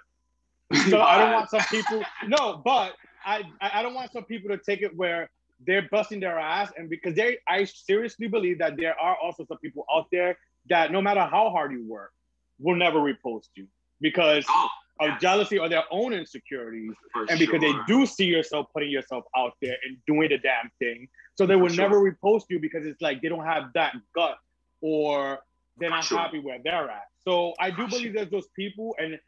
so 0.90 1.00
I 1.00 1.18
don't 1.18 1.32
want 1.32 1.50
some 1.50 1.62
people. 1.70 2.02
No, 2.26 2.61
but 2.64 2.92
I 3.24 3.42
I 3.61 3.82
don't 3.82 3.94
want 3.94 4.12
some 4.12 4.24
people 4.24 4.50
to 4.50 4.59
take 4.62 4.82
it 4.82 4.94
where 4.94 5.30
they're 5.64 5.88
busting 5.90 6.21
their 6.21 6.38
ass 6.38 6.71
and 6.77 6.90
because 6.90 7.14
they 7.14 7.38
i 7.49 7.64
seriously 7.64 8.29
believe 8.29 8.59
that 8.59 8.77
there 8.77 8.99
are 9.01 9.16
also 9.16 9.45
some 9.47 9.59
people 9.59 9.85
out 9.95 10.07
there 10.12 10.37
that 10.69 10.92
no 10.92 11.01
matter 11.01 11.21
how 11.21 11.51
hard 11.51 11.73
you 11.73 11.85
work 11.88 12.12
will 12.59 12.77
never 12.77 12.99
repost 12.99 13.49
you 13.55 13.66
because 14.01 14.45
oh, 14.49 14.69
of 15.01 15.19
jealousy 15.21 15.59
or 15.59 15.69
their 15.69 15.85
own 15.90 16.12
insecurities 16.12 16.92
and 17.29 17.38
because 17.38 17.61
sure. 17.62 17.73
they 17.73 17.75
do 17.87 18.07
see 18.07 18.25
yourself 18.25 18.66
putting 18.73 18.90
yourself 18.90 19.25
out 19.37 19.53
there 19.62 19.77
and 19.87 19.97
doing 20.07 20.29
the 20.29 20.38
damn 20.38 20.71
thing 20.79 21.09
so 21.37 21.47
they 21.47 21.57
will 21.57 21.69
sure. 21.69 21.88
never 21.88 22.01
repost 22.01 22.45
you 22.49 22.59
because 22.59 22.85
it's 22.87 23.01
like 23.01 23.21
they 23.23 23.29
don't 23.29 23.45
have 23.45 23.73
that 23.75 23.95
gut 24.14 24.37
or 24.81 25.38
they're 25.79 25.90
not 25.90 26.05
sure. 26.05 26.19
happy 26.19 26.38
where 26.38 26.59
they're 26.62 26.90
at 26.90 27.05
so 27.25 27.55
i 27.59 27.71
do 27.71 27.87
believe 27.88 28.14
there's 28.14 28.31
those 28.31 28.49
people 28.57 28.95
and 28.99 29.19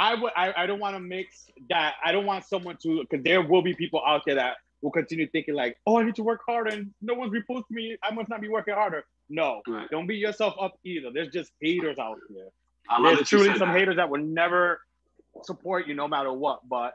I 0.00 0.14
would 0.14 0.32
I, 0.36 0.52
I 0.56 0.66
don't 0.66 0.78
want 0.78 0.94
to 0.94 1.00
mix 1.00 1.50
that. 1.70 1.94
I 2.04 2.12
don't 2.12 2.24
want 2.24 2.44
someone 2.44 2.76
to 2.84 3.00
because 3.00 3.24
there 3.24 3.42
will 3.42 3.62
be 3.62 3.74
people 3.74 4.00
out 4.06 4.22
there 4.24 4.36
that 4.36 4.58
will 4.82 4.90
continue 4.90 5.28
thinking 5.28 5.54
like, 5.54 5.76
oh, 5.86 5.98
I 5.98 6.04
need 6.04 6.14
to 6.16 6.22
work 6.22 6.40
harder 6.46 6.70
and 6.70 6.90
no 7.02 7.14
one's 7.14 7.32
reposting 7.32 7.70
me. 7.70 7.96
I 8.02 8.12
must 8.14 8.28
not 8.28 8.40
be 8.40 8.48
working 8.48 8.74
harder. 8.74 9.04
No, 9.28 9.60
right. 9.66 9.88
don't 9.90 10.06
beat 10.06 10.18
yourself 10.18 10.54
up 10.60 10.78
either. 10.84 11.10
There's 11.12 11.28
just 11.28 11.52
haters 11.60 11.98
out 11.98 12.18
there. 12.30 12.46
There's 13.02 13.28
truly 13.28 13.56
some 13.58 13.68
that. 13.68 13.78
haters 13.78 13.96
that 13.96 14.08
will 14.08 14.22
never 14.22 14.80
support 15.44 15.86
you 15.86 15.94
no 15.94 16.08
matter 16.08 16.32
what. 16.32 16.60
But 16.68 16.94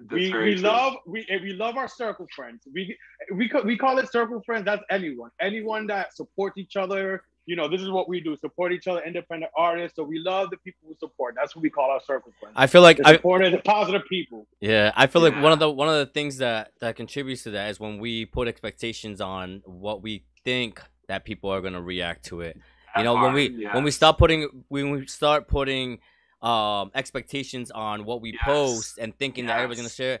That's 0.00 0.12
we, 0.12 0.32
we 0.32 0.56
love 0.56 0.94
we 1.06 1.26
we 1.30 1.52
love 1.52 1.76
our 1.76 1.88
circle 1.88 2.26
friends. 2.34 2.62
We 2.72 2.96
we 3.32 3.50
we 3.64 3.76
call 3.78 3.98
it 3.98 4.10
circle 4.10 4.42
friends. 4.44 4.64
That's 4.64 4.82
anyone, 4.90 5.30
anyone 5.40 5.86
that 5.88 6.16
supports 6.16 6.58
each 6.58 6.76
other, 6.76 7.22
you 7.48 7.56
know, 7.56 7.66
this 7.66 7.80
is 7.80 7.88
what 7.88 8.10
we 8.10 8.20
do: 8.20 8.36
support 8.36 8.72
each 8.72 8.86
other, 8.86 9.00
independent 9.00 9.50
artists. 9.56 9.96
So 9.96 10.02
we 10.02 10.18
love 10.18 10.50
the 10.50 10.58
people 10.58 10.80
who 10.86 10.94
support. 11.00 11.34
That's 11.34 11.56
what 11.56 11.62
we 11.62 11.70
call 11.70 11.90
our 11.90 12.00
circle 12.00 12.30
friends. 12.38 12.52
I 12.54 12.66
feel 12.66 12.82
like 12.82 12.98
the 12.98 13.14
supporters, 13.14 13.52
the 13.52 13.58
positive 13.58 14.02
people. 14.06 14.46
Yeah, 14.60 14.92
I 14.94 15.06
feel 15.06 15.22
yeah. 15.22 15.34
like 15.34 15.42
one 15.42 15.52
of 15.52 15.58
the 15.58 15.70
one 15.70 15.88
of 15.88 15.94
the 15.94 16.12
things 16.12 16.36
that 16.38 16.72
that 16.80 16.96
contributes 16.96 17.44
to 17.44 17.50
that 17.52 17.70
is 17.70 17.80
when 17.80 17.98
we 17.98 18.26
put 18.26 18.48
expectations 18.48 19.22
on 19.22 19.62
what 19.64 20.02
we 20.02 20.26
think 20.44 20.82
that 21.08 21.24
people 21.24 21.48
are 21.48 21.62
gonna 21.62 21.80
react 21.80 22.26
to 22.26 22.42
it. 22.42 22.60
You 22.94 23.02
know, 23.02 23.14
when 23.14 23.32
we 23.32 23.48
yes. 23.48 23.74
when 23.74 23.82
we 23.82 23.92
stop 23.92 24.18
putting 24.18 24.64
when 24.68 24.90
we 24.90 25.06
start 25.06 25.48
putting 25.48 26.00
um 26.42 26.90
expectations 26.94 27.70
on 27.70 28.04
what 28.04 28.20
we 28.20 28.32
yes. 28.32 28.42
post 28.44 28.98
and 28.98 29.18
thinking 29.18 29.44
yes. 29.44 29.52
that 29.52 29.56
everybody's 29.56 29.78
gonna 29.78 29.88
share, 29.88 30.20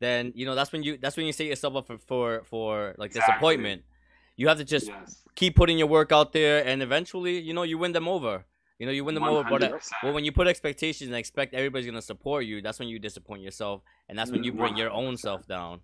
then 0.00 0.30
you 0.34 0.44
know 0.44 0.54
that's 0.54 0.72
when 0.72 0.82
you 0.82 0.98
that's 0.98 1.16
when 1.16 1.24
you 1.24 1.32
set 1.32 1.46
yourself 1.46 1.74
up 1.74 1.86
for 1.86 1.96
for, 1.96 2.42
for 2.44 2.94
like 2.98 3.12
exactly. 3.12 3.32
disappointment. 3.32 3.82
You 4.36 4.48
have 4.48 4.58
to 4.58 4.64
just 4.64 4.88
yes. 4.88 5.22
keep 5.34 5.56
putting 5.56 5.78
your 5.78 5.86
work 5.86 6.12
out 6.12 6.32
there, 6.32 6.64
and 6.66 6.82
eventually, 6.82 7.38
you 7.40 7.54
know, 7.54 7.62
you 7.62 7.78
win 7.78 7.92
them 7.92 8.08
over. 8.08 8.44
You 8.78 8.84
know, 8.84 8.92
you 8.92 9.04
win 9.04 9.14
them 9.14 9.24
100%. 9.24 9.28
over. 9.28 9.48
But 9.48 9.62
uh, 9.62 9.78
well, 10.02 10.12
when 10.12 10.24
you 10.24 10.32
put 10.32 10.46
expectations 10.46 11.08
and 11.08 11.16
expect 11.16 11.54
everybody's 11.54 11.86
gonna 11.86 12.02
support 12.02 12.44
you, 12.44 12.60
that's 12.60 12.78
when 12.78 12.88
you 12.88 12.98
disappoint 12.98 13.42
yourself, 13.42 13.82
and 14.08 14.18
that's 14.18 14.30
when 14.30 14.44
you 14.44 14.52
bring 14.52 14.74
100%. 14.74 14.78
your 14.78 14.90
own 14.90 15.16
self 15.16 15.46
down. 15.46 15.80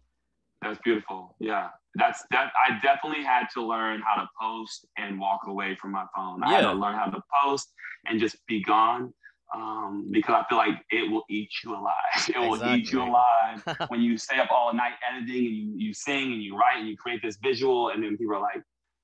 That's 0.60 0.78
beautiful. 0.84 1.34
Yeah, 1.40 1.68
that's 1.94 2.22
that. 2.30 2.52
I 2.68 2.78
definitely 2.82 3.24
had 3.24 3.46
to 3.54 3.62
learn 3.62 4.02
how 4.06 4.20
to 4.20 4.28
post 4.40 4.86
and 4.98 5.18
walk 5.18 5.40
away 5.46 5.76
from 5.80 5.92
my 5.92 6.04
phone. 6.14 6.42
I 6.44 6.50
yeah. 6.50 6.56
had 6.56 6.62
to 6.62 6.72
learn 6.74 6.94
how 6.94 7.06
to 7.06 7.20
post 7.42 7.72
and 8.06 8.20
just 8.20 8.36
be 8.46 8.62
gone 8.62 9.12
um, 9.54 10.08
because 10.10 10.34
I 10.34 10.48
feel 10.48 10.58
like 10.58 10.78
it 10.90 11.10
will 11.10 11.24
eat 11.28 11.50
you 11.64 11.74
alive. 11.74 11.94
It 12.28 12.38
will 12.38 12.54
exactly. 12.54 12.80
eat 12.80 12.92
you 12.92 13.02
alive 13.02 13.62
when 13.88 14.00
you 14.00 14.16
stay 14.16 14.38
up 14.38 14.50
all 14.50 14.72
night 14.72 14.92
editing 15.10 15.46
and 15.46 15.56
you, 15.56 15.74
you 15.76 15.94
sing 15.94 16.32
and 16.32 16.42
you 16.42 16.56
write 16.56 16.78
and 16.78 16.88
you 16.88 16.96
create 16.96 17.20
this 17.22 17.36
visual, 17.42 17.90
and 17.90 18.02
then 18.02 18.16
people 18.16 18.34
are 18.36 18.40
like, 18.40 18.62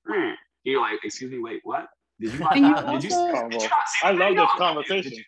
mm. 0.09 0.33
you're 0.63 0.81
like, 0.81 0.99
excuse 1.03 1.31
me, 1.31 1.39
wait, 1.39 1.61
what? 1.63 1.87
Did 2.19 2.33
you, 2.33 2.39
you 2.55 2.75
also, 2.75 2.99
did 2.99 3.03
you, 3.03 3.49
did 3.49 3.61
you 3.61 3.69
I 4.03 4.11
love 4.11 4.35
this 4.35 4.49
conversation. 4.57 5.23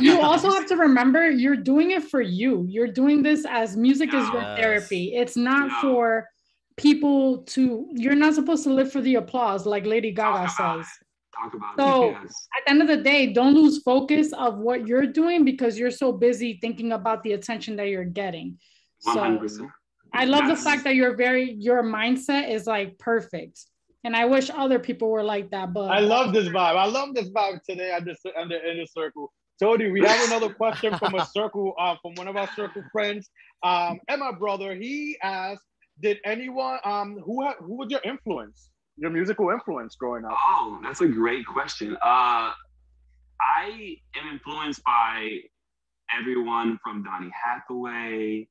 you 0.00 0.20
also 0.20 0.50
have 0.50 0.66
to 0.66 0.76
remember 0.76 1.30
you're 1.30 1.56
doing 1.56 1.92
it 1.92 2.04
for 2.04 2.20
you. 2.20 2.66
You're 2.68 2.88
doing 2.92 3.22
this 3.22 3.46
as 3.48 3.76
music 3.76 4.12
yes. 4.12 4.26
is 4.26 4.32
your 4.32 4.42
therapy. 4.56 5.14
It's 5.14 5.36
not 5.36 5.68
yeah. 5.68 5.80
for 5.80 6.28
people 6.76 7.38
to. 7.38 7.88
You're 7.92 8.14
not 8.14 8.34
supposed 8.34 8.64
to 8.64 8.72
live 8.72 8.92
for 8.92 9.00
the 9.00 9.16
applause, 9.16 9.66
like 9.66 9.86
Lady 9.86 10.12
Gaga 10.12 10.50
says. 10.50 10.86
Talk 11.42 11.54
about 11.54 11.78
so 11.78 12.08
it. 12.08 12.16
Yes. 12.22 12.48
at 12.56 12.64
the 12.64 12.70
end 12.70 12.82
of 12.82 12.88
the 12.88 12.96
day, 12.96 13.32
don't 13.32 13.54
lose 13.54 13.82
focus 13.82 14.32
of 14.32 14.58
what 14.58 14.86
you're 14.86 15.06
doing 15.06 15.44
because 15.44 15.78
you're 15.78 15.90
so 15.90 16.12
busy 16.12 16.58
thinking 16.60 16.92
about 16.92 17.22
the 17.22 17.32
attention 17.32 17.76
that 17.76 17.88
you're 17.88 18.04
getting. 18.04 18.58
100%. 19.06 19.50
So 19.50 19.70
I 20.12 20.26
love 20.26 20.46
the 20.46 20.56
fact 20.56 20.84
that 20.84 20.94
you're 20.94 21.16
very 21.16 21.54
your 21.54 21.82
mindset 21.82 22.50
is 22.50 22.66
like 22.66 22.98
perfect. 22.98 23.60
And 24.04 24.14
I 24.14 24.26
wish 24.26 24.50
other 24.50 24.78
people 24.78 25.10
were 25.10 25.24
like 25.24 25.50
that. 25.50 25.72
But 25.72 25.90
I 25.90 26.00
love 26.00 26.32
this 26.32 26.48
vibe. 26.48 26.76
I 26.76 26.86
love 26.86 27.14
this 27.14 27.30
vibe 27.30 27.62
today 27.68 27.92
on 27.92 28.04
this 28.04 28.20
on 28.38 28.48
the 28.48 28.70
inner 28.70 28.86
circle. 28.86 29.32
Tony, 29.60 29.90
we 29.90 30.04
have 30.04 30.28
another 30.28 30.52
question 30.52 30.96
from 30.98 31.14
a 31.14 31.24
circle, 31.26 31.74
uh, 31.78 31.94
from 32.02 32.14
one 32.16 32.26
of 32.26 32.36
our 32.36 32.48
circle 32.54 32.82
friends. 32.92 33.30
Um, 33.62 34.00
and 34.08 34.20
my 34.20 34.32
brother, 34.32 34.74
he 34.74 35.16
asked, 35.22 35.62
did 36.00 36.18
anyone 36.24 36.78
um 36.84 37.18
who 37.24 37.42
ha- 37.44 37.56
who 37.60 37.76
was 37.78 37.90
your 37.90 38.00
influence? 38.04 38.68
Your 38.96 39.10
musical 39.10 39.50
influence 39.50 39.96
growing 39.96 40.24
up? 40.24 40.32
Oh, 40.32 40.78
that's 40.82 41.00
a 41.00 41.08
great 41.08 41.46
question. 41.46 41.96
Uh, 41.96 42.52
I 43.40 43.96
am 44.16 44.32
influenced 44.32 44.82
by 44.84 45.38
everyone 46.18 46.78
from 46.82 47.02
Donny 47.02 47.30
Hathaway 47.30 48.48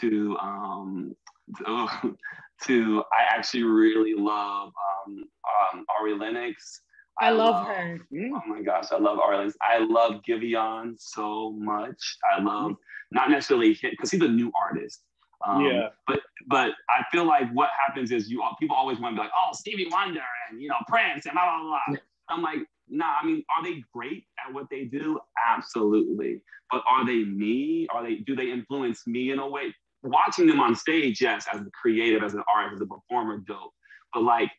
to 0.00 0.36
um, 0.38 1.14
to, 1.58 1.88
to 2.64 3.04
I 3.12 3.36
actually 3.36 3.64
really 3.64 4.14
love 4.14 4.72
um, 5.06 5.24
um, 5.72 5.84
Ari 6.00 6.18
Lennox. 6.18 6.80
I, 7.20 7.28
I 7.28 7.30
love, 7.30 7.54
love, 7.54 7.66
her. 7.66 8.00
Oh 8.12 8.42
my 8.48 8.62
gosh, 8.62 8.86
I 8.90 8.98
love 8.98 9.18
Ari 9.20 9.36
Lennox. 9.36 9.56
I 9.62 9.78
love 9.78 10.20
Giveon 10.28 10.94
so 10.98 11.52
much. 11.58 12.16
I 12.36 12.42
love 12.42 12.74
not 13.12 13.30
necessarily 13.30 13.78
because 13.80 14.10
he's 14.10 14.22
a 14.22 14.28
new 14.28 14.50
artist, 14.60 15.02
um, 15.46 15.64
yeah. 15.64 15.88
But 16.06 16.20
but 16.46 16.72
I 16.88 17.04
feel 17.10 17.24
like 17.24 17.50
what 17.52 17.70
happens 17.86 18.10
is 18.10 18.30
you 18.30 18.42
people 18.58 18.76
always 18.76 18.98
want 18.98 19.14
to 19.14 19.20
be 19.20 19.24
like, 19.24 19.32
oh, 19.36 19.50
Stevie 19.52 19.88
Wonder 19.90 20.20
and 20.50 20.60
you 20.60 20.68
know 20.68 20.76
Prince 20.88 21.26
and 21.26 21.34
blah 21.34 21.58
blah 21.58 21.78
blah. 21.88 21.96
I'm 22.28 22.42
like, 22.42 22.60
nah. 22.88 23.16
I 23.22 23.26
mean, 23.26 23.44
are 23.56 23.62
they 23.62 23.82
great 23.92 24.24
at 24.44 24.52
what 24.52 24.66
they 24.70 24.84
do? 24.84 25.18
Absolutely. 25.46 26.42
But 26.70 26.82
are 26.88 27.04
they 27.04 27.24
me? 27.24 27.86
Are 27.92 28.02
they 28.02 28.16
do 28.16 28.34
they 28.34 28.50
influence 28.50 29.06
me 29.06 29.30
in 29.30 29.38
a 29.38 29.48
way? 29.48 29.74
Watching 30.02 30.46
them 30.46 30.60
on 30.60 30.74
stage, 30.74 31.20
yes, 31.20 31.46
as 31.52 31.60
a 31.60 31.70
creative, 31.70 32.22
as 32.22 32.34
an 32.34 32.42
artist, 32.54 32.74
as 32.74 32.80
a 32.82 32.86
performer, 32.86 33.38
dope. 33.38 33.72
But 34.12 34.22
like, 34.22 34.50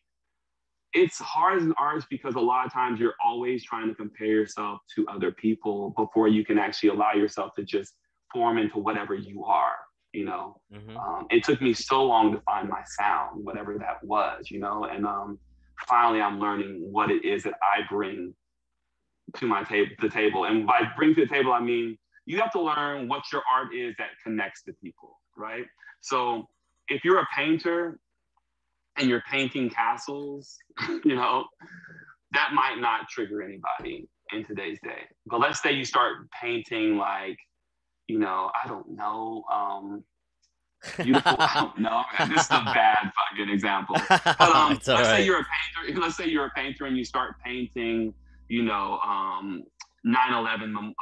it's 0.93 1.19
hard 1.19 1.59
as 1.59 1.65
an 1.65 1.73
artist 1.77 2.07
because 2.09 2.33
a 2.33 2.39
lot 2.39 2.65
of 2.65 2.73
times 2.73 2.99
you're 2.99 3.13
always 3.23 3.63
trying 3.63 3.87
to 3.87 3.93
compare 3.93 4.27
yourself 4.27 4.79
to 4.95 5.05
other 5.07 5.31
people 5.31 5.93
before 5.97 6.27
you 6.27 6.43
can 6.43 6.57
actually 6.57 6.89
allow 6.89 7.13
yourself 7.13 7.53
to 7.55 7.63
just 7.63 7.93
form 8.33 8.57
into 8.57 8.79
whatever 8.79 9.13
you 9.13 9.45
are 9.45 9.75
you 10.15 10.25
know? 10.25 10.59
Mm-hmm. 10.73 10.97
um, 10.97 11.27
it 11.29 11.43
took 11.43 11.61
me 11.61 11.73
so 11.73 12.03
long 12.03 12.31
to 12.33 12.41
find 12.41 12.69
my 12.69 12.81
sound 12.99 13.43
whatever 13.43 13.77
that 13.77 14.03
was 14.03 14.49
you 14.49 14.59
know? 14.59 14.85
And 14.85 15.05
um, 15.05 15.39
finally 15.87 16.21
i'm 16.21 16.39
learning 16.39 16.87
what 16.91 17.11
it 17.11 17.25
is 17.25 17.43
that 17.43 17.53
i 17.61 17.81
bring 17.89 18.33
to 19.37 19.47
my 19.47 19.63
table 19.63 19.91
the 19.99 20.09
table. 20.09 20.45
And 20.45 20.65
by 20.65 20.81
bring 20.95 21.15
to 21.15 21.21
the 21.21 21.27
table 21.27 21.53
i 21.53 21.59
mean 21.59 21.97
you 22.25 22.39
have 22.39 22.51
to 22.53 22.61
learn 22.61 23.07
what 23.07 23.23
your 23.31 23.43
art 23.53 23.75
is 23.75 23.95
that 23.97 24.09
connects 24.23 24.63
to 24.63 24.73
people 24.73 25.19
right? 25.37 25.65
So 26.01 26.47
if 26.87 27.03
you're 27.03 27.19
a 27.19 27.27
painter 27.35 27.99
and 28.97 29.09
you're 29.09 29.23
painting 29.29 29.69
castles 29.69 30.57
you 31.03 31.15
know 31.15 31.45
that 32.31 32.51
might 32.53 32.79
not 32.79 33.07
trigger 33.09 33.41
anybody 33.41 34.07
in 34.33 34.45
today's 34.45 34.79
day. 34.83 35.03
But 35.25 35.39
let's 35.39 35.61
say 35.61 35.71
you 35.73 35.85
start 35.85 36.29
painting 36.41 36.97
like, 36.97 37.37
you 38.07 38.19
know, 38.19 38.51
I 38.63 38.67
don't 38.67 38.89
know, 38.89 39.43
um, 39.51 40.03
beautiful. 40.97 41.35
I 41.39 41.51
don't 41.55 41.79
know. 41.79 42.03
This 42.27 42.43
is 42.43 42.51
a 42.51 42.63
bad 42.65 43.11
fucking 43.31 43.49
example. 43.49 43.95
But 44.09 44.39
um, 44.39 44.73
let's 44.73 44.87
all 44.87 45.03
say 45.03 45.25
you're 45.25 45.39
a 45.39 45.45
painter. 45.85 45.99
Let's 45.99 46.17
say 46.17 46.27
you're 46.27 46.45
a 46.45 46.51
painter 46.51 46.85
and 46.85 46.97
you 46.97 47.05
start 47.05 47.35
painting, 47.43 48.13
you 48.49 48.63
know, 48.63 48.99
um, 48.99 49.63
9/11, 50.05 50.75
um, 50.75 50.93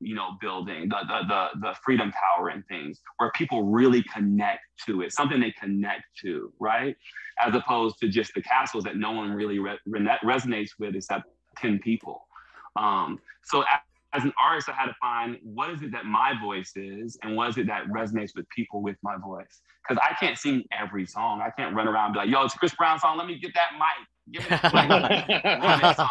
you 0.00 0.14
know, 0.14 0.38
building 0.40 0.88
the, 0.88 0.96
the 1.06 1.26
the 1.28 1.68
the 1.68 1.74
Freedom 1.84 2.10
Tower 2.10 2.48
and 2.48 2.66
things 2.66 3.00
where 3.18 3.30
people 3.32 3.64
really 3.64 4.02
connect 4.04 4.62
to 4.86 5.02
it, 5.02 5.12
something 5.12 5.40
they 5.40 5.52
connect 5.60 6.04
to, 6.22 6.52
right? 6.58 6.96
As 7.38 7.54
opposed 7.54 7.98
to 8.00 8.08
just 8.08 8.32
the 8.34 8.42
castles 8.42 8.84
that 8.84 8.96
no 8.96 9.12
one 9.12 9.30
really 9.30 9.58
re- 9.58 9.78
re- 9.84 10.18
resonates 10.24 10.70
with 10.78 10.94
except 10.94 11.26
10 11.58 11.80
people. 11.80 12.26
Um, 12.76 13.18
so 13.44 13.64
as 14.16 14.24
an 14.24 14.32
artist, 14.42 14.68
I 14.68 14.72
had 14.72 14.86
to 14.86 14.94
find 15.00 15.36
what 15.42 15.70
is 15.70 15.82
it 15.82 15.92
that 15.92 16.04
my 16.04 16.32
voice 16.40 16.72
is 16.76 17.18
and 17.22 17.36
what 17.36 17.50
is 17.50 17.58
it 17.58 17.66
that 17.66 17.84
resonates 17.86 18.30
with 18.34 18.48
people 18.54 18.82
with 18.82 18.96
my 19.02 19.16
voice. 19.16 19.60
Because 19.86 20.02
I 20.02 20.14
can't 20.14 20.38
sing 20.38 20.64
every 20.78 21.06
song. 21.06 21.40
I 21.40 21.50
can't 21.50 21.74
run 21.74 21.86
around 21.86 22.06
and 22.06 22.14
be 22.14 22.18
like, 22.20 22.28
yo, 22.30 22.44
it's 22.44 22.54
a 22.54 22.58
Chris 22.58 22.74
Brown 22.74 22.98
song. 22.98 23.18
Let 23.18 23.26
me 23.26 23.38
get 23.38 23.52
that 23.54 23.72
mic. 23.78 24.40
Give 24.40 24.50
me 24.50 24.56
that 25.42 25.82
mic. 25.82 25.96
song. 25.96 26.08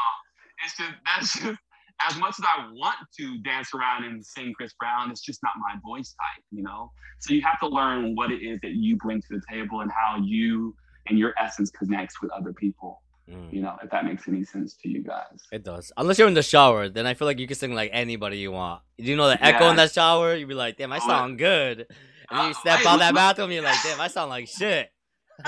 It's 0.64 0.78
just 0.78 0.94
that's 1.06 1.40
just 1.40 1.60
as 2.08 2.18
much 2.18 2.36
as 2.40 2.46
I 2.46 2.70
want 2.74 2.98
to 3.20 3.38
dance 3.40 3.70
around 3.74 4.04
and 4.04 4.26
sing 4.26 4.54
Chris 4.56 4.74
Brown, 4.80 5.12
it's 5.12 5.22
just 5.22 5.42
not 5.44 5.54
my 5.58 5.80
voice 5.84 6.14
type, 6.14 6.44
you 6.52 6.64
know. 6.64 6.92
So 7.20 7.34
you 7.34 7.42
have 7.42 7.60
to 7.62 7.68
learn 7.68 8.16
what 8.16 8.32
it 8.32 8.44
is 8.44 8.60
that 8.64 8.72
you 8.72 8.98
bring 8.98 9.22
to 9.22 9.28
the 9.30 9.42
table 9.50 9.82
and 9.82 9.92
how 9.92 10.22
you 10.22 10.76
and 11.08 11.18
your 11.18 11.34
essence 11.42 11.70
connects 11.72 12.22
with 12.22 12.32
other 12.32 12.54
people. 12.54 13.02
Mm, 13.30 13.52
You 13.54 13.62
know, 13.62 13.76
if 13.84 13.90
that 13.90 14.06
makes 14.06 14.28
any 14.28 14.44
sense 14.44 14.76
to 14.84 14.90
you 14.90 15.02
guys. 15.04 15.42
it 15.52 15.64
does. 15.64 15.92
Unless 15.98 16.20
you're 16.20 16.28
in 16.28 16.34
the 16.36 16.44
shower, 16.44 16.90
then 16.90 17.08
I 17.08 17.14
feel 17.16 17.26
like 17.28 17.40
you 17.40 17.48
can 17.48 17.56
sing 17.56 17.74
like 17.74 17.90
anybody 17.94 18.38
you 18.38 18.52
want. 18.52 18.82
You 18.98 19.16
know 19.16 19.28
the 19.28 19.44
echo 19.44 19.66
in 19.70 19.72
Yeah. 19.78 19.86
that 19.86 19.94
shower, 19.94 20.36
you'd 20.36 20.48
be 20.48 20.54
like, 20.54 20.78
damn, 20.78 20.94
I 20.94 20.98
Oh, 20.98 21.08
sound 21.08 21.38
good. 21.40 21.88
And 22.30 22.40
then 22.40 22.46
you 22.46 22.52
Uh, 22.52 22.60
step 22.60 22.80
wait, 22.80 22.88
out 22.88 23.00
that 23.00 23.14
bathroom, 23.16 23.52
you're 23.52 23.64
like, 23.64 23.78
damn, 23.84 24.00
I 24.00 24.08
sound 24.08 24.30
like 24.30 24.48
shit. 24.48 24.92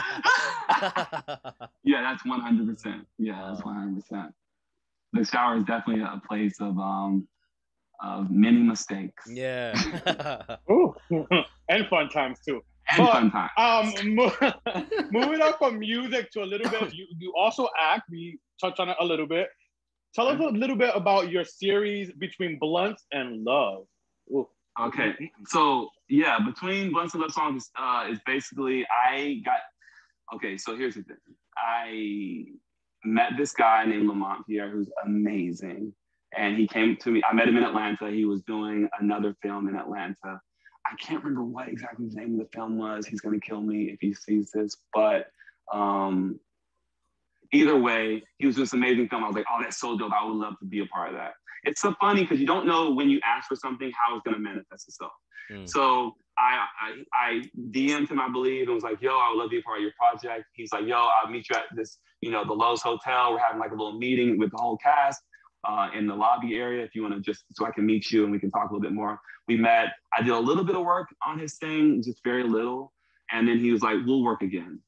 yeah, 1.83 2.01
that's 2.01 2.25
one 2.25 2.41
hundred 2.41 2.67
percent. 2.67 3.05
Yeah, 3.17 3.47
that's 3.49 3.63
one 3.63 3.75
hundred 3.75 4.01
percent. 4.01 4.33
The 5.13 5.23
shower 5.23 5.57
is 5.57 5.63
definitely 5.65 6.03
a 6.03 6.21
place 6.27 6.59
of 6.59 6.77
um 6.77 7.27
of 8.03 8.29
many 8.29 8.57
mistakes 8.57 9.23
yeah. 9.27 9.73
Ooh. 10.71 10.93
and 11.69 11.87
fun 11.89 12.09
times 12.09 12.39
too. 12.45 12.61
And 12.89 12.97
But- 13.05 13.11
fun 13.13 13.31
times. 13.31 13.51
Um, 14.05 14.15
mo- 14.15 14.53
moving 15.11 15.41
on 15.41 15.53
from 15.57 15.79
music 15.79 16.31
to 16.31 16.43
a 16.43 16.45
little 16.45 16.69
bit, 16.69 16.93
you, 16.93 17.07
you 17.17 17.33
also 17.37 17.67
act. 17.79 18.03
We 18.09 18.39
touched 18.61 18.79
on 18.79 18.89
it 18.89 18.97
a 18.99 19.05
little 19.05 19.27
bit. 19.27 19.47
Tell 20.15 20.27
us 20.29 20.39
a 20.39 20.43
little 20.43 20.75
bit 20.75 20.91
about 20.95 21.29
your 21.29 21.43
series 21.45 22.11
between 22.13 22.57
Blunts 22.59 23.05
and 23.11 23.43
Love. 23.43 23.85
Ooh. 24.31 24.47
Okay, 24.79 25.13
so 25.47 25.89
yeah, 26.07 26.37
between 26.45 26.91
Blunts 26.91 27.13
and 27.15 27.21
Love 27.21 27.31
Songs 27.31 27.69
uh, 27.79 28.05
is 28.09 28.19
basically 28.25 28.85
I 28.89 29.41
got. 29.43 29.57
Okay, 30.35 30.57
so 30.57 30.75
here's 30.77 30.93
the 30.95 31.01
thing. 31.03 31.17
I 31.57 32.45
met 33.03 33.31
this 33.37 33.53
guy 33.53 33.85
named 33.85 34.07
Lamont 34.07 34.45
Pierre 34.45 34.69
who's 34.69 34.89
amazing, 35.03 35.93
and 36.37 36.57
he 36.57 36.67
came 36.67 36.95
to 36.97 37.09
me. 37.09 37.21
I 37.27 37.33
met 37.33 37.47
him 37.47 37.57
in 37.57 37.63
Atlanta. 37.63 38.11
He 38.11 38.25
was 38.25 38.41
doing 38.43 38.87
another 38.99 39.35
film 39.41 39.67
in 39.67 39.75
Atlanta. 39.75 40.39
I 40.91 40.95
can't 40.95 41.23
remember 41.23 41.43
what 41.43 41.67
exactly 41.67 42.07
the 42.07 42.15
name 42.15 42.39
of 42.39 42.39
the 42.39 42.49
film 42.53 42.77
was. 42.77 43.05
He's 43.05 43.21
gonna 43.21 43.39
kill 43.39 43.61
me 43.61 43.85
if 43.85 43.99
he 43.99 44.13
sees 44.13 44.51
this, 44.51 44.77
but 44.93 45.27
um, 45.73 46.39
either 47.51 47.77
way, 47.77 48.23
he 48.37 48.45
was 48.45 48.55
this 48.55 48.73
amazing 48.73 49.09
film. 49.09 49.23
I 49.23 49.27
was 49.27 49.35
like, 49.35 49.45
oh, 49.51 49.59
that's 49.61 49.79
so 49.79 49.97
dope. 49.97 50.11
I 50.13 50.25
would 50.25 50.35
love 50.35 50.57
to 50.59 50.65
be 50.65 50.79
a 50.79 50.85
part 50.85 51.09
of 51.09 51.15
that. 51.15 51.33
It's 51.63 51.81
so 51.81 51.93
funny 51.99 52.21
because 52.21 52.39
you 52.39 52.47
don't 52.47 52.65
know 52.65 52.91
when 52.91 53.09
you 53.09 53.19
ask 53.25 53.47
for 53.47 53.55
something 53.55 53.91
how 53.91 54.15
it's 54.15 54.23
gonna 54.23 54.39
manifest 54.39 54.87
itself. 54.87 55.11
Mm. 55.51 55.67
So 55.67 56.15
I, 56.37 56.65
I 56.81 57.03
I 57.13 57.41
DM'd 57.71 58.09
him, 58.09 58.19
I 58.19 58.29
believe, 58.29 58.67
and 58.67 58.75
was 58.75 58.83
like, 58.83 59.01
yo, 59.01 59.17
I 59.17 59.29
would 59.29 59.39
love 59.39 59.49
to 59.49 59.55
be 59.55 59.59
a 59.59 59.63
part 59.63 59.77
of 59.77 59.83
your 59.83 59.93
project. 59.97 60.45
He's 60.53 60.71
like, 60.71 60.85
yo, 60.85 60.95
I'll 60.97 61.29
meet 61.29 61.49
you 61.49 61.55
at 61.55 61.63
this, 61.75 61.97
you 62.21 62.31
know, 62.31 62.43
the 62.45 62.53
Loews 62.53 62.81
Hotel. 62.81 63.33
We're 63.33 63.39
having 63.39 63.59
like 63.59 63.71
a 63.71 63.75
little 63.75 63.97
meeting 63.97 64.37
with 64.37 64.51
the 64.51 64.57
whole 64.57 64.77
cast 64.77 65.21
uh, 65.65 65.89
in 65.95 66.07
the 66.07 66.15
lobby 66.15 66.55
area 66.55 66.83
if 66.83 66.95
you 66.95 67.01
want 67.01 67.13
to 67.13 67.21
just 67.21 67.45
so 67.51 67.65
I 67.65 67.71
can 67.71 67.85
meet 67.85 68.11
you 68.11 68.23
and 68.23 68.31
we 68.31 68.39
can 68.39 68.51
talk 68.51 68.69
a 68.69 68.73
little 68.73 68.81
bit 68.81 68.93
more. 68.93 69.19
We 69.47 69.57
met. 69.57 69.87
I 70.17 70.21
did 70.21 70.31
a 70.31 70.39
little 70.39 70.63
bit 70.63 70.75
of 70.75 70.83
work 70.83 71.07
on 71.25 71.39
his 71.39 71.55
thing, 71.55 72.01
just 72.03 72.23
very 72.23 72.43
little. 72.43 72.93
And 73.31 73.47
then 73.47 73.59
he 73.59 73.71
was 73.71 73.81
like, 73.81 73.97
we'll 74.05 74.23
work 74.23 74.41
again. 74.41 74.79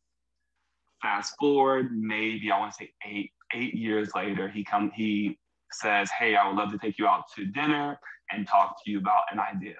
Fast 1.01 1.33
forward, 1.39 1.91
maybe 1.91 2.51
I 2.51 2.59
want 2.59 2.73
to 2.73 2.77
say 2.77 2.91
eight, 3.05 3.31
eight 3.53 3.73
years 3.73 4.11
later, 4.15 4.49
he 4.49 4.63
come 4.63 4.91
he 4.95 5.37
says, 5.71 6.09
Hey, 6.11 6.35
I 6.35 6.47
would 6.47 6.57
love 6.57 6.71
to 6.71 6.77
take 6.77 6.97
you 6.97 7.07
out 7.07 7.23
to 7.35 7.45
dinner 7.45 7.99
and 8.31 8.47
talk 8.47 8.83
to 8.83 8.91
you 8.91 8.99
about 8.99 9.23
an 9.31 9.39
idea. 9.39 9.75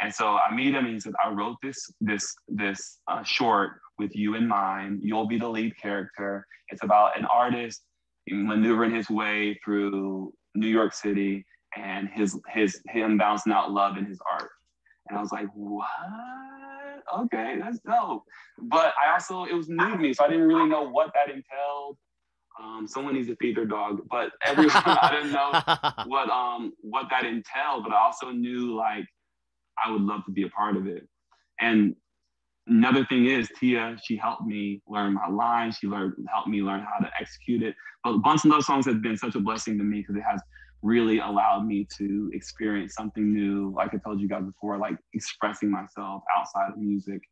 And 0.00 0.12
so 0.12 0.38
I 0.38 0.54
meet 0.54 0.74
him 0.74 0.84
and 0.84 0.94
he 0.94 1.00
says, 1.00 1.14
I 1.22 1.30
wrote 1.30 1.56
this 1.62 1.78
this 2.00 2.34
this 2.48 2.98
uh, 3.08 3.22
short 3.22 3.80
with 3.98 4.14
you 4.16 4.34
in 4.34 4.48
mind. 4.48 5.00
You'll 5.02 5.28
be 5.28 5.38
the 5.38 5.48
lead 5.48 5.76
character. 5.80 6.46
It's 6.68 6.82
about 6.82 7.18
an 7.18 7.26
artist 7.26 7.82
maneuvering 8.28 8.94
his 8.94 9.10
way 9.10 9.58
through 9.64 10.32
New 10.54 10.68
York 10.68 10.92
City 10.92 11.44
and 11.76 12.08
his 12.08 12.38
his 12.48 12.80
him 12.88 13.18
bouncing 13.18 13.52
out 13.52 13.72
love 13.72 13.96
in 13.96 14.04
his 14.04 14.20
art. 14.30 14.50
And 15.08 15.18
I 15.18 15.20
was 15.20 15.32
like, 15.32 15.48
what? 15.54 15.86
Okay, 17.24 17.56
that's 17.60 17.78
dope. 17.80 18.24
But 18.58 18.94
I 19.02 19.12
also 19.12 19.44
it 19.44 19.54
was 19.54 19.68
new 19.68 19.90
to 19.90 19.98
me, 19.98 20.14
so 20.14 20.24
I 20.24 20.28
didn't 20.28 20.46
really 20.46 20.68
know 20.68 20.88
what 20.88 21.12
that 21.14 21.28
entailed. 21.28 21.98
Um, 22.62 22.86
someone 22.86 23.14
needs 23.14 23.26
to 23.28 23.36
feed 23.36 23.56
their 23.56 23.66
dog, 23.66 24.02
but 24.08 24.30
everyone 24.46 24.70
I 24.76 25.10
didn't 25.12 25.32
know 25.32 26.04
what 26.10 26.30
um 26.30 26.72
what 26.80 27.06
that 27.10 27.24
entailed, 27.24 27.84
but 27.84 27.92
I 27.92 28.00
also 28.00 28.30
knew 28.30 28.74
like 28.76 29.06
I 29.84 29.90
would 29.90 30.02
love 30.02 30.24
to 30.26 30.32
be 30.32 30.44
a 30.44 30.48
part 30.48 30.76
of 30.76 30.86
it. 30.86 31.06
And 31.60 31.96
another 32.66 33.04
thing 33.06 33.26
is 33.26 33.48
Tia, 33.58 33.96
she 34.02 34.16
helped 34.16 34.44
me 34.44 34.80
learn 34.88 35.14
my 35.14 35.28
lines. 35.28 35.78
She 35.80 35.86
learned 35.86 36.14
helped 36.32 36.48
me 36.48 36.62
learn 36.62 36.80
how 36.80 37.04
to 37.04 37.10
execute 37.20 37.62
it. 37.62 37.74
But 38.02 38.18
Blunts 38.18 38.44
and 38.44 38.52
Love 38.52 38.64
Songs 38.64 38.86
has 38.86 38.96
been 38.96 39.16
such 39.16 39.34
a 39.34 39.40
blessing 39.40 39.78
to 39.78 39.84
me 39.84 40.00
because 40.00 40.16
it 40.16 40.24
has 40.28 40.40
really 40.82 41.18
allowed 41.18 41.66
me 41.66 41.86
to 41.98 42.30
experience 42.34 42.94
something 42.94 43.32
new. 43.32 43.72
Like 43.74 43.94
I 43.94 43.98
told 43.98 44.20
you 44.20 44.28
guys 44.28 44.44
before, 44.44 44.78
like 44.78 44.96
expressing 45.14 45.70
myself 45.70 46.22
outside 46.36 46.70
of 46.70 46.76
music. 46.76 47.22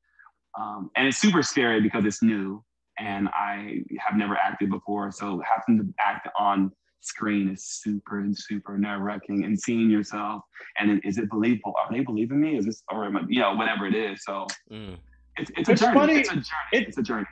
Um, 0.59 0.91
and 0.97 1.07
it's 1.09 1.18
super 1.18 1.43
scary 1.43 1.80
because 1.80 2.05
it's 2.05 2.22
new 2.22 2.62
and 2.99 3.28
I 3.28 3.78
have 3.99 4.16
never 4.16 4.37
acted 4.37 4.70
before. 4.70 5.11
So 5.12 5.43
having 5.45 5.83
to 5.83 5.95
act 5.99 6.28
on 6.39 6.72
screen 7.01 7.49
is 7.49 7.64
super 7.64 8.20
and 8.20 8.37
super 8.37 8.78
nerve 8.78 9.01
wracking 9.01 9.45
and 9.45 9.59
seeing 9.59 9.91
yourself 9.91 10.43
and 10.78 10.89
then 10.89 11.01
is 11.05 11.18
it 11.18 11.28
believable? 11.30 11.74
Are 11.78 11.93
they 11.93 12.01
believing 12.01 12.41
me? 12.41 12.57
Is 12.57 12.66
this 12.66 12.83
or 12.91 13.05
am 13.07 13.16
I, 13.16 13.22
you 13.28 13.41
know, 13.41 13.55
whatever 13.55 13.87
it 13.87 13.95
is. 13.95 14.24
So 14.24 14.47
Mm. 14.70 14.99
It's, 15.39 15.51
it's 15.57 15.68
a 15.68 15.74
journey. 15.74 15.95
funny. 15.95 16.14
It's 16.20 16.28
a 16.28 16.33
journey. 16.35 16.45
It- 16.72 16.89
it's 16.89 16.99
a 16.99 17.03
journey. 17.03 17.26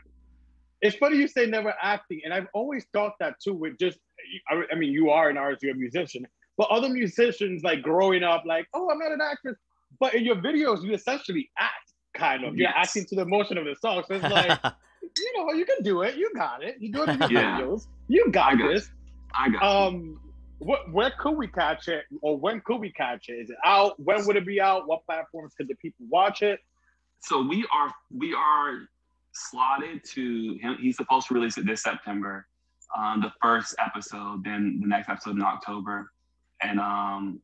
It's 0.83 0.97
funny 0.97 1.19
you 1.19 1.29
say 1.29 1.45
never 1.45 1.75
acting, 1.83 2.23
and 2.25 2.33
I've 2.33 2.47
always 2.55 2.87
thought 2.95 3.13
that 3.21 3.35
too. 3.39 3.53
With 3.53 3.79
just, 3.79 3.99
I, 4.49 4.63
I 4.73 4.75
mean, 4.77 4.91
you 4.93 5.11
are 5.11 5.29
an 5.29 5.37
artist, 5.37 5.63
you're 5.63 5.75
a 5.75 5.77
musician, 5.77 6.27
but 6.57 6.69
other 6.71 6.89
musicians 6.89 7.63
like 7.63 7.83
growing 7.83 8.23
up, 8.23 8.45
like, 8.47 8.67
oh, 8.73 8.89
I'm 8.91 8.99
not 8.99 9.13
an 9.13 9.21
actress, 9.21 9.59
but 9.99 10.15
in 10.15 10.25
your 10.25 10.37
videos, 10.37 10.83
you 10.83 10.95
essentially 10.95 11.51
act, 11.59 11.93
kind 12.15 12.45
of. 12.45 12.57
You're 12.57 12.71
acting 12.71 13.05
to 13.07 13.15
the 13.15 13.21
emotion 13.23 13.59
of 13.59 13.67
the 13.67 13.77
song, 13.79 14.03
so 14.09 14.15
it's 14.15 14.25
like, 14.31 14.59
you 15.03 15.33
know, 15.37 15.53
you 15.53 15.67
can 15.67 15.83
do 15.83 16.01
it, 16.01 16.17
you 16.17 16.31
got 16.35 16.65
it, 16.65 16.77
you 16.81 16.91
do 16.91 17.03
it 17.03 17.11
in 17.11 17.19
your 17.19 17.31
Yeah. 17.31 17.61
videos, 17.61 17.87
you 18.09 18.31
got 18.31 18.55
I 18.55 18.57
got 18.57 18.69
this. 18.73 18.89
I 19.39 19.51
got. 19.51 19.63
Um, 19.63 20.19
what, 20.61 20.91
where 20.93 21.13
could 21.19 21.33
we 21.37 21.47
catch 21.47 21.89
it, 21.89 22.05
or 22.23 22.39
when 22.39 22.63
could 22.63 22.81
we 22.81 22.91
catch 22.91 23.29
it? 23.29 23.35
Is 23.35 23.51
it 23.51 23.57
out? 23.67 24.01
When 24.03 24.27
would 24.27 24.37
it 24.37 24.47
be 24.47 24.63
out? 24.63 24.89
What 24.89 25.05
platforms 25.05 25.53
could 25.59 25.69
the 25.69 25.75
people 25.75 26.07
watch 26.09 26.41
it? 26.41 26.59
So 27.21 27.43
we 27.43 27.67
are 27.73 27.93
we 28.11 28.35
are 28.35 28.89
slotted 29.33 30.03
to 30.05 30.59
him. 30.61 30.77
He's 30.81 30.97
supposed 30.97 31.29
to 31.29 31.35
release 31.35 31.59
it 31.59 31.67
this 31.67 31.83
September, 31.83 32.47
um, 32.97 33.21
the 33.21 33.33
first 33.43 33.75
episode, 33.79 34.45
then 34.45 34.79
the 34.81 34.89
next 34.89 35.09
episode 35.09 35.37
in 35.37 35.43
October, 35.43 36.11
and 36.63 36.81
um, 36.81 37.41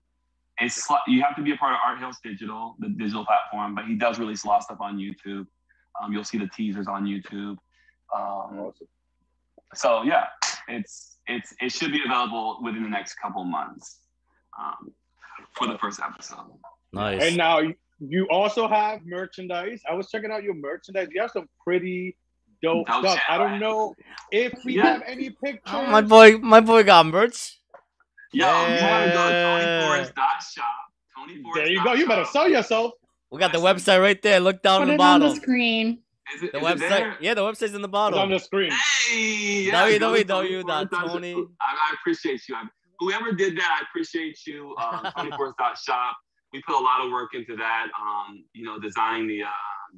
it's 0.59 0.85
sl- 0.85 0.95
you 1.07 1.22
have 1.22 1.37
to 1.37 1.43
be 1.43 1.53
a 1.53 1.57
part 1.57 1.74
of 1.74 1.79
Art 1.85 1.99
Hills 1.99 2.18
Digital, 2.22 2.77
the 2.79 2.89
digital 2.89 3.24
platform. 3.24 3.74
But 3.74 3.87
he 3.87 3.95
does 3.95 4.18
release 4.18 4.45
a 4.45 4.49
lot 4.49 4.59
of 4.59 4.62
stuff 4.64 4.81
on 4.81 4.99
YouTube. 4.99 5.47
Um, 6.03 6.12
you'll 6.12 6.24
see 6.24 6.39
the 6.39 6.49
teasers 6.49 6.87
on 6.89 7.05
YouTube. 7.05 7.57
Um, 8.14 8.72
so 9.74 10.03
yeah, 10.03 10.27
it's 10.68 11.16
it's 11.27 11.55
it 11.61 11.72
should 11.72 11.93
be 11.93 12.01
available 12.05 12.59
within 12.62 12.83
the 12.83 12.89
next 12.89 13.14
couple 13.14 13.45
months 13.45 13.99
um, 14.59 14.93
for 15.53 15.66
the 15.66 15.79
first 15.79 16.01
episode. 16.01 16.59
nice. 16.93 17.22
And 17.22 17.37
now 17.37 17.61
you- 18.01 18.09
you 18.11 18.29
also 18.31 18.69
have 18.69 19.01
merchandise. 19.07 19.81
I 19.89 19.95
was 19.95 20.11
checking 20.11 20.31
out 20.31 20.43
your 20.43 20.55
merchandise. 20.55 21.09
You 21.13 21.21
have 21.23 21.31
some 21.31 21.49
pretty 21.63 22.17
dope 22.63 22.87
Dope 22.87 23.01
stuff. 23.05 23.15
shit, 23.15 23.23
I 23.31 23.39
don't 23.39 23.59
know 23.61 23.95
if 24.33 24.53
we 24.65 24.77
Yeah. 24.77 24.85
have 24.95 25.03
any 25.07 25.31
pictures. 25.31 25.61
Oh, 25.67 25.87
my 25.87 26.01
boy, 26.03 26.39
my 26.39 26.61
boy 26.61 26.83
got 26.85 27.07
merch. 27.07 27.59
Yo, 28.33 28.47
you 28.47 28.53
want 28.53 28.71
to 28.71 29.13
go 29.13 29.29
to 29.29 29.35
Yeah. 29.35 29.89
TonyForest.shop. 29.89 30.65
Tony 31.17 31.43
Forest. 31.43 31.57
there 31.57 31.71
you 31.71 31.83
go. 31.85 31.93
You 31.95 32.07
better 32.07 32.25
sell 32.27 32.49
yourself. 32.49 32.93
We 33.31 33.39
got 33.41 33.53
the 33.53 33.59
website 33.59 34.01
right 34.01 34.21
there. 34.21 34.41
Look 34.41 34.63
down 34.63 34.81
Put 34.81 34.83
in 34.83 34.89
the 34.89 34.95
it 34.95 35.01
on 35.01 35.21
bottom. 35.21 35.35
the 35.35 35.41
screen. 35.41 36.03
Is 36.35 36.43
it, 36.43 36.53
The 36.53 36.59
is 36.59 36.65
it 36.65 36.67
website, 36.67 36.89
there? 36.89 37.17
yeah, 37.21 37.35
the 37.35 37.41
website's 37.43 37.75
in 37.75 37.83
the 37.83 37.89
It's 37.89 37.95
on 38.19 38.31
the 38.31 38.39
screen. 38.39 38.73
Hey, 39.09 39.63
yeah, 39.67 39.89
go 39.99 39.99
to 39.99 40.25
www.tony- 40.25 41.35
TonyForest.shop. 41.35 41.51
I, 41.61 41.73
I 41.91 41.95
appreciate 42.01 42.43
you. 42.49 42.57
I, 42.57 42.65
whoever 42.99 43.33
did 43.33 43.57
that, 43.59 43.79
I 43.81 43.85
appreciate 43.89 44.39
you. 44.47 44.75
Um, 44.83 45.13
24 45.13 45.55
Shop. 45.85 46.17
We 46.57 46.63
put 46.63 46.81
a 46.81 46.83
lot 46.83 47.05
of 47.05 47.13
work 47.13 47.35
into 47.35 47.55
that. 47.57 47.89
Um, 48.01 48.45
you 48.55 48.65
know, 48.65 48.81
designing 48.81 49.29
the 49.29 49.43
uh, 49.43 49.49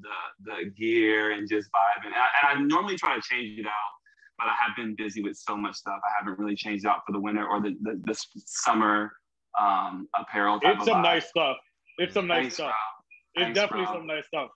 the 0.00 0.50
the 0.50 0.70
gear 0.70 1.32
and 1.32 1.48
just 1.48 1.68
vibing. 1.68 2.06
And 2.06 2.14
I, 2.14 2.52
and 2.52 2.58
I 2.58 2.66
normally 2.66 2.96
try 2.96 3.14
to 3.14 3.22
change 3.22 3.58
it 3.58 3.66
out, 3.66 3.92
but 4.38 4.48
I 4.48 4.54
have 4.66 4.74
been 4.76 4.96
busy 4.96 5.22
with 5.22 5.36
so 5.36 5.56
much 5.56 5.76
stuff. 5.76 6.00
I 6.02 6.10
haven't 6.18 6.38
really 6.38 6.56
changed 6.56 6.84
out 6.84 7.02
for 7.06 7.12
the 7.12 7.20
winter 7.20 7.46
or 7.46 7.60
the 7.60 7.76
the, 7.82 8.00
the 8.04 8.14
summer 8.44 9.12
um, 9.60 10.08
apparel. 10.18 10.58
it's 10.62 10.84
some 10.84 10.96
vibe. 10.96 11.02
nice 11.02 11.28
stuff. 11.28 11.56
It's 11.98 12.14
some 12.14 12.26
nice 12.26 12.40
Thanks, 12.42 12.54
stuff. 12.54 12.66
Bro. 12.66 13.42
It's 13.42 13.46
Thanks, 13.46 13.60
definitely 13.60 13.86
bro. 13.86 13.94
some 13.94 14.06
nice 14.06 14.26
stuff. 14.26 14.48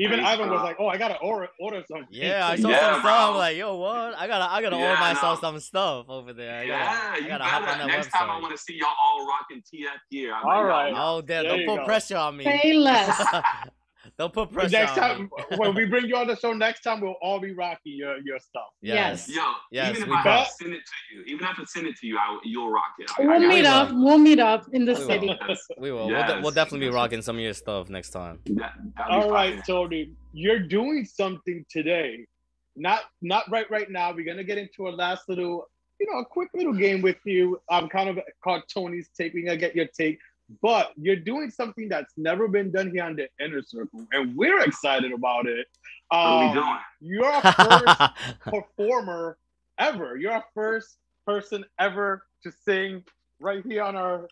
Even 0.00 0.20
Ivan 0.20 0.48
was 0.48 0.62
like, 0.62 0.76
"Oh, 0.78 0.86
I 0.86 0.96
gotta 0.96 1.18
order 1.18 1.48
order 1.60 1.84
some." 1.86 2.06
Yeah, 2.10 2.46
I 2.46 2.56
saw 2.56 2.70
yeah, 2.70 2.80
some 2.80 3.00
stuff. 3.00 3.04
I'm 3.04 3.36
like, 3.36 3.56
"Yo, 3.56 3.76
what? 3.76 4.14
I 4.18 4.26
gotta 4.26 4.50
I 4.50 4.62
gotta 4.62 4.76
yeah, 4.76 4.88
order 4.88 5.00
myself 5.00 5.40
some 5.40 5.60
stuff 5.60 6.06
over 6.08 6.32
there." 6.32 6.60
I 6.60 6.62
yeah, 6.62 6.94
gotta, 6.94 7.22
you 7.22 7.28
gotta, 7.28 7.44
hop 7.44 7.68
on 7.68 7.78
that 7.78 7.86
Next 7.86 8.08
website. 8.08 8.18
time, 8.18 8.30
I 8.30 8.40
want 8.40 8.56
to 8.56 8.62
see 8.62 8.78
y'all 8.78 8.88
all 9.04 9.28
rocking 9.28 9.62
TF 9.62 9.88
gear. 10.10 10.34
I'm 10.34 10.46
all 10.46 10.62
like, 10.62 10.70
right. 10.70 10.94
Oh, 10.96 11.20
damn! 11.20 11.44
Don't 11.44 11.66
put 11.66 11.76
go. 11.80 11.84
pressure 11.84 12.16
on 12.16 12.34
me. 12.38 12.44
Say 12.44 12.72
less. 12.72 13.22
Don't 14.20 14.34
put 14.34 14.52
pressure. 14.52 14.72
Next 14.72 14.96
time, 14.96 15.30
when 15.56 15.74
we 15.74 15.86
bring 15.86 16.04
you 16.08 16.14
on 16.14 16.26
the 16.26 16.36
show 16.36 16.52
next 16.52 16.82
time, 16.82 17.00
we'll 17.00 17.16
all 17.22 17.40
be 17.40 17.54
rocking 17.54 17.94
your 17.96 18.18
your 18.18 18.38
stuff. 18.38 18.68
Yes. 18.82 19.26
yes. 19.26 19.34
Yo, 19.34 19.42
yes, 19.72 19.96
even 19.96 20.10
if 20.10 20.14
I 20.14 20.22
bet. 20.22 20.50
send 20.60 20.74
it 20.74 20.82
to 20.84 21.16
you, 21.16 21.22
even 21.22 21.46
if 21.46 21.58
I 21.58 21.64
send 21.64 21.86
it 21.86 21.96
to 21.96 22.06
you, 22.06 22.18
I, 22.18 22.38
you'll 22.44 22.70
rock 22.70 22.92
it. 22.98 23.10
I, 23.18 23.22
we'll 23.22 23.42
I, 23.42 23.48
meet 23.48 23.64
up. 23.64 23.88
We'll 23.90 24.18
meet 24.18 24.38
up 24.38 24.66
in 24.74 24.84
the 24.84 24.92
we 24.92 25.00
city. 25.06 25.26
Will. 25.28 25.56
we 25.78 25.92
will. 25.92 26.10
Yes. 26.10 26.32
We'll, 26.32 26.42
we'll, 26.42 26.50
definitely 26.50 26.88
be 26.88 26.94
rocking 26.94 27.22
some 27.22 27.36
of 27.36 27.40
your 27.40 27.54
stuff 27.54 27.88
next 27.88 28.10
time. 28.10 28.40
That, 28.44 28.74
all 29.08 29.30
right, 29.30 29.58
Tony, 29.66 30.12
you're 30.34 30.58
doing 30.58 31.06
something 31.06 31.64
today. 31.70 32.26
Not 32.76 33.04
not 33.22 33.50
right 33.50 33.70
right 33.70 33.90
now. 33.90 34.12
We're 34.12 34.26
gonna 34.26 34.44
get 34.44 34.58
into 34.58 34.86
a 34.86 34.90
last 34.90 35.30
little, 35.30 35.66
you 35.98 36.06
know, 36.12 36.18
a 36.18 36.26
quick 36.26 36.50
little 36.52 36.74
game 36.74 37.00
with 37.00 37.24
you. 37.24 37.58
I'm 37.70 37.88
kind 37.88 38.10
of 38.10 38.18
called 38.44 38.64
Tony's 38.70 39.08
take. 39.16 39.32
We're 39.32 39.46
gonna 39.46 39.56
get 39.56 39.74
your 39.74 39.86
take 39.86 40.18
but 40.62 40.92
you're 40.96 41.16
doing 41.16 41.50
something 41.50 41.88
that's 41.88 42.12
never 42.16 42.48
been 42.48 42.70
done 42.70 42.90
here 42.90 43.04
on 43.04 43.16
the 43.16 43.28
inner 43.44 43.62
circle, 43.62 44.06
and 44.12 44.36
we're 44.36 44.60
excited 44.60 45.12
about 45.12 45.46
it. 45.46 45.66
Um, 46.10 46.20
what 46.20 46.26
are 46.26 46.48
we 46.48 46.54
doing? 46.54 46.78
You're 47.00 47.26
our 47.26 47.52
first 47.52 48.12
performer 48.42 49.38
ever. 49.78 50.16
You're 50.16 50.32
our 50.32 50.44
first 50.54 50.96
person 51.26 51.64
ever 51.78 52.26
to 52.42 52.52
sing 52.64 53.04
right 53.40 53.64
here 53.64 53.82
on 53.82 53.96
our 53.96 54.28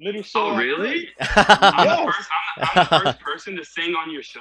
little 0.00 0.22
show. 0.22 0.48
Oh, 0.48 0.56
really? 0.56 1.08
yes. 1.18 1.30
I'm, 1.60 2.06
the 2.06 2.12
first, 2.12 2.28
I'm, 2.58 2.68
I'm, 2.74 2.86
the 2.90 3.04
first, 3.04 3.20
person 3.20 3.56
to 3.56 3.64
sing 3.64 3.94
on 3.94 4.10
your 4.10 4.22
show. 4.22 4.40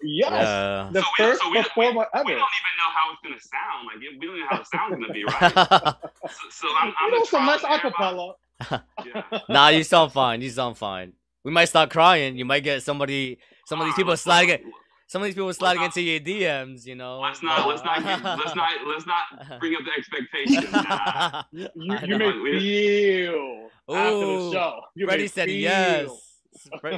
Yes, 0.00 0.30
yeah. 0.30 0.90
the 0.92 1.00
so 1.00 1.06
first 1.16 1.40
we, 1.44 1.48
so 1.48 1.50
we, 1.50 1.62
performer 1.62 2.06
we, 2.14 2.20
ever. 2.20 2.24
We 2.26 2.32
don't 2.32 2.48
even 2.60 2.74
know 2.78 2.90
how 2.94 3.12
it's 3.12 3.20
gonna 3.24 3.40
sound. 3.40 3.86
Like 3.86 3.98
we 3.98 4.14
don't 4.14 4.24
even 4.24 4.40
know 4.40 4.46
how 4.48 4.58
the 4.58 4.64
sound's 4.64 4.94
gonna 4.94 5.12
be, 5.12 5.24
right? 5.24 6.00
so, 6.30 6.48
so 6.50 6.68
I'm, 6.78 6.94
I'm 7.00 7.12
you 7.12 7.18
know, 7.18 7.24
some 7.24 7.46
nice 7.46 7.62
acapella 7.62 8.34
nah, 9.48 9.68
you 9.68 9.84
sound 9.84 10.12
fine. 10.12 10.42
You 10.42 10.50
sound 10.50 10.76
fine. 10.76 11.12
We 11.44 11.52
might 11.52 11.66
start 11.66 11.90
crying. 11.90 12.36
You 12.36 12.44
might 12.44 12.64
get 12.64 12.82
somebody, 12.82 13.38
some 13.66 13.80
of 13.80 13.86
these 13.86 13.94
people 13.94 14.16
sliding. 14.16 14.72
Some 15.06 15.22
of 15.22 15.26
these 15.26 15.34
people 15.34 15.52
sliding 15.54 15.82
into 15.82 16.02
your 16.02 16.20
DMs, 16.20 16.84
you 16.84 16.94
know. 16.94 17.20
Let's 17.20 17.42
not, 17.42 17.66
let's 17.66 17.82
not, 17.82 18.04
let's 18.04 18.54
not, 18.54 18.70
let's 18.86 19.06
not 19.06 19.60
bring 19.60 19.74
up 19.74 19.80
the 19.84 19.92
expectations. 19.96 20.70
Nah. 20.70 21.44
you, 21.52 21.68
you 21.74 22.18
may 22.18 22.60
feel 22.60 23.70
Ooh, 23.90 23.94
after 23.94 24.26
the 24.26 24.52
show. 24.52 24.80
You 24.94 25.06
Freddie 25.06 25.28
said 25.28 25.46
feel. 25.46 25.56
yes. 25.56 26.10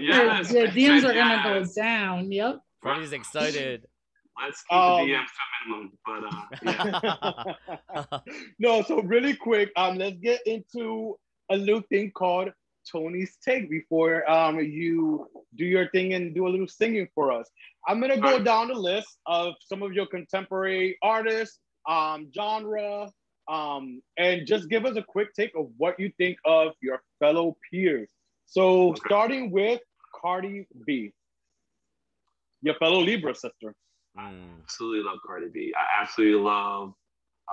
yes. 0.01 0.49
The, 0.49 0.59
DMs 0.67 1.05
are 1.05 1.15
gonna 1.15 1.41
go 1.45 1.65
down. 1.73 2.33
Yep. 2.33 2.61
Freddie's 2.83 3.13
excited. 3.13 3.87
Let's 4.43 4.63
keep 4.63 4.77
um, 4.77 5.07
the 5.07 5.13
DMs 5.13 5.27
to 5.27 5.43
minimum, 5.69 5.93
but 6.05 6.25
uh, 6.67 7.55
yeah. 8.03 8.19
no, 8.59 8.83
so 8.83 9.03
really 9.03 9.35
quick, 9.35 9.71
um, 9.77 9.99
let's 9.99 10.17
get 10.21 10.41
into 10.47 11.17
a 11.51 11.57
little 11.57 11.83
thing 11.89 12.11
called 12.13 12.51
Tony's 12.91 13.37
Take 13.45 13.71
before 13.71 14.29
um, 14.31 14.59
you 14.61 15.29
do 15.57 15.65
your 15.65 15.89
thing 15.91 16.15
and 16.15 16.35
do 16.35 16.47
a 16.47 16.51
little 16.51 16.69
singing 16.69 17.09
for 17.15 17.33
us. 17.33 17.49
I'm 17.87 18.01
gonna 18.01 18.21
go 18.21 18.39
down 18.39 18.69
the 18.69 18.75
list 18.75 19.19
of 19.27 19.55
some 19.61 19.83
of 19.83 19.93
your 19.93 20.07
contemporary 20.07 20.99
artists, 21.03 21.59
um, 21.89 22.31
genre, 22.35 23.11
um, 23.49 24.03
and 24.17 24.47
just 24.47 24.69
give 24.69 24.85
us 24.85 24.97
a 24.97 25.03
quick 25.03 25.35
take 25.35 25.53
of 25.57 25.69
what 25.77 25.99
you 25.99 26.13
think 26.19 26.39
of 26.45 26.73
your 26.81 27.03
fellow 27.19 27.57
peers. 27.71 28.11
So 28.47 28.91
okay. 28.91 29.01
starting 29.07 29.51
with 29.51 29.81
Cardi 30.21 30.67
B, 30.87 31.13
your 32.63 32.75
fellow 32.75 33.01
Libra 33.01 33.35
sister. 33.35 33.75
I 34.17 34.35
absolutely 34.63 35.05
love 35.05 35.19
Cardi 35.25 35.49
B. 35.53 35.73
I 35.77 36.03
absolutely 36.03 36.41
love 36.41 36.95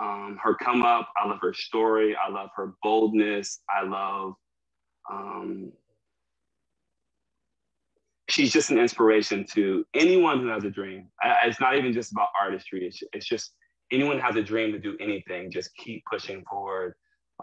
um, 0.01 0.37
her 0.41 0.55
come 0.55 0.83
up. 0.83 1.09
I 1.21 1.27
love 1.27 1.39
her 1.41 1.53
story. 1.53 2.15
I 2.15 2.29
love 2.29 2.49
her 2.55 2.73
boldness. 2.83 3.59
I 3.69 3.83
love. 3.83 4.33
Um, 5.11 5.71
she's 8.29 8.51
just 8.51 8.69
an 8.69 8.77
inspiration 8.77 9.45
to 9.53 9.85
anyone 9.93 10.39
who 10.41 10.47
has 10.47 10.63
a 10.63 10.69
dream. 10.69 11.07
I, 11.21 11.37
it's 11.45 11.59
not 11.59 11.77
even 11.77 11.93
just 11.93 12.11
about 12.11 12.29
artistry. 12.39 12.85
It's, 12.85 13.01
it's 13.13 13.25
just 13.25 13.53
anyone 13.91 14.19
has 14.19 14.35
a 14.35 14.43
dream 14.43 14.71
to 14.73 14.79
do 14.79 14.97
anything. 14.99 15.51
Just 15.51 15.75
keep 15.75 16.03
pushing 16.05 16.43
forward. 16.49 16.93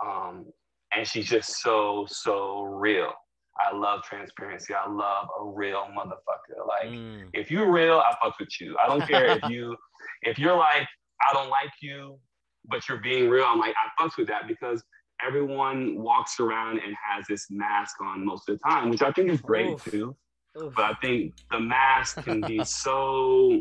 Um, 0.05 0.47
and 0.95 1.07
she's 1.07 1.29
just 1.29 1.61
so 1.61 2.07
so 2.09 2.63
real. 2.63 3.13
I 3.59 3.75
love 3.75 4.03
transparency. 4.03 4.75
I 4.75 4.89
love 4.89 5.29
a 5.41 5.45
real 5.45 5.87
motherfucker. 5.97 6.67
Like 6.67 6.89
mm. 6.89 7.29
if 7.33 7.51
you're 7.51 7.71
real, 7.71 7.99
I 7.99 8.15
fuck 8.23 8.39
with 8.39 8.61
you. 8.61 8.77
I 8.79 8.89
don't 8.89 9.07
care 9.09 9.27
if 9.27 9.49
you 9.49 9.77
if 10.23 10.39
you're 10.39 10.57
like 10.57 10.87
I 11.29 11.33
don't 11.33 11.51
like 11.51 11.71
you 11.81 12.19
but 12.67 12.89
you're 12.89 12.99
being 12.99 13.29
real. 13.29 13.45
I'm 13.45 13.59
like, 13.59 13.75
I 13.75 14.03
fucks 14.03 14.17
with 14.17 14.29
that 14.29 14.49
because 14.49 14.83
everyone 15.25 16.01
walks 16.01 16.41
around 16.41 16.79
and 16.79 16.95
has 16.95 17.27
this 17.29 17.47
mask 17.51 18.01
on 18.01 18.25
most 18.25 18.49
of 18.49 18.59
the 18.59 18.69
time, 18.69 18.91
which 18.91 19.03
I 19.03 19.11
think 19.13 19.31
is 19.31 19.41
great 19.41 19.71
Oof. 19.71 19.85
too. 19.85 20.17
Oof. 20.61 20.75
But 20.75 20.85
I 20.85 20.95
think 21.03 21.35
the 21.51 21.61
mask 21.61 22.23
can 22.23 22.41
be 22.41 22.65
so 22.65 23.61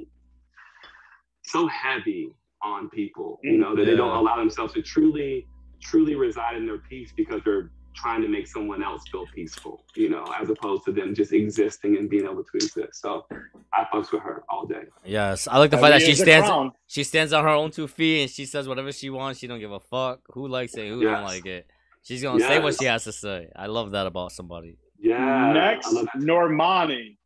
so 1.45 1.68
heavy 1.68 2.34
on 2.64 2.89
people, 2.89 3.39
you 3.43 3.54
mm, 3.54 3.60
know, 3.60 3.76
that 3.76 3.84
yeah. 3.84 3.91
they 3.91 3.97
don't 3.97 4.16
allow 4.16 4.38
themselves 4.38 4.74
to 4.74 4.82
truly, 4.82 5.45
truly 5.82 6.16
reside 6.16 6.56
in 6.56 6.66
their 6.66 6.78
peace 6.78 7.12
because 7.16 7.41
they're 7.43 7.70
trying 7.94 8.22
to 8.22 8.28
make 8.28 8.48
someone 8.48 8.84
else 8.84 9.04
feel 9.12 9.26
peaceful, 9.34 9.84
you 9.96 10.10
know, 10.10 10.26
as 10.39 10.50
opposed 10.50 10.84
to 10.86 10.91
them 10.91 11.14
just 11.14 11.34
existing 11.34 11.98
and 11.98 12.10
being 12.10 12.26
able 12.26 12.44
to 12.44 12.56
exist. 12.56 13.02
So 13.02 13.26
I 13.74 13.86
fucks 13.94 14.12
with 14.12 14.22
her 14.24 14.44
all 14.50 14.66
day. 14.66 14.84
Yes, 15.06 15.48
I 15.48 15.58
like 15.58 15.72
the 15.72 15.78
fact 15.78 15.91
that 15.94 16.02
she 16.02 16.16
stands 16.16 16.76
she 16.88 17.04
stands 17.04 17.34
on 17.34 17.44
her 17.44 17.50
own 17.50 17.72
two 17.72 17.88
feet 17.88 18.22
and 18.22 18.30
she 18.30 18.46
says 18.46 18.68
whatever 18.68 18.91
she 18.91 19.10
wants. 19.10 19.39
She 19.39 19.48
don't 19.48 19.60
give 19.60 19.72
a 19.72 19.80
fuck 19.80 20.20
who 20.32 20.48
likes 20.48 20.74
it, 20.76 20.88
who 20.89 21.02
yes. 21.02 21.12
don't 21.12 21.24
like 21.24 21.46
it. 21.46 21.68
She's 22.04 22.22
gonna 22.22 22.39
yes. 22.39 22.48
say 22.50 22.60
what 22.60 22.76
she 22.80 22.86
has 22.86 23.04
to 23.06 23.12
say. 23.12 23.50
I 23.56 23.68
love 23.68 23.91
that 23.91 24.08
about 24.08 24.32
somebody. 24.32 24.78
Yeah. 25.00 25.54
Next, 25.54 25.88
Normani. 26.18 27.18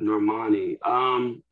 Normani. 0.00 0.76
Um, 0.84 1.42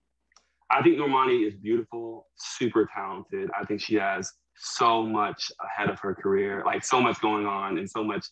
I 0.71 0.83
think 0.83 0.99
Normani 0.99 1.47
is 1.47 1.55
beautiful, 1.55 2.27
super 2.37 2.89
talented. 2.93 3.51
I 3.59 3.65
think 3.65 3.81
she 3.81 3.95
has 3.95 4.33
so 4.57 5.05
much 5.05 5.51
ahead 5.65 5.91
of 5.91 5.99
her 6.01 6.15
career, 6.15 6.63
like 6.65 6.85
so 6.85 7.01
much 7.01 7.21
going 7.21 7.47
on 7.47 7.79
and 7.79 7.89
so 7.89 8.05
much 8.05 8.27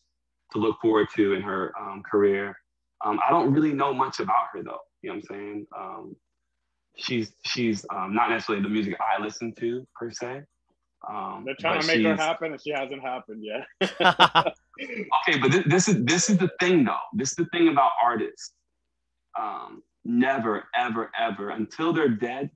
to 0.53 0.59
look 0.59 0.81
forward 0.81 1.09
to 1.17 1.35
in 1.35 1.43
her 1.43 1.73
um, 1.81 2.03
career. 2.03 2.57
Um, 3.05 3.19
I 3.27 3.31
don't 3.31 3.53
really 3.53 3.73
know 3.73 3.93
much 3.93 4.21
about 4.21 4.47
her 4.53 4.63
though. 4.63 4.79
You 5.03 5.11
know 5.11 5.17
what 5.17 5.25
I'm 5.31 5.37
saying? 5.37 5.67
Um, 5.77 6.17
she's 6.97 7.33
she's 7.45 7.85
um, 7.93 8.15
not 8.15 8.31
necessarily 8.31 8.63
the 8.63 8.69
music 8.69 8.97
I 9.01 9.21
listen 9.23 9.55
to 9.59 9.87
per 9.95 10.11
se. 10.11 10.43
Um, 11.09 11.43
They're 11.45 11.57
trying 11.59 11.81
to 11.81 11.87
make 11.87 12.05
her 12.05 12.15
happen, 12.15 12.53
and 12.53 12.61
she 12.63 12.71
hasn't 12.71 13.03
happened 13.03 13.45
yet. 13.45 13.67
okay, 14.81 15.39
but 15.41 15.51
this, 15.51 15.65
this, 15.67 15.89
is 15.89 16.05
this 16.05 16.31
is 16.31 16.39
the 16.39 16.51
thing 16.61 16.85
though. 16.85 16.97
This 17.15 17.31
is 17.31 17.37
the 17.37 17.47
thing 17.47 17.69
about 17.69 17.91
artists. 18.03 18.53
Um, 19.39 19.83
never, 20.05 20.65
ever, 20.77 21.11
ever 21.19 21.51
until 21.51 21.93
they're 21.93 22.09
dead, 22.09 22.51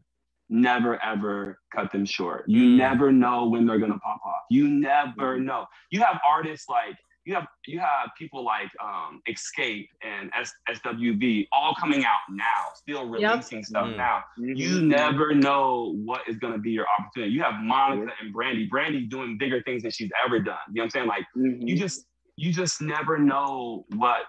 never 0.48 1.02
ever 1.02 1.58
cut 1.74 1.92
them 1.92 2.04
short. 2.04 2.44
You 2.46 2.62
mm. 2.62 2.76
never 2.76 3.12
know 3.12 3.48
when 3.48 3.66
they're 3.66 3.78
gonna 3.78 3.98
pop 3.98 4.20
off. 4.24 4.42
You 4.50 4.68
never 4.68 5.38
mm. 5.38 5.44
know. 5.44 5.66
You 5.90 6.00
have 6.00 6.20
artists 6.26 6.68
like 6.68 6.96
you 7.24 7.34
have 7.34 7.46
you 7.66 7.80
have 7.80 8.10
people 8.16 8.44
like 8.44 8.70
um, 8.82 9.20
Xscape 9.28 9.88
and 10.02 10.30
S- 10.38 10.54
SWV 10.70 11.48
all 11.52 11.74
coming 11.74 12.04
out 12.04 12.20
now, 12.30 12.68
still 12.76 13.08
releasing 13.08 13.58
yep. 13.58 13.66
stuff 13.66 13.86
mm. 13.88 13.96
now. 13.96 14.22
Mm-hmm. 14.38 14.52
You 14.54 14.82
never 14.82 15.34
know 15.34 15.94
what 16.04 16.20
is 16.28 16.36
gonna 16.36 16.58
be 16.58 16.70
your 16.70 16.86
opportunity. 16.98 17.32
You 17.32 17.42
have 17.42 17.54
Monica 17.62 18.12
and 18.22 18.32
Brandy. 18.32 18.66
Brandy 18.66 19.06
doing 19.06 19.36
bigger 19.38 19.60
things 19.62 19.82
than 19.82 19.90
she's 19.90 20.10
ever 20.24 20.38
done. 20.38 20.56
You 20.68 20.74
know 20.74 20.82
what 20.82 20.84
I'm 20.84 20.90
saying? 20.90 21.06
Like 21.08 21.24
mm-hmm. 21.36 21.66
you 21.66 21.76
just 21.76 22.06
you 22.36 22.52
just 22.52 22.80
never 22.80 23.18
know 23.18 23.84
what 23.96 24.20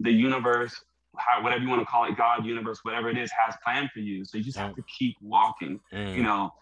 the 0.00 0.12
universe 0.12 0.80
how, 1.18 1.42
whatever 1.42 1.62
you 1.62 1.68
want 1.68 1.80
to 1.80 1.86
call 1.86 2.04
it, 2.04 2.16
God, 2.16 2.44
universe, 2.44 2.80
whatever 2.82 3.08
it 3.10 3.18
is, 3.18 3.30
has 3.32 3.54
planned 3.64 3.90
for 3.90 4.00
you. 4.00 4.24
So 4.24 4.38
you 4.38 4.44
just 4.44 4.56
have 4.56 4.74
to 4.74 4.82
keep 4.98 5.16
walking. 5.20 5.80
Mm. 5.92 6.16
You 6.16 6.22
know, 6.22 6.52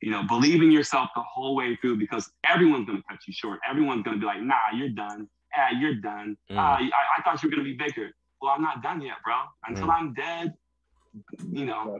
you 0.00 0.10
know, 0.10 0.22
believe 0.22 0.62
in 0.62 0.70
yourself 0.70 1.08
the 1.14 1.22
whole 1.22 1.54
way 1.54 1.76
through 1.76 1.96
because 1.98 2.30
everyone's 2.48 2.86
gonna 2.86 3.02
cut 3.08 3.18
you 3.26 3.32
short. 3.32 3.60
Everyone's 3.68 4.02
gonna 4.02 4.18
be 4.18 4.26
like, 4.26 4.42
nah, 4.42 4.54
you're 4.74 4.90
done. 4.90 5.28
Yeah, 5.56 5.78
you're 5.78 5.94
done. 5.94 6.36
Mm. 6.50 6.56
Uh, 6.56 6.60
I, 6.60 6.90
I, 7.18 7.22
thought 7.22 7.42
you 7.42 7.48
were 7.48 7.52
gonna 7.56 7.64
be 7.64 7.74
bigger. 7.74 8.10
Well, 8.42 8.52
I'm 8.52 8.62
not 8.62 8.82
done 8.82 9.00
yet, 9.00 9.16
bro. 9.24 9.34
Until 9.66 9.86
mm. 9.86 9.94
I'm 9.94 10.14
dead, 10.14 10.54
you 11.50 11.64
know. 11.64 11.98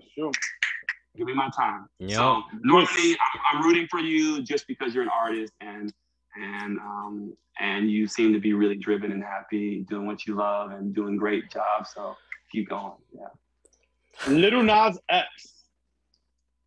Give 1.17 1.29
me 1.29 1.35
my 1.35 1.49
time. 1.57 1.87
Yep. 2.01 2.11
So 2.11 2.43
Normani 2.67 3.13
I'm, 3.13 3.59
I'm 3.59 3.65
rooting 3.65 3.87
for 3.89 4.01
you 4.01 4.43
just 4.43 4.67
because 4.67 4.95
you're 4.95 5.05
an 5.05 5.11
artist 5.11 5.53
and 5.61 5.93
and 6.37 6.79
um, 6.79 7.37
and 7.61 7.91
you 7.91 8.07
seem 8.07 8.33
to 8.33 8.41
be 8.41 8.53
really 8.53 8.77
driven 8.77 9.13
and 9.13 9.23
happy, 9.23 9.85
doing 9.89 10.07
what 10.07 10.27
you 10.27 10.35
love 10.35 10.73
and 10.73 10.95
doing 10.95 11.17
great 11.17 11.51
job. 11.51 11.87
So 11.87 12.17
keep 12.51 12.69
going. 12.69 12.93
Yeah. 13.15 14.29
Lil 14.29 14.63
Nas 14.63 14.99
X. 15.09 15.27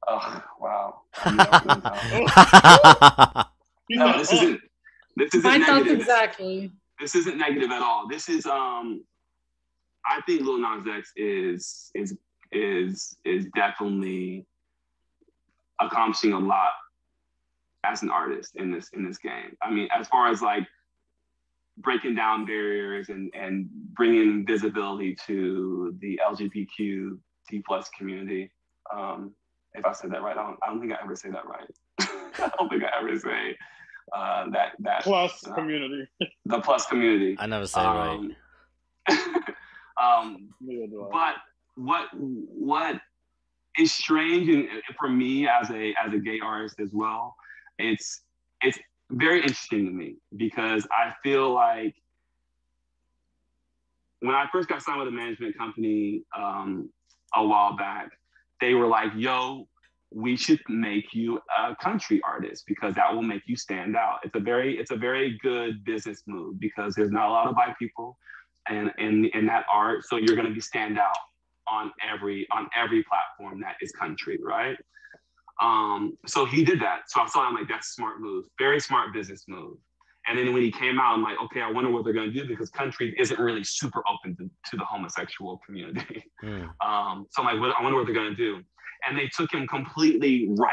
Oh 0.07 0.43
wow. 0.59 1.01
no, 3.89 4.17
this 4.17 4.31
isn't. 4.31 4.61
This 5.15 5.33
isn't 5.33 5.43
My 5.43 5.57
thoughts 5.57 5.85
negative. 5.85 5.99
exactly. 5.99 6.71
This 6.99 7.15
isn't 7.15 7.37
negative 7.37 7.71
at 7.71 7.81
all. 7.81 8.07
This 8.07 8.29
is 8.29 8.45
um. 8.45 9.03
I 10.09 10.21
think 10.21 10.41
Lil 10.41 10.59
Nas 10.59 10.85
X 10.89 11.11
is 11.17 11.91
is 11.93 12.17
is 12.53 13.17
is 13.25 13.45
definitely 13.55 14.45
accomplishing 15.81 16.31
a 16.33 16.39
lot 16.39 16.71
as 17.87 18.03
an 18.03 18.09
artist 18.09 18.55
in 18.55 18.71
this 18.71 18.89
in 18.93 19.05
this 19.07 19.17
game. 19.17 19.55
I 19.61 19.71
mean, 19.71 19.87
as 19.97 20.07
far 20.07 20.29
as 20.29 20.41
like 20.41 20.67
breaking 21.77 22.15
down 22.15 22.45
barriers 22.45 23.09
and 23.09 23.31
and 23.33 23.67
bringing 23.93 24.45
visibility 24.45 25.15
to 25.27 25.95
the 26.01 26.19
LGBTQ 26.29 27.17
T 27.49 27.63
plus 27.65 27.89
community. 27.97 28.51
Um, 28.93 29.33
if 29.73 29.85
I 29.85 29.91
said 29.93 30.11
that 30.11 30.21
right, 30.23 30.37
I 30.37 30.43
don't, 30.43 30.57
I 30.63 30.67
don't 30.67 30.79
think 30.79 30.91
I 30.93 30.97
ever 31.03 31.15
say 31.15 31.29
that 31.29 31.45
right. 31.45 31.69
I 32.39 32.51
don't 32.57 32.69
think 32.69 32.83
I 32.83 32.89
ever 32.99 33.17
say 33.19 33.55
uh, 34.15 34.49
that 34.51 34.73
that 34.79 35.03
Plus 35.03 35.45
uh, 35.45 35.53
community. 35.53 36.07
the 36.45 36.59
plus 36.61 36.85
community. 36.87 37.35
I 37.39 37.45
never 37.47 37.67
say 37.67 37.81
it 37.81 37.83
right. 37.83 38.09
Um, 38.09 38.35
um, 40.01 40.49
Neither 40.61 40.87
do 40.87 41.09
I. 41.13 41.33
but 41.75 41.81
what 41.83 42.07
what 42.13 42.99
is 43.77 43.93
strange 43.93 44.49
and 44.49 44.67
for 44.97 45.09
me 45.09 45.47
as 45.47 45.69
a 45.69 45.93
as 46.03 46.13
a 46.13 46.17
gay 46.17 46.39
artist 46.43 46.79
as 46.79 46.89
well 46.93 47.35
it's 47.79 48.21
it's 48.61 48.79
very 49.11 49.41
interesting 49.41 49.85
to 49.85 49.91
me 49.91 50.15
because 50.35 50.85
i 50.91 51.13
feel 51.23 51.53
like 51.53 51.95
when 54.21 54.35
i 54.35 54.45
first 54.51 54.67
got 54.67 54.81
signed 54.81 54.99
with 54.99 55.07
a 55.07 55.11
management 55.11 55.57
company 55.57 56.23
um, 56.37 56.89
a 57.35 57.45
while 57.45 57.75
back 57.75 58.09
they 58.59 58.73
were 58.73 58.87
like 58.87 59.11
yo 59.15 59.67
we 60.11 60.37
should 60.37 60.59
make 60.69 61.13
you 61.13 61.39
a 61.59 61.75
country 61.75 62.21
artist 62.23 62.63
because 62.65 62.95
that 62.95 63.13
will 63.13 63.21
make 63.21 63.41
you 63.45 63.55
stand 63.55 63.95
out 63.95 64.19
it's 64.23 64.35
a 64.35 64.39
very 64.39 64.77
it's 64.77 64.91
a 64.91 64.95
very 64.95 65.37
good 65.41 65.83
business 65.83 66.23
move 66.27 66.59
because 66.59 66.95
there's 66.95 67.11
not 67.11 67.27
a 67.27 67.31
lot 67.31 67.47
of 67.47 67.55
white 67.55 67.77
people 67.77 68.17
and 68.69 68.91
in 68.97 69.25
in 69.33 69.45
that 69.45 69.65
art 69.71 70.05
so 70.05 70.17
you're 70.17 70.35
going 70.35 70.47
to 70.47 70.53
be 70.53 70.61
stand 70.61 70.97
out 70.97 71.15
on 71.69 71.91
every 72.07 72.47
on 72.51 72.67
every 72.75 73.03
platform 73.03 73.59
that 73.61 73.75
is 73.81 73.91
country, 73.91 74.39
right? 74.41 74.77
Um, 75.61 76.17
so 76.25 76.45
he 76.45 76.63
did 76.63 76.79
that. 76.81 77.01
So 77.09 77.21
I 77.21 77.27
saw 77.27 77.47
him 77.49 77.55
like 77.55 77.67
that's 77.67 77.89
a 77.89 77.93
smart 77.93 78.21
move, 78.21 78.45
very 78.59 78.79
smart 78.79 79.13
business 79.13 79.45
move. 79.47 79.77
And 80.29 80.37
then 80.37 80.51
when 80.53 80.61
he 80.61 80.71
came 80.71 80.99
out, 80.99 81.13
I'm 81.13 81.23
like, 81.23 81.37
okay, 81.45 81.61
I 81.61 81.71
wonder 81.71 81.89
what 81.89 82.03
they're 82.03 82.13
gonna 82.13 82.31
do 82.31 82.45
because 82.45 82.69
country 82.69 83.15
isn't 83.17 83.39
really 83.39 83.63
super 83.63 84.03
open 84.11 84.35
to, 84.37 84.49
to 84.71 84.77
the 84.77 84.83
homosexual 84.85 85.59
community. 85.65 86.23
Mm. 86.43 86.69
Um, 86.85 87.25
so 87.31 87.41
I'm 87.41 87.47
like, 87.47 87.59
what, 87.59 87.75
I 87.79 87.81
wonder 87.81 87.97
what 87.97 88.05
they're 88.05 88.13
gonna 88.15 88.35
do. 88.35 88.61
And 89.07 89.17
they 89.17 89.27
took 89.35 89.51
him 89.51 89.65
completely 89.67 90.49
right, 90.51 90.71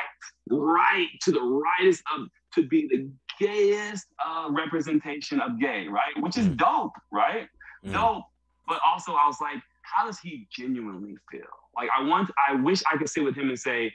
right 0.50 1.08
to 1.22 1.32
the 1.32 1.40
rightest 1.40 2.02
of 2.14 2.28
to 2.54 2.68
be 2.68 2.86
the 2.86 3.08
gayest 3.40 4.06
uh, 4.24 4.48
representation 4.50 5.40
of 5.40 5.58
gay, 5.58 5.88
right? 5.88 6.12
Which 6.20 6.36
is 6.36 6.48
Mm. 6.48 6.56
dope, 6.58 6.92
right? 7.10 7.48
Mm. 7.84 7.92
Dope. 7.94 8.24
But 8.68 8.80
also, 8.86 9.12
I 9.14 9.26
was 9.26 9.40
like, 9.40 9.62
how 9.82 10.04
does 10.06 10.18
he 10.18 10.46
genuinely 10.50 11.16
feel? 11.30 11.40
Like, 11.74 11.88
I 11.98 12.02
want, 12.02 12.30
I 12.48 12.54
wish 12.56 12.82
I 12.90 12.96
could 12.98 13.08
sit 13.08 13.24
with 13.24 13.34
him 13.36 13.48
and 13.48 13.58
say, 13.58 13.92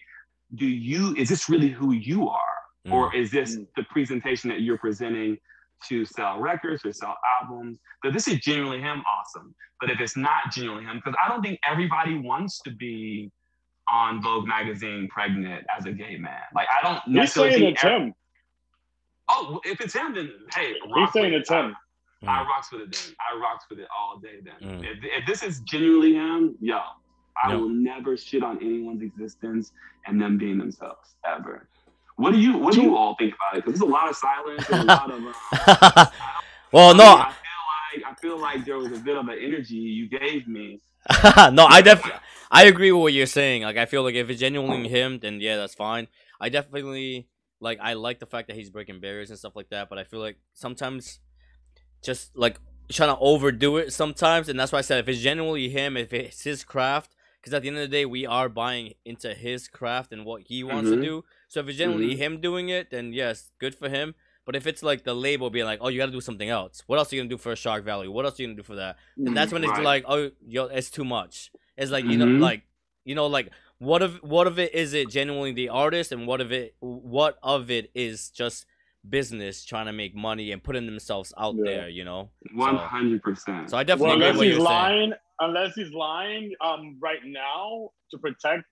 do 0.56 0.66
you, 0.66 1.16
is 1.16 1.30
this 1.30 1.50
really 1.50 1.70
who 1.70 1.94
you 1.94 2.28
are? 2.30 2.40
Mm. 2.88 2.94
Or 2.94 3.16
is 3.16 3.30
this 3.32 3.58
Mm. 3.58 3.68
the 3.76 3.84
presentation 3.84 4.50
that 4.50 4.62
you're 4.62 4.78
presenting 4.78 5.38
to 5.88 6.06
sell 6.06 6.40
records 6.40 6.84
or 6.86 6.94
sell 6.94 7.16
albums? 7.42 7.80
that 8.04 8.14
this 8.14 8.28
is 8.30 8.40
genuinely 8.40 8.80
him, 8.80 9.04
awesome. 9.14 9.54
But 9.82 9.92
if 9.92 10.00
it's 10.00 10.16
not 10.16 10.52
genuinely 10.54 10.86
him, 10.86 10.98
because 10.98 11.16
I 11.24 11.28
don't 11.28 11.42
think 11.42 11.60
everybody 11.70 12.18
wants 12.18 12.60
to 12.62 12.72
be 12.72 13.30
on 13.92 14.22
Vogue 14.22 14.48
magazine 14.48 15.08
pregnant 15.10 15.66
as 15.78 15.86
a 15.86 15.92
gay 15.92 16.16
man. 16.18 16.40
Like, 16.56 16.68
I 16.72 16.82
don't 16.86 17.02
He's 17.06 17.14
necessarily 17.16 17.52
saying 17.52 17.64
think 17.64 17.76
it's 17.76 17.84
ev- 17.84 18.02
him. 18.02 18.14
Oh, 19.30 19.60
if 19.66 19.82
it's 19.82 19.94
him, 19.94 20.14
then 20.16 20.32
hey, 20.56 20.74
He's 20.96 21.12
saying 21.12 21.34
it's 21.34 21.50
him. 21.50 21.76
I 22.28 22.44
Mm. 22.44 22.48
rocks 22.48 22.72
with 22.72 22.82
it 22.82 22.92
then. 22.94 23.16
I 23.20 23.38
rocks 23.38 23.66
with 23.70 23.80
it 23.80 23.88
all 23.98 24.18
day 24.20 24.40
then. 24.42 24.56
Mm. 24.62 24.84
If, 24.86 24.98
if 25.04 25.26
this 25.28 25.44
is 25.44 25.60
genuinely 25.62 26.14
him, 26.14 26.56
yo, 26.60 26.80
I 27.44 27.50
Yep. 27.50 27.60
will 27.60 27.70
never 27.70 28.18
shit 28.18 28.44
on 28.44 28.58
anyone's 28.58 29.02
existence 29.02 29.72
and 30.06 30.22
them 30.22 30.38
being 30.38 30.58
themselves 30.58 31.16
ever. 31.26 31.68
What 32.18 32.34
do 32.34 32.40
you 32.40 32.58
What 32.58 32.74
do 32.74 32.82
you 32.82 32.98
all 32.98 33.16
think 33.18 33.34
about 33.36 33.58
it? 33.58 33.66
Because 33.66 33.80
there's 33.80 33.90
a 33.90 33.94
lot 33.94 34.10
of 34.10 34.16
silence 34.16 34.68
and 34.70 34.82
a 34.82 34.84
lot 34.94 35.12
of. 35.12 35.24
Uh, 35.26 36.06
well, 36.74 36.94
I 36.94 36.98
no, 36.98 37.04
I 37.06 37.32
feel 37.32 38.04
like 38.04 38.12
I 38.12 38.16
feel 38.22 38.38
like 38.38 38.66
there 38.66 38.78
was 38.78 38.92
a 38.92 39.02
bit 39.02 39.16
of 39.18 39.28
an 39.28 39.38
energy 39.42 39.76
you 39.76 40.10
gave 40.10 40.48
me. 40.48 40.82
no, 41.54 41.66
I 41.66 41.82
definitely 41.82 42.20
I 42.52 42.66
agree 42.66 42.92
with 42.92 43.02
what 43.02 43.14
you're 43.14 43.26
saying. 43.26 43.64
Like 43.64 43.78
I 43.78 43.86
feel 43.86 44.04
like 44.04 44.16
if 44.16 44.30
it's 44.30 44.40
genuinely 44.40 44.90
him, 44.90 45.20
then 45.20 45.40
yeah, 45.40 45.56
that's 45.56 45.76
fine. 45.76 46.08
I 46.42 46.50
definitely 46.50 47.30
like 47.62 47.80
I 47.82 47.94
like 47.94 48.20
the 48.20 48.26
fact 48.26 48.48
that 48.48 48.58
he's 48.58 48.70
breaking 48.70 49.00
barriers 49.00 49.30
and 49.30 49.40
stuff 49.40 49.56
like 49.56 49.70
that, 49.70 49.90
but 49.90 49.98
I 49.98 50.04
feel 50.04 50.20
like 50.20 50.38
sometimes 50.54 51.20
just 52.04 52.36
like 52.38 52.60
trying 52.92 53.16
to 53.16 53.20
overdo 53.20 53.78
it 53.78 53.94
sometimes, 53.94 54.50
and 54.50 54.60
that's 54.60 54.72
why 54.72 54.80
I 54.80 54.82
said 54.82 55.00
if 55.00 55.08
it's 55.08 55.20
genuinely 55.20 55.70
him, 55.70 55.96
if 55.96 56.12
it's 56.14 56.44
his 56.44 56.64
craft, 56.64 57.16
because 57.40 57.54
at 57.54 57.62
the 57.62 57.68
end 57.70 57.78
of 57.78 57.82
the 57.82 57.88
day, 57.88 58.06
we 58.06 58.26
are 58.26 58.50
buying 58.50 58.94
into 59.06 59.34
his 59.34 59.68
craft 59.68 60.12
and 60.12 60.26
what 60.26 60.44
he 60.44 60.64
wants 60.64 60.90
Mhm. 60.90 60.96
to 60.96 61.02
do. 61.02 61.26
So 61.48 61.60
if 61.62 61.68
it's 61.70 61.78
genuinely 61.78 62.16
Mhm. 62.16 62.18
him 62.18 62.42
doing 62.42 62.70
it, 62.70 62.92
then 62.92 63.14
yes, 63.14 63.52
good 63.60 63.76
for 63.76 63.90
him. 63.90 64.16
But 64.46 64.56
if 64.56 64.66
it's 64.66 64.82
like 64.84 65.04
the 65.04 65.14
label 65.14 65.50
being 65.50 65.66
like, 65.66 65.80
oh, 65.82 65.90
you 65.90 66.00
got 66.00 66.08
to 66.08 66.12
do 66.12 66.22
something 66.22 66.50
else. 66.50 66.84
What 66.88 66.98
else 66.98 67.12
are 67.12 67.16
you 67.16 67.22
gonna 67.22 67.30
do 67.30 67.38
for 67.38 67.52
a 67.52 67.56
Shark 67.56 67.84
Valley? 67.84 68.08
What 68.08 68.26
else 68.26 68.40
are 68.40 68.44
you 68.44 68.48
gonna 68.50 68.58
do 68.58 68.64
for 68.64 68.76
that? 68.76 68.98
And 69.18 69.36
that's 69.38 69.52
when 69.52 69.64
it's 69.64 69.72
Right. 69.74 69.84
like, 69.84 70.06
oh, 70.08 70.32
yo, 70.46 70.66
it's 70.66 70.90
too 70.90 71.06
much. 71.06 71.52
It's 71.78 71.92
like 71.92 72.06
you 72.06 72.18
know, 72.18 72.26
Mhm. 72.26 72.40
like 72.40 72.64
you 73.06 73.16
know, 73.16 73.28
like 73.28 73.50
what 73.78 74.02
of 74.02 74.16
what 74.24 74.48
of 74.48 74.60
it 74.60 74.74
is 74.74 74.94
it 74.94 75.10
genuinely 75.10 75.52
the 75.54 75.70
artist, 75.70 76.12
and 76.12 76.28
what 76.28 76.42
of 76.42 76.52
it, 76.52 76.76
what 76.80 77.38
of 77.44 77.70
it 77.72 77.92
is 77.94 78.30
just 78.30 78.66
business 79.08 79.64
trying 79.64 79.86
to 79.86 79.94
make 79.94 80.16
money 80.16 80.52
and 80.52 80.64
putting 80.64 80.86
themselves 80.86 81.34
out 81.38 81.56
Yeah. 81.58 81.64
there, 81.64 81.90
you 81.90 82.04
know. 82.04 82.30
one 82.54 82.76
hundred 82.76 83.24
percent. 83.24 83.70
So 83.70 83.78
I 83.78 83.84
definitely 83.84 84.16
agree 84.16 84.26
unless 84.26 84.32
with 84.32 84.38
what 84.38 84.46
he's 84.48 84.56
you're 84.58 84.66
saying. 84.66 84.80
lying, 84.80 85.14
unless 85.40 85.76
he's 85.76 85.92
lying, 85.94 86.54
um, 86.62 86.98
right 87.00 87.24
now 87.24 87.90
to 88.12 88.18
protect 88.18 88.64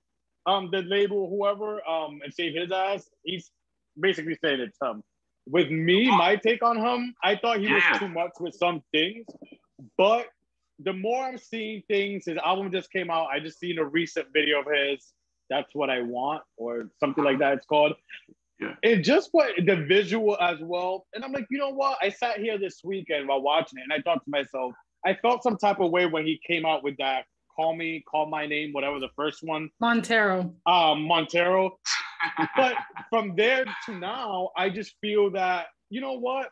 um 0.45 0.69
the 0.71 0.81
label, 0.83 1.17
or 1.17 1.29
whoever, 1.29 1.87
um, 1.87 2.19
and 2.23 2.33
save 2.33 2.55
his 2.55 2.71
ass, 2.71 3.09
he's 3.23 3.51
basically 3.99 4.37
saying 4.43 4.59
it's 4.59 4.77
him. 4.81 5.03
With 5.49 5.69
me, 5.69 6.09
my 6.11 6.35
take 6.35 6.61
on 6.63 6.77
him, 6.77 7.15
I 7.23 7.35
thought 7.37 7.59
he 7.59 7.67
Yeah. 7.67 7.75
was 7.75 7.99
too 7.99 8.09
much 8.09 8.31
with 8.39 8.53
some 8.53 8.81
things, 8.91 9.25
but 9.97 10.27
the 10.79 10.93
more 10.93 11.25
I'm 11.25 11.37
seeing 11.37 11.81
things, 11.87 12.25
his 12.25 12.37
album 12.37 12.71
just 12.71 12.91
came 12.91 13.09
out. 13.09 13.27
I 13.33 13.39
just 13.39 13.59
seen 13.59 13.79
a 13.79 13.85
recent 13.85 14.27
video 14.31 14.59
of 14.59 14.67
his. 14.71 15.13
That's 15.49 15.73
what 15.73 15.89
I 15.89 16.01
want, 16.01 16.43
or 16.57 16.91
something 16.99 17.23
like 17.23 17.39
that. 17.39 17.53
It's 17.53 17.65
called. 17.65 17.93
Yeah. 18.59 18.73
And 18.83 19.03
just 19.03 19.29
what 19.33 19.51
the 19.65 19.75
visual 19.75 20.37
as 20.41 20.57
well. 20.61 21.05
And 21.13 21.23
I'm 21.23 21.31
like, 21.31 21.45
you 21.49 21.59
know 21.59 21.69
what? 21.69 21.97
I 22.01 22.09
sat 22.09 22.39
here 22.39 22.57
this 22.57 22.81
weekend 22.83 23.27
while 23.27 23.41
watching 23.41 23.79
it, 23.79 23.83
and 23.83 23.93
I 23.93 24.01
thought 24.01 24.23
to 24.23 24.29
myself, 24.29 24.73
I 25.05 25.13
felt 25.15 25.43
some 25.43 25.57
type 25.57 25.79
of 25.79 25.91
way 25.91 26.07
when 26.07 26.25
he 26.25 26.39
came 26.45 26.65
out 26.65 26.83
with 26.83 26.97
that 26.97 27.25
"Call 27.55 27.75
Me, 27.75 28.03
Call 28.09 28.25
My 28.27 28.47
Name," 28.47 28.73
whatever 28.73 28.99
the 28.99 29.09
first 29.15 29.39
one, 29.43 29.69
Montero. 29.79 30.53
um, 30.65 31.03
Montero. 31.03 31.77
But 32.57 32.73
from 33.11 33.35
there 33.35 33.63
to 33.85 33.93
now, 33.93 34.49
I 34.57 34.69
just 34.71 34.95
feel 35.01 35.29
that 35.31 35.67
you 35.91 36.01
know 36.01 36.13
what? 36.13 36.49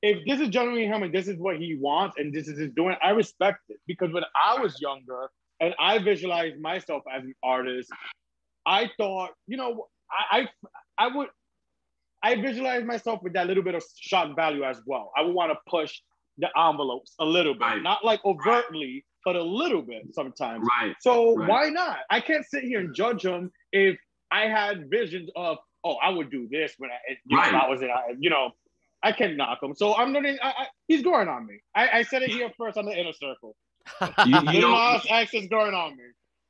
If 0.00 0.24
this 0.26 0.40
is 0.40 0.48
genuinely 0.48 0.86
him 0.86 1.02
and 1.04 1.14
this 1.14 1.28
is 1.28 1.36
what 1.38 1.58
he 1.58 1.76
wants 1.78 2.16
and 2.18 2.32
this 2.34 2.48
is 2.48 2.58
his 2.58 2.70
doing, 2.74 2.96
I 3.02 3.10
respect 3.10 3.58
it 3.68 3.76
because 3.86 4.10
when 4.12 4.24
I 4.34 4.58
was 4.58 4.80
younger 4.80 5.28
and 5.60 5.74
I 5.78 5.98
visualized 5.98 6.58
myself 6.60 7.02
as 7.14 7.22
an 7.22 7.34
artist, 7.44 7.90
I 8.66 8.90
thought, 8.96 9.30
you 9.46 9.56
know, 9.56 9.86
I 10.12 10.40
I, 10.40 10.48
I 11.06 11.16
would 11.16 11.28
I 12.22 12.40
visualize 12.40 12.84
myself 12.84 13.20
with 13.22 13.32
that 13.34 13.46
little 13.46 13.62
bit 13.64 13.74
of 13.74 13.82
shock 14.00 14.36
value 14.36 14.64
as 14.64 14.80
well. 14.86 15.10
I 15.16 15.22
would 15.22 15.34
want 15.34 15.52
to 15.52 15.58
push 15.68 15.92
the 16.38 16.48
envelopes 16.58 17.14
a 17.18 17.24
little 17.24 17.54
bit, 17.54 17.60
Right. 17.62 17.82
not 17.82 18.04
like 18.04 18.24
overtly, 18.24 19.04
but 19.24 19.36
a 19.36 19.42
little 19.42 19.82
bit 19.82 20.02
sometimes. 20.12 20.66
right. 20.80 20.94
So 21.00 21.34
Right. 21.36 21.48
why 21.48 21.68
not? 21.70 21.98
I 22.10 22.20
can't 22.20 22.44
sit 22.46 22.62
here 22.64 22.80
and 22.80 22.94
judge 22.94 23.24
him 23.24 23.50
if 23.72 23.98
I 24.30 24.42
had 24.46 24.88
visions 24.88 25.30
of, 25.36 25.58
oh, 25.84 25.96
I 25.96 26.10
would 26.10 26.30
do 26.30 26.48
this 26.50 26.74
when 26.78 26.90
I, 26.90 26.94
you 27.26 27.36
Right. 27.36 27.52
know, 27.52 27.58
that 27.58 27.68
was 27.68 27.82
it. 27.82 27.90
I, 27.90 28.14
you 28.18 28.30
know, 28.30 28.52
I 29.02 29.12
can 29.12 29.36
knock 29.36 29.60
him. 29.62 29.74
So 29.74 29.94
I'm 29.96 30.12
learning. 30.12 30.38
I, 30.42 30.48
I, 30.50 30.66
he's 30.86 31.02
going 31.02 31.28
on 31.28 31.44
me. 31.46 31.58
I, 31.74 31.88
I 31.98 32.02
said 32.04 32.22
it 32.22 32.30
here 32.30 32.50
first 32.56 32.78
on 32.78 32.86
the 32.86 32.92
inner 32.98 33.12
circle. 33.12 33.56
You, 34.24 34.40
you 34.52 34.60
know, 34.60 34.92
Nas 34.92 35.04
X 35.10 35.34
is 35.34 35.48
going 35.48 35.74
on 35.74 35.96
me. 35.96 36.04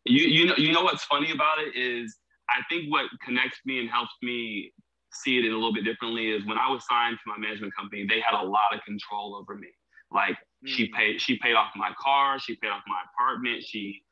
you 0.04 0.26
you 0.26 0.46
know 0.46 0.54
you 0.58 0.70
know 0.72 0.82
what's 0.82 1.04
funny 1.04 1.30
about 1.30 1.58
it 1.60 1.74
is 1.76 2.18
I 2.52 2.62
think 2.68 2.92
what 2.92 3.06
connects 3.24 3.58
me 3.64 3.80
and 3.80 3.90
helps 3.90 4.12
me 4.22 4.72
see 5.12 5.38
it 5.38 5.44
in 5.44 5.52
a 5.52 5.54
little 5.54 5.74
bit 5.74 5.84
differently 5.84 6.30
is 6.30 6.44
when 6.46 6.58
I 6.58 6.70
was 6.70 6.86
signed 6.88 7.18
to 7.22 7.30
my 7.30 7.38
management 7.38 7.74
company, 7.76 8.06
they 8.08 8.20
had 8.20 8.38
a 8.40 8.44
lot 8.44 8.74
of 8.74 8.82
control 8.84 9.36
over 9.36 9.54
me. 9.56 9.68
Like 10.12 10.36
she 10.64 10.88
Mm. 10.88 10.92
paid 10.94 11.20
she 11.20 11.38
paid 11.38 11.54
off 11.54 11.72
my 11.76 11.92
car, 11.98 12.38
she 12.38 12.56
paid 12.56 12.68
off 12.70 12.82
my 12.86 13.02
apartment, 13.14 13.64
she 13.64 14.02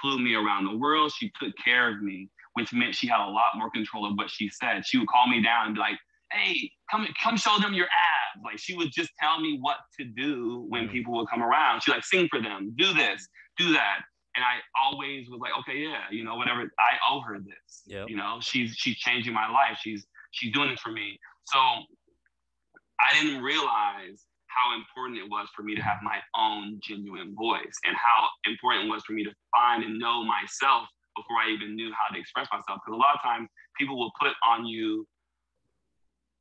flew 0.00 0.18
me 0.18 0.34
around 0.34 0.64
the 0.66 0.76
world, 0.76 1.12
she 1.12 1.30
took 1.40 1.52
care 1.62 1.90
of 1.94 2.02
me, 2.02 2.30
which 2.54 2.72
meant 2.72 2.94
she 2.94 3.08
had 3.08 3.20
a 3.20 3.30
lot 3.30 3.56
more 3.56 3.70
control 3.70 4.06
of 4.06 4.14
what 4.16 4.30
she 4.30 4.48
said. 4.48 4.86
She 4.86 4.98
would 4.98 5.08
call 5.08 5.28
me 5.28 5.42
down 5.42 5.66
and 5.66 5.74
be 5.74 5.80
like, 5.80 5.98
hey, 6.32 6.70
come 6.90 7.06
come 7.22 7.36
show 7.36 7.58
them 7.60 7.74
your 7.74 7.86
abs. 7.86 8.42
Like 8.44 8.58
she 8.58 8.74
would 8.76 8.92
just 8.92 9.10
tell 9.20 9.40
me 9.40 9.58
what 9.60 9.78
to 9.98 10.04
do 10.04 10.66
when 10.68 10.88
Mm. 10.88 10.92
people 10.92 11.14
would 11.14 11.28
come 11.28 11.42
around. 11.42 11.82
She 11.82 11.90
like 11.92 12.04
sing 12.04 12.28
for 12.30 12.40
them, 12.40 12.74
do 12.76 12.94
this, 12.94 13.28
do 13.58 13.72
that. 13.72 14.00
And 14.34 14.44
I 14.44 14.60
always 14.82 15.28
was 15.28 15.40
like, 15.40 15.52
okay, 15.60 15.78
yeah, 15.78 16.04
you 16.10 16.24
know, 16.24 16.36
whatever. 16.36 16.62
I 16.62 16.96
owe 17.10 17.20
her 17.20 17.38
this. 17.38 17.82
Yep. 17.86 18.08
You 18.08 18.16
know, 18.16 18.38
she's 18.40 18.74
she's 18.76 18.96
changing 18.96 19.34
my 19.34 19.48
life. 19.50 19.78
She's 19.80 20.06
she's 20.30 20.52
doing 20.52 20.70
it 20.70 20.80
for 20.80 20.90
me. 20.90 21.18
So 21.44 21.58
I 21.58 23.12
didn't 23.20 23.42
realize 23.42 24.24
how 24.46 24.76
important 24.76 25.18
it 25.18 25.28
was 25.28 25.48
for 25.54 25.62
me 25.62 25.74
to 25.74 25.82
have 25.82 25.98
my 26.02 26.18
own 26.36 26.78
genuine 26.82 27.34
voice 27.34 27.76
and 27.84 27.96
how 27.96 28.28
important 28.46 28.86
it 28.86 28.88
was 28.88 29.02
for 29.04 29.12
me 29.12 29.24
to 29.24 29.32
find 29.54 29.82
and 29.82 29.98
know 29.98 30.24
myself 30.24 30.88
before 31.16 31.36
I 31.36 31.50
even 31.50 31.74
knew 31.74 31.90
how 31.92 32.14
to 32.14 32.20
express 32.20 32.48
myself. 32.52 32.80
Because 32.84 32.96
a 32.96 33.00
lot 33.00 33.14
of 33.14 33.22
times 33.22 33.48
people 33.78 33.98
will 33.98 34.12
put 34.20 34.32
on 34.46 34.66
you 34.66 35.06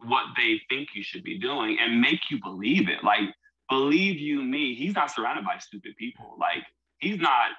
what 0.06 0.26
they 0.36 0.62
think 0.70 0.90
you 0.94 1.04
should 1.04 1.24
be 1.24 1.38
doing 1.40 1.78
and 1.80 2.02
make 2.02 2.30
you 2.30 2.40
believe 2.42 2.90
it. 2.90 3.04
Like, 3.04 3.30
believe 3.70 4.20
you 4.20 4.42
me, 4.42 4.76
he's 4.76 4.96
not 4.96 5.12
surrounded 5.12 5.46
by 5.46 5.58
stupid 5.60 5.96
people. 5.98 6.36
Like, 6.40 6.64
he's 7.00 7.20
not 7.20 7.52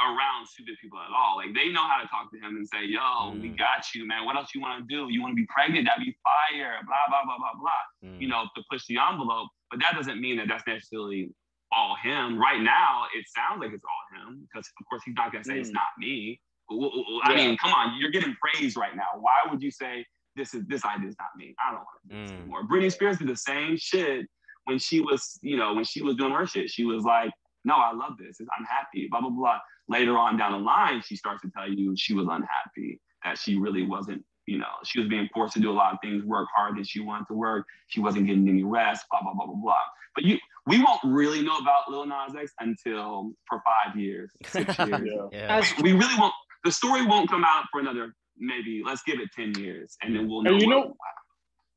around 0.00 0.46
stupid 0.46 0.74
people 0.80 0.98
at 0.98 1.10
all. 1.10 1.36
Like, 1.36 1.54
they 1.54 1.68
know 1.70 1.82
how 1.86 2.00
to 2.00 2.08
talk 2.08 2.30
to 2.32 2.38
him 2.38 2.56
and 2.56 2.66
say, 2.68 2.84
yo, 2.84 3.34
we 3.40 3.50
Mm. 3.50 3.58
got 3.58 3.84
you, 3.94 4.06
man. 4.06 4.24
What 4.24 4.36
else 4.36 4.54
you 4.54 4.60
want 4.60 4.78
to 4.80 4.86
do? 4.86 5.12
You 5.12 5.20
want 5.22 5.32
to 5.32 5.36
be 5.36 5.46
pregnant? 5.46 5.86
That'd 5.86 6.04
be 6.04 6.16
fire. 6.22 6.78
Blah, 6.86 7.06
blah, 7.08 7.24
blah, 7.24 7.38
blah, 7.38 7.54
blah 7.60 7.82
Mm. 8.04 8.20
you 8.20 8.28
know, 8.28 8.48
to 8.54 8.62
push 8.70 8.86
the 8.86 8.98
envelope. 8.98 9.48
But 9.70 9.80
that 9.80 9.94
doesn't 9.94 10.20
mean 10.20 10.36
that 10.38 10.48
that's 10.48 10.66
necessarily 10.66 11.30
all 11.72 11.96
him. 11.96 12.38
Right 12.38 12.62
now, 12.62 13.04
it 13.14 13.24
sounds 13.28 13.60
like 13.60 13.72
it's 13.72 13.84
all 13.84 14.18
him 14.18 14.46
because, 14.48 14.66
of 14.80 14.86
course, 14.86 15.02
he's 15.04 15.14
not 15.16 15.32
going 15.32 15.42
to 15.44 15.48
say 15.50 15.58
it's 15.58 15.70
Mm. 15.70 15.74
not 15.74 15.92
me. 15.98 16.40
I 16.70 17.30
Yeah. 17.30 17.36
mean, 17.36 17.56
come 17.56 17.72
on, 17.72 17.96
you're 17.98 18.10
getting 18.10 18.36
praise 18.36 18.76
right 18.76 18.94
now. 18.94 19.08
Why 19.16 19.42
would 19.50 19.62
you 19.62 19.70
say 19.70 20.04
this 20.36 20.54
is 20.54 20.64
this 20.66 20.84
idea 20.84 21.08
is 21.08 21.16
not 21.18 21.34
me? 21.36 21.54
I 21.58 21.70
don't 21.70 21.80
want 21.80 21.88
to 22.02 22.08
do 22.08 22.20
this 22.20 22.30
Mm. 22.30 22.38
anymore. 22.40 22.62
Britney 22.64 22.92
Spears 22.92 23.18
did 23.18 23.26
the 23.28 23.36
same 23.36 23.76
shit 23.76 24.26
when 24.64 24.78
she 24.78 25.00
was, 25.00 25.38
you 25.42 25.56
know, 25.56 25.74
when 25.74 25.84
she 25.84 26.02
was 26.02 26.14
doing 26.16 26.32
her 26.32 26.46
shit. 26.46 26.70
She 26.70 26.84
was 26.84 27.04
like, 27.04 27.30
"No, 27.70 27.76
I 27.76 27.92
love 27.92 28.14
this. 28.18 28.34
I'm 28.58 28.64
happy." 28.64 29.02
Blah 29.10 29.20
blah 29.20 29.30
blah. 29.30 29.58
Later 29.96 30.14
on 30.24 30.36
down 30.40 30.52
the 30.52 30.58
line, 30.74 30.98
she 31.08 31.16
starts 31.22 31.40
to 31.42 31.50
tell 31.56 31.68
you 31.78 31.94
she 31.96 32.12
was 32.14 32.26
unhappy 32.36 32.90
that 33.24 33.38
she 33.38 33.52
really 33.64 33.84
wasn't 33.94 34.22
you 34.52 34.56
know, 34.56 34.74
she 34.82 34.98
was 34.98 35.06
being 35.10 35.28
forced 35.34 35.52
to 35.52 35.60
do 35.60 35.70
a 35.70 35.76
lot 35.82 35.92
of 35.92 35.98
things, 36.02 36.24
work 36.24 36.48
hard 36.56 36.74
than 36.76 36.82
she 36.82 37.00
wanted 37.00 37.26
to 37.28 37.34
work. 37.34 37.66
She 37.88 38.00
wasn't 38.00 38.26
getting 38.28 38.48
any 38.48 38.64
rest, 38.64 39.04
blah, 39.10 39.20
blah, 39.22 39.34
blah, 39.34 39.44
blah, 39.44 39.56
blah. 39.56 39.84
But 40.14 40.24
you, 40.24 40.38
we 40.66 40.82
won't 40.82 41.00
really 41.04 41.42
know 41.42 41.58
about 41.58 41.90
Lil 41.90 42.06
Nas 42.06 42.34
X 42.34 42.54
until 42.58 43.32
for 43.46 43.60
five 43.70 43.94
years, 43.94 44.30
six 44.46 44.78
years. 44.88 45.06
Yeah. 45.32 45.60
Yeah. 45.60 45.82
We 45.82 45.92
really 45.92 46.18
won't, 46.18 46.32
the 46.64 46.72
story 46.72 47.04
won't 47.04 47.28
come 47.28 47.44
out 47.44 47.64
for 47.70 47.78
another, 47.78 48.14
maybe, 48.38 48.82
let's 48.82 49.02
give 49.02 49.20
it 49.20 49.28
10 49.36 49.62
years. 49.62 49.98
And 50.00 50.16
then 50.16 50.26
we'll 50.30 50.42
know, 50.42 50.52
And 50.54 50.62
you 50.62 50.68
what- 50.68 50.86
know- 50.86 50.96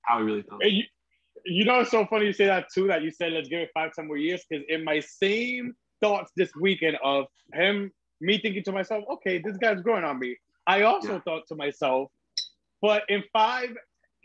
how 0.05 0.19
we 0.19 0.23
really 0.23 0.43
feel. 0.43 0.57
You, 0.61 0.83
you 1.43 1.65
know, 1.65 1.81
it's 1.81 1.91
so 1.91 2.05
funny 2.05 2.27
you 2.27 2.33
say 2.33 2.45
that 2.45 2.67
too. 2.73 2.87
That 2.87 3.01
you 3.03 3.11
said 3.11 3.33
let's 3.33 3.49
give 3.49 3.59
it 3.59 3.69
five, 3.73 3.91
ten 3.93 4.07
more 4.07 4.15
years. 4.17 4.45
Because 4.49 4.63
in 4.69 4.85
my 4.85 5.01
same 5.01 5.73
thoughts 6.01 6.31
this 6.35 6.51
weekend 6.55 6.97
of 7.03 7.25
him, 7.53 7.91
me 8.21 8.39
thinking 8.39 8.63
to 8.63 8.71
myself, 8.71 9.03
okay, 9.13 9.39
this 9.39 9.57
guy's 9.57 9.81
growing 9.81 10.03
on 10.03 10.19
me. 10.19 10.37
I 10.67 10.83
also 10.83 11.15
Yeah. 11.15 11.19
thought 11.19 11.47
to 11.47 11.55
myself, 11.55 12.11
but 12.81 13.03
in 13.09 13.23
five, 13.33 13.69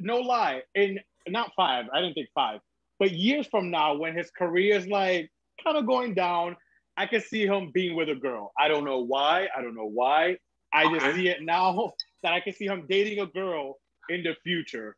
no 0.00 0.18
lie, 0.18 0.62
in 0.74 1.00
not 1.28 1.52
five, 1.56 1.86
I 1.92 2.00
didn't 2.00 2.14
think 2.14 2.28
five, 2.34 2.60
but 2.98 3.12
years 3.12 3.46
from 3.48 3.70
now, 3.70 3.94
when 3.94 4.16
his 4.16 4.30
career 4.30 4.76
is 4.76 4.86
like 4.86 5.30
kind 5.64 5.76
of 5.76 5.86
going 5.86 6.14
down, 6.14 6.56
I 6.96 7.06
can 7.06 7.20
see 7.20 7.46
him 7.46 7.70
being 7.72 7.96
with 7.96 8.08
a 8.08 8.14
girl. 8.14 8.52
I 8.58 8.68
don't 8.68 8.84
know 8.84 9.00
why. 9.00 9.48
I 9.56 9.62
don't 9.62 9.74
know 9.74 9.86
why. 9.86 10.38
I 10.72 10.88
just 10.88 11.06
Okay. 11.06 11.14
see 11.14 11.28
it 11.28 11.42
now 11.42 11.92
that 12.22 12.32
I 12.32 12.40
can 12.40 12.52
see 12.54 12.66
him 12.66 12.86
dating 12.88 13.20
a 13.20 13.26
girl 13.26 13.78
in 14.08 14.22
the 14.22 14.34
future 14.44 14.96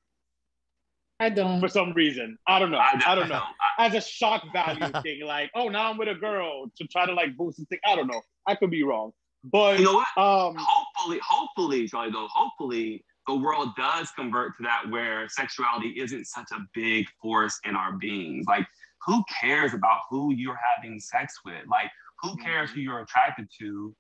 I 1.21 1.31
don't. 1.31 1.61
for 1.61 1.69
some 1.69 1.93
reason. 1.95 2.39
I 2.47 2.59
don't 2.59 2.71
know. 2.71 2.79
I, 2.79 3.01
I 3.07 3.15
don't 3.15 3.29
know. 3.29 3.43
As 3.79 3.95
a 3.95 4.01
shock 4.01 4.45
value 4.53 4.87
thing, 5.03 5.25
like, 5.25 5.51
oh, 5.55 5.69
now 5.69 5.91
I'm 5.91 5.99
with 5.99 6.09
a 6.09 6.15
girl 6.15 6.71
to 6.77 6.87
try 6.87 7.07
to 7.07 7.13
like 7.13 7.37
boost 7.37 7.59
the 7.59 7.65
thing. 7.67 7.81
I 7.85 7.97
don't 7.97 8.07
know. 8.07 8.23
I 8.47 8.55
could 8.55 8.71
be 8.71 8.83
wrong, 8.85 9.13
but 9.45 9.79
you 9.79 9.85
know 9.85 9.95
what? 9.95 10.07
um, 10.17 10.57
hopefully, 10.59 11.21
hopefully, 11.29 11.89
Charlie, 11.89 12.13
though, 12.13 12.29
hopefully 12.33 13.05
the 13.27 13.35
world 13.35 13.71
does 13.77 14.11
convert 14.13 14.57
to 14.57 14.63
that 14.63 14.85
where 14.91 15.29
sexuality 15.29 15.95
isn't 15.99 16.27
such 16.27 16.49
a 16.53 16.61
big 16.73 17.07
force 17.21 17.59
in 17.65 17.77
our 17.77 17.93
beings. 17.93 18.47
Like, 18.49 18.67
who 19.07 19.23
cares 19.41 19.75
about 19.75 20.01
who 20.09 20.33
you're 20.33 20.59
having 20.77 20.99
sex 20.99 21.35
with? 21.45 21.63
Like, 21.71 21.91
who 22.23 22.37
cares 22.37 22.71
who 22.71 22.81
you're 22.81 23.01
attracted 23.01 23.49
to? 23.61 23.95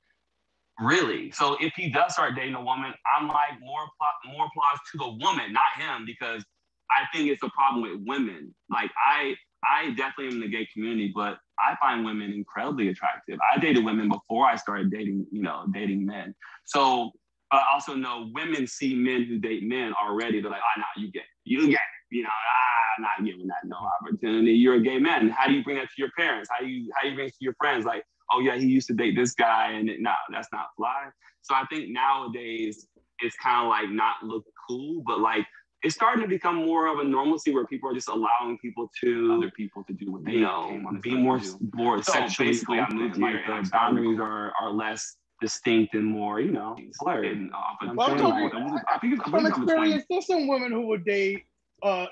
Really? 0.81 1.31
So 1.33 1.57
if 1.61 1.73
he 1.75 1.91
does 1.91 2.15
start 2.15 2.37
dating 2.37 2.55
a 2.55 2.63
woman, 2.63 2.95
I'm 3.17 3.29
like 3.29 3.61
more 3.61 3.81
appla- 3.81 4.33
more 4.33 4.47
applause 4.47 4.79
to 4.93 4.99
the 4.99 5.25
woman, 5.25 5.53
not 5.53 5.73
him, 5.77 6.07
because 6.07 6.45
I 6.91 7.05
think 7.13 7.31
it's 7.31 7.43
a 7.43 7.51
problem 7.51 7.83
with 7.83 8.01
women. 8.07 8.55
Like 8.71 8.91
I 8.97 9.35
I 9.65 9.91
definitely 9.91 10.29
am 10.29 10.35
in 10.35 10.41
the 10.41 10.49
gay 10.49 10.69
community, 10.73 11.13
but 11.15 11.39
I 11.59 11.77
find 11.81 12.05
women 12.05 12.33
incredibly 12.33 12.89
attractive. 12.89 13.39
I 13.53 13.59
dated 13.59 13.85
women 13.85 14.09
before 14.09 14.47
I 14.47 14.57
started 14.57 14.91
dating, 14.91 15.27
you 15.33 15.43
know, 15.43 15.67
dating 15.73 16.07
men. 16.07 16.35
So 16.65 17.11
I 17.51 17.65
also 17.73 17.95
know 17.95 18.31
women 18.33 18.67
see 18.67 18.95
men 18.95 19.25
who 19.25 19.39
date 19.39 19.65
men 19.65 19.93
already. 19.95 20.41
They're 20.41 20.51
like, 20.51 20.61
oh, 20.61 20.81
no, 20.81 21.03
you 21.03 21.11
get, 21.11 21.25
you 21.45 21.69
get, 21.71 21.81
you 22.11 22.23
know, 22.23 22.29
ah, 22.29 22.95
I'm 22.97 23.03
not 23.03 23.27
giving 23.27 23.47
that 23.49 23.65
no 23.65 23.77
opportunity. 23.77 24.53
You're 24.53 24.75
a 24.75 24.81
gay 24.81 24.99
man. 24.99 25.31
How 25.31 25.49
do 25.49 25.55
you 25.55 25.65
bring 25.65 25.79
that 25.79 25.89
to 25.89 25.95
your 25.97 26.11
parents? 26.17 26.49
How 26.53 26.65
do 26.65 26.71
you, 26.71 26.91
how 26.95 27.03
do 27.03 27.09
you 27.09 27.15
bring 27.17 27.29
it 27.29 27.33
to 27.33 27.39
your 27.41 27.55
friends? 27.59 27.85
Like, 27.85 28.05
oh 28.33 28.41
yeah, 28.41 28.57
he 28.57 28.67
used 28.67 28.87
to 28.89 28.95
date 28.95 29.17
this 29.17 29.33
guy, 29.33 29.73
and 29.73 29.91
no, 29.99 30.13
that's 30.31 30.49
not 30.53 30.67
fly. 30.77 31.07
So 31.43 31.55
I 31.55 31.65
think 31.73 31.91
nowadays 31.91 32.87
it's 33.21 33.37
kind 33.37 33.65
of 33.65 33.71
like 33.71 33.91
not 33.91 34.23
look 34.23 34.45
cool, 34.69 35.03
but 35.07 35.21
like 35.21 35.47
it's 35.83 35.95
starting 35.95 36.23
to 36.23 36.29
become 36.29 36.57
more 36.57 36.87
of 36.89 36.99
a 36.99 37.05
normalcy 37.05 37.53
where 37.55 37.65
people 37.67 37.89
are 37.91 37.95
just 37.95 38.09
allowing 38.09 38.59
people 38.59 38.91
to 39.01 39.33
other 39.37 39.51
people 39.53 39.85
to 39.85 39.93
do 39.93 40.11
what 40.13 40.25
they 40.25 40.33
you 40.33 40.41
know, 40.41 40.67
came 40.69 40.87
on 40.87 40.95
this 40.95 41.03
be 41.03 41.13
earth 41.13 41.19
more 41.21 41.39
to 41.39 41.59
more 41.75 42.03
So 42.03 42.13
sexually 42.13 42.51
basically, 42.51 42.79
I'm 42.81 42.87
open. 42.87 42.99
moving 42.99 43.21
Like 43.23 43.33
here 43.35 43.45
the 43.47 43.53
I'm 43.53 43.65
starting 43.65 43.97
to- 43.97 44.03
boundaries 44.03 44.21
are 44.21 44.53
are 44.61 44.71
less 44.73 45.17
distinct 45.41 45.95
and 45.95 46.05
more, 46.05 46.41
you 46.41 46.51
know, 46.51 46.77
blurred. 47.01 47.27
And, 47.27 47.53
uh, 47.53 47.57
but 47.81 47.95
Well, 47.97 48.07
I'm 48.09 48.13
I'm 48.15 48.19
talking- 48.51 48.69
like, 48.75 48.83
I 48.93 48.99
think 48.99 49.13
it's, 49.15 49.23
from 49.23 49.33
believe 49.33 49.47
I'm 49.55 49.61
between 49.67 49.79
experience, 49.93 50.05
there's 50.11 50.27
some 50.27 50.49
women 50.49 50.73
who 50.73 50.87
would 50.89 51.05
date 51.05 51.45
uh 51.83 52.07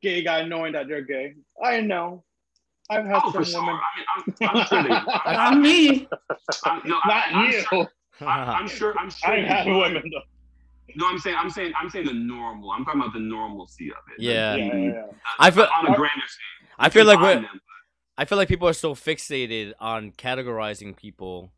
gay 0.00 0.22
guy 0.24 0.44
knowing 0.44 0.72
that 0.72 0.88
they're 0.88 1.02
gay. 1.02 1.34
I 1.62 1.80
know. 1.80 2.24
I've 2.90 3.06
had 3.06 3.20
Oh, 3.24 3.30
some 3.32 3.44
sure. 3.44 3.60
women. 3.60 3.78
I 3.78 3.90
mean, 3.96 4.48
I'm, 4.50 4.56
I'm 4.58 4.66
sure 4.66 4.82
they. 4.82 4.88
I'm, 5.24 5.34
Not 5.54 5.60
me. 5.62 6.08
I'm, 6.64 6.82
no, 6.84 6.98
Not 7.06 7.06
I, 7.06 7.30
I'm 7.32 7.52
you. 7.52 7.60
Sure, 7.60 7.88
I, 8.22 8.24
I'm 8.26 8.68
sure. 8.68 8.98
I'm 8.98 9.10
sure. 9.18 9.30
I've 9.30 9.44
had 9.46 9.66
women 9.68 10.02
though. 10.12 10.22
No, 10.96 11.06
I'm 11.08 11.18
saying. 11.18 11.36
I'm 11.38 11.50
saying. 11.50 11.72
I'm 11.80 11.88
saying 11.90 12.06
the 12.06 12.12
normal. 12.14 12.70
I'm 12.72 12.84
talking 12.84 13.00
about 13.00 13.12
the 13.12 13.20
normalcy 13.20 13.90
of 13.90 13.96
it. 14.16 14.22
Yeah. 14.22 14.54
Yeah, 14.54 14.64
yeah, 14.66 14.74
yeah. 14.76 15.02
Like, 15.06 15.14
I 15.38 15.50
feel- 15.50 15.68
on 15.78 15.86
a 15.86 15.96
grander 15.96 16.26
scale. 16.26 16.68
I 16.78 16.88
feel 16.88 17.04
like 17.06 17.18
Find 17.18 17.40
we're, 17.40 17.46
them. 17.48 17.60
I 18.18 18.24
feel 18.24 18.38
like 18.38 18.48
people 18.48 18.68
are 18.68 18.72
so 18.72 18.94
fixated 18.94 19.72
on 19.80 20.12
categorizing 20.12 20.96
people 20.96 21.52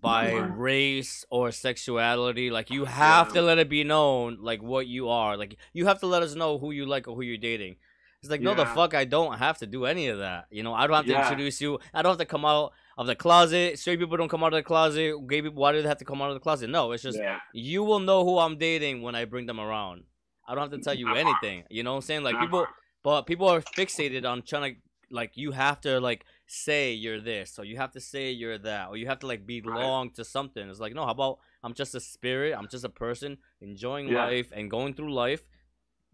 by 0.00 0.32
race 0.32 1.24
or 1.30 1.52
sexuality. 1.52 2.50
Like 2.50 2.70
you 2.70 2.84
have 2.86 3.28
Yeah. 3.28 3.34
to 3.34 3.42
let 3.42 3.58
it 3.58 3.68
be 3.68 3.84
known 3.84 4.38
like 4.40 4.62
what 4.62 4.86
you 4.86 5.08
are. 5.08 5.36
Like 5.36 5.56
you 5.72 5.86
have 5.86 6.00
to 6.00 6.06
let 6.06 6.22
us 6.22 6.34
know 6.34 6.58
who 6.58 6.72
you 6.72 6.86
like 6.86 7.06
or 7.06 7.14
who 7.14 7.22
you're 7.22 7.36
dating. 7.36 7.76
It's 8.20 8.30
like 8.30 8.40
no, 8.40 8.54
the 8.54 8.66
fuck, 8.66 8.94
I 8.94 9.04
don't 9.04 9.38
have 9.38 9.58
to 9.58 9.66
do 9.66 9.84
any 9.84 10.08
of 10.08 10.18
that. 10.18 10.46
You 10.50 10.62
know, 10.62 10.74
I 10.74 10.86
don't 10.86 10.96
have 10.96 11.06
to 11.06 11.12
Yeah. 11.12 11.22
introduce 11.22 11.60
you. 11.60 11.78
I 11.94 12.02
don't 12.02 12.10
have 12.10 12.18
to 12.18 12.24
come 12.24 12.44
out 12.44 12.72
of 12.98 13.06
the 13.06 13.14
closet. 13.14 13.78
Straight 13.78 13.98
people 13.98 14.16
don't 14.16 14.28
come 14.28 14.42
out 14.44 14.52
of 14.52 14.58
the 14.58 14.62
closet. 14.62 15.14
Gay 15.28 15.42
people, 15.42 15.60
why 15.60 15.72
do 15.72 15.80
they 15.82 15.88
have 15.88 15.98
to 15.98 16.04
come 16.04 16.20
out 16.22 16.28
of 16.30 16.34
the 16.34 16.40
closet? 16.40 16.68
No, 16.70 16.92
it's 16.92 17.02
just 17.02 17.18
Yeah. 17.18 17.38
you 17.52 17.82
will 17.84 18.00
know 18.00 18.24
who 18.24 18.38
I'm 18.38 18.58
dating 18.58 19.02
when 19.02 19.14
I 19.14 19.24
bring 19.24 19.46
them 19.46 19.60
around. 19.60 20.04
I 20.46 20.54
don't 20.54 20.70
have 20.70 20.78
to 20.78 20.84
tell 20.84 20.94
you 20.94 21.14
anything. 21.14 21.64
You 21.70 21.82
know 21.82 21.92
what 21.92 21.96
I'm 21.98 22.02
saying? 22.02 22.22
Like 22.22 22.38
people, 22.40 22.66
but 23.02 23.22
people 23.22 23.48
are 23.48 23.60
fixated 23.60 24.24
on 24.24 24.42
trying 24.42 24.74
to 24.74 24.80
like 25.10 25.32
you 25.36 25.50
have 25.52 25.78
to 25.82 26.00
like 26.00 26.24
say 26.46 26.92
you're 26.92 27.20
this 27.20 27.58
or 27.58 27.64
you 27.64 27.76
have 27.76 27.92
to 27.92 28.00
say 28.00 28.30
you're 28.30 28.56
that 28.58 28.88
or 28.88 28.96
you 28.96 29.06
have 29.06 29.18
to 29.20 29.26
like 29.26 29.46
belong 29.46 30.10
to 30.12 30.24
something. 30.24 30.68
It's 30.70 30.80
like 30.80 30.94
no, 30.94 31.04
how 31.04 31.12
about 31.12 31.38
I'm 31.62 31.74
just 31.74 31.94
a 31.94 32.00
spirit. 32.00 32.54
I'm 32.58 32.66
just 32.68 32.84
a 32.84 32.88
person 32.88 33.38
enjoying 33.60 34.08
Yeah. 34.08 34.24
life 34.26 34.50
and 34.52 34.70
going 34.70 34.94
through 34.94 35.12
life, 35.12 35.42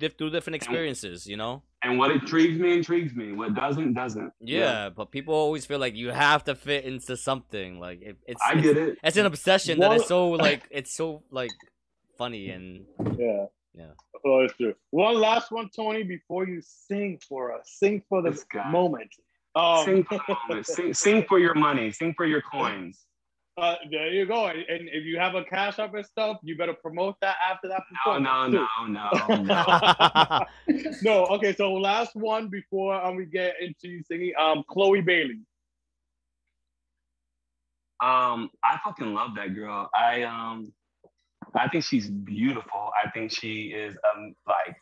through 0.01 0.31
different 0.31 0.57
experiences. 0.57 1.27
You 1.27 1.37
know? 1.37 1.63
And 1.83 1.99
what 1.99 2.11
intrigues 2.11 2.59
me 2.59 2.73
intrigues 2.75 3.15
me. 3.15 3.33
What 3.33 3.55
doesn't 3.55 3.95
doesn't. 3.95 4.33
Yeah, 4.41 4.89
but 4.91 5.11
people 5.11 5.35
always 5.35 5.65
feel 5.67 5.79
like 5.79 5.95
you 5.95 6.11
have 6.11 6.45
to 6.45 6.55
fit 6.55 6.85
into 6.85 7.17
something. 7.17 7.79
Like 7.79 8.03
it, 8.03 8.17
it's 8.27 8.41
I 8.43 8.53
it's, 8.55 8.63
get 8.63 8.77
it. 8.77 8.99
it's 9.03 9.17
an 9.17 9.27
obsession 9.27 9.79
that 9.81 9.89
One- 9.89 9.97
is 9.97 10.07
so 10.07 10.29
like 10.49 10.63
it's 10.71 10.93
so 10.93 11.23
like 11.31 11.51
funny 12.17 12.51
and 12.51 12.85
Yeah. 13.19 13.47
Yeah. 13.75 13.93
Oh, 14.25 14.41
it's 14.41 14.55
true. 14.55 14.75
One 14.91 15.21
last 15.21 15.53
one, 15.53 15.71
Tony, 15.75 16.03
before 16.03 16.49
you 16.49 16.61
sing 16.61 17.21
for 17.29 17.53
us. 17.57 17.71
Sing 17.79 18.03
for 18.09 18.23
the 18.23 18.37
moment. 18.67 19.09
Um, 19.55 19.85
sing 19.85 20.03
for 20.05 20.19
the 20.27 20.37
moment. 20.49 20.67
Sing, 20.67 20.93
sing 20.95 21.25
for 21.29 21.39
your 21.39 21.55
money. 21.55 21.93
Sing 21.93 22.13
for 22.15 22.27
your 22.27 22.43
coins. 22.43 23.07
Uh, 23.59 23.77
there 23.91 24.09
you 24.09 24.27
go. 24.27 24.47
And 24.47 24.61
and 24.69 24.89
if 24.89 25.05
you 25.05 25.19
have 25.19 25.35
a 25.35 25.45
cash 25.45 25.79
up 25.79 25.95
and 25.95 26.05
stuff, 26.07 26.39
you 26.43 26.57
better 26.57 26.75
promote 26.75 27.17
that 27.21 27.37
after 27.51 27.69
that. 27.69 27.83
No, 28.07 28.19
no, 28.19 28.47
no, 28.49 28.67
no, 28.87 29.43
no. 29.43 30.45
no, 31.03 31.27
okay. 31.27 31.55
So 31.55 31.73
last 31.75 32.15
one 32.15 32.49
before 32.49 32.95
um, 32.95 33.17
we 33.17 33.27
get 33.27 33.55
into 33.61 33.89
you 33.89 34.03
singing. 34.03 34.33
Um, 34.41 34.63
Chloe 34.71 35.01
Bailey. 35.01 35.41
Um, 38.01 38.51
I 38.63 38.79
fucking 38.85 39.13
love 39.13 39.31
that 39.37 39.55
girl. 39.55 39.91
I 39.95 40.23
um, 40.23 40.73
I 41.55 41.69
think 41.69 41.85
she's 41.85 42.09
beautiful. 42.09 42.91
I 43.05 43.11
think 43.11 43.33
she 43.33 43.73
is 43.75 43.97
um 44.15 44.35
like 44.47 44.77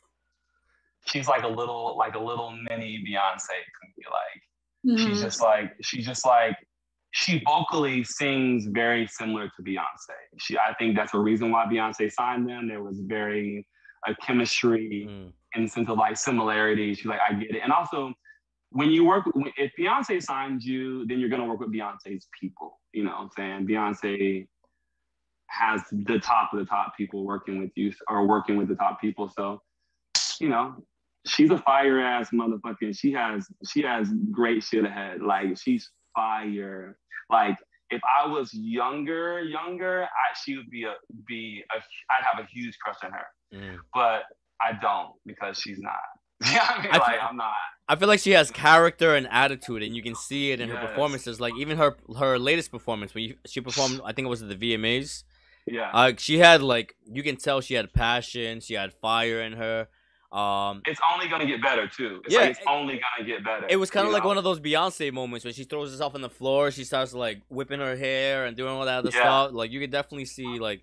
she's 1.06 1.26
like 1.28 1.42
a 1.44 1.48
little 1.48 1.96
like 1.96 2.14
a 2.14 2.18
little 2.20 2.50
mini 2.68 3.02
Beyonce 3.08 3.46
to 3.48 3.86
me. 3.96 4.04
Like 4.10 4.42
Mhm. 4.86 4.98
she's 5.04 5.20
just 5.22 5.40
like 5.40 5.72
she's 5.82 6.04
just 6.06 6.24
like 6.26 6.56
she 7.18 7.42
vocally 7.46 8.04
sings 8.04 8.66
very 8.66 9.06
similar 9.06 9.50
to 9.56 9.62
Beyonce. 9.62 10.18
She 10.38 10.58
I 10.58 10.74
think 10.74 10.94
that's 10.94 11.14
a 11.14 11.18
reason 11.18 11.50
why 11.50 11.64
Beyonce 11.64 12.12
signed 12.12 12.46
them. 12.46 12.68
There 12.68 12.82
was 12.82 13.00
very 13.00 13.66
a 14.06 14.14
chemistry 14.16 15.06
Mm. 15.08 15.32
the 15.54 15.66
sense 15.66 15.88
of 15.88 15.96
like 15.96 16.18
similarity. 16.18 16.92
She's 16.94 17.06
like, 17.06 17.20
I 17.26 17.32
get 17.32 17.54
it. 17.54 17.62
And 17.62 17.72
also, 17.72 18.12
when 18.70 18.90
you 18.90 19.06
work, 19.06 19.24
if 19.56 19.72
Beyonce 19.80 20.22
signs 20.22 20.66
you, 20.66 21.06
then 21.06 21.18
you're 21.18 21.30
gonna 21.30 21.46
work 21.46 21.60
with 21.60 21.72
Beyonce's 21.72 22.28
people. 22.38 22.78
You 22.92 23.04
know 23.04 23.12
what 23.12 23.20
I'm 23.20 23.30
saying? 23.34 23.66
Beyonce 23.66 24.46
has 25.46 25.80
the 25.90 26.18
top 26.18 26.52
of 26.52 26.58
the 26.58 26.66
top 26.66 26.94
people 26.98 27.24
working 27.24 27.58
with 27.58 27.70
you 27.76 27.94
or 28.10 28.26
working 28.26 28.58
with 28.58 28.68
the 28.68 28.74
top 28.74 29.00
people. 29.00 29.30
So, 29.30 29.62
you 30.38 30.50
know, 30.50 30.84
she's 31.24 31.50
a 31.50 31.56
fire 31.58 31.98
ass 31.98 32.28
motherfucking. 32.30 32.98
She 32.98 33.10
has 33.12 33.48
she 33.70 33.80
has 33.82 34.12
great 34.30 34.62
shit 34.62 34.84
ahead. 34.84 35.22
Like 35.22 35.56
she's 35.56 35.90
fire. 36.14 36.98
Like 37.30 37.56
if 37.90 38.00
I 38.20 38.26
was 38.26 38.50
younger, 38.52 39.40
younger, 39.42 40.04
I, 40.04 40.36
she 40.44 40.56
would 40.56 40.70
be 40.70 40.84
a 40.84 40.94
be 41.26 41.62
a. 41.74 41.76
I'd 41.78 42.24
have 42.32 42.44
a 42.44 42.48
huge 42.50 42.76
crush 42.82 42.96
on 43.04 43.12
her 43.12 43.26
Mm. 43.54 43.76
but 43.94 44.22
I 44.60 44.72
don't 44.82 45.12
because 45.24 45.58
she's 45.60 45.78
not. 45.78 45.94
Yeah, 46.52 46.66
I 46.68 46.82
mean, 46.82 46.90
I 46.92 46.98
like 46.98 47.06
feel- 47.12 47.20
I'm 47.30 47.36
not. 47.36 47.54
I 47.88 47.94
feel 47.94 48.08
like 48.08 48.18
she 48.18 48.32
has 48.32 48.50
character 48.50 49.14
and 49.14 49.28
attitude, 49.30 49.82
and 49.84 49.94
you 49.94 50.02
can 50.02 50.16
see 50.16 50.50
it 50.50 50.60
in 50.60 50.68
her 50.70 50.84
performances. 50.88 51.40
Like 51.40 51.54
even 51.56 51.76
her 51.78 51.96
her 52.18 52.38
latest 52.38 52.72
performance 52.72 53.14
when 53.14 53.22
you, 53.24 53.36
she 53.46 53.60
performed, 53.60 54.00
I 54.04 54.12
think 54.12 54.26
it 54.26 54.28
was 54.28 54.42
at 54.42 54.48
the 54.48 54.56
VMAs. 54.56 55.22
Yeah, 55.68 55.90
Uh, 55.94 56.12
she 56.18 56.38
had 56.38 56.60
like 56.62 56.96
you 57.10 57.22
can 57.22 57.36
tell 57.36 57.60
she 57.60 57.74
had 57.74 57.92
passion, 57.92 58.60
she 58.60 58.74
had 58.74 58.92
fire 58.92 59.40
in 59.40 59.52
her. 59.54 59.88
Um, 60.32 60.82
it's 60.86 61.00
only 61.12 61.28
gonna 61.28 61.46
get 61.46 61.62
better 61.62 61.86
too. 61.88 62.20
It's 62.24 62.34
Yeah, 62.34 62.40
like 62.40 62.50
it's 62.50 62.58
it- 62.60 62.66
only 62.68 63.00
gonna 63.00 63.26
get 63.26 63.44
better. 63.44 63.66
it 63.68 63.76
was 63.76 63.90
kind 63.90 64.06
of 64.06 64.12
like 64.12 64.22
know? 64.24 64.28
one 64.28 64.38
of 64.38 64.44
those 64.44 64.60
Beyonce 64.60 65.12
moments 65.12 65.44
when 65.44 65.54
she 65.54 65.64
throws 65.64 65.90
herself 65.92 66.14
on 66.14 66.20
the 66.20 66.28
floor, 66.30 66.70
she 66.70 66.84
starts 66.84 67.14
like 67.14 67.42
whipping 67.48 67.80
her 67.80 67.96
hair 67.96 68.44
and 68.46 68.56
doing 68.56 68.72
all 68.72 68.84
that 68.84 68.98
other 68.98 69.10
Yeah. 69.12 69.20
stuff. 69.20 69.52
Like 69.52 69.70
you 69.70 69.80
could 69.80 69.90
definitely 69.90 70.24
see 70.26 70.58
like 70.58 70.82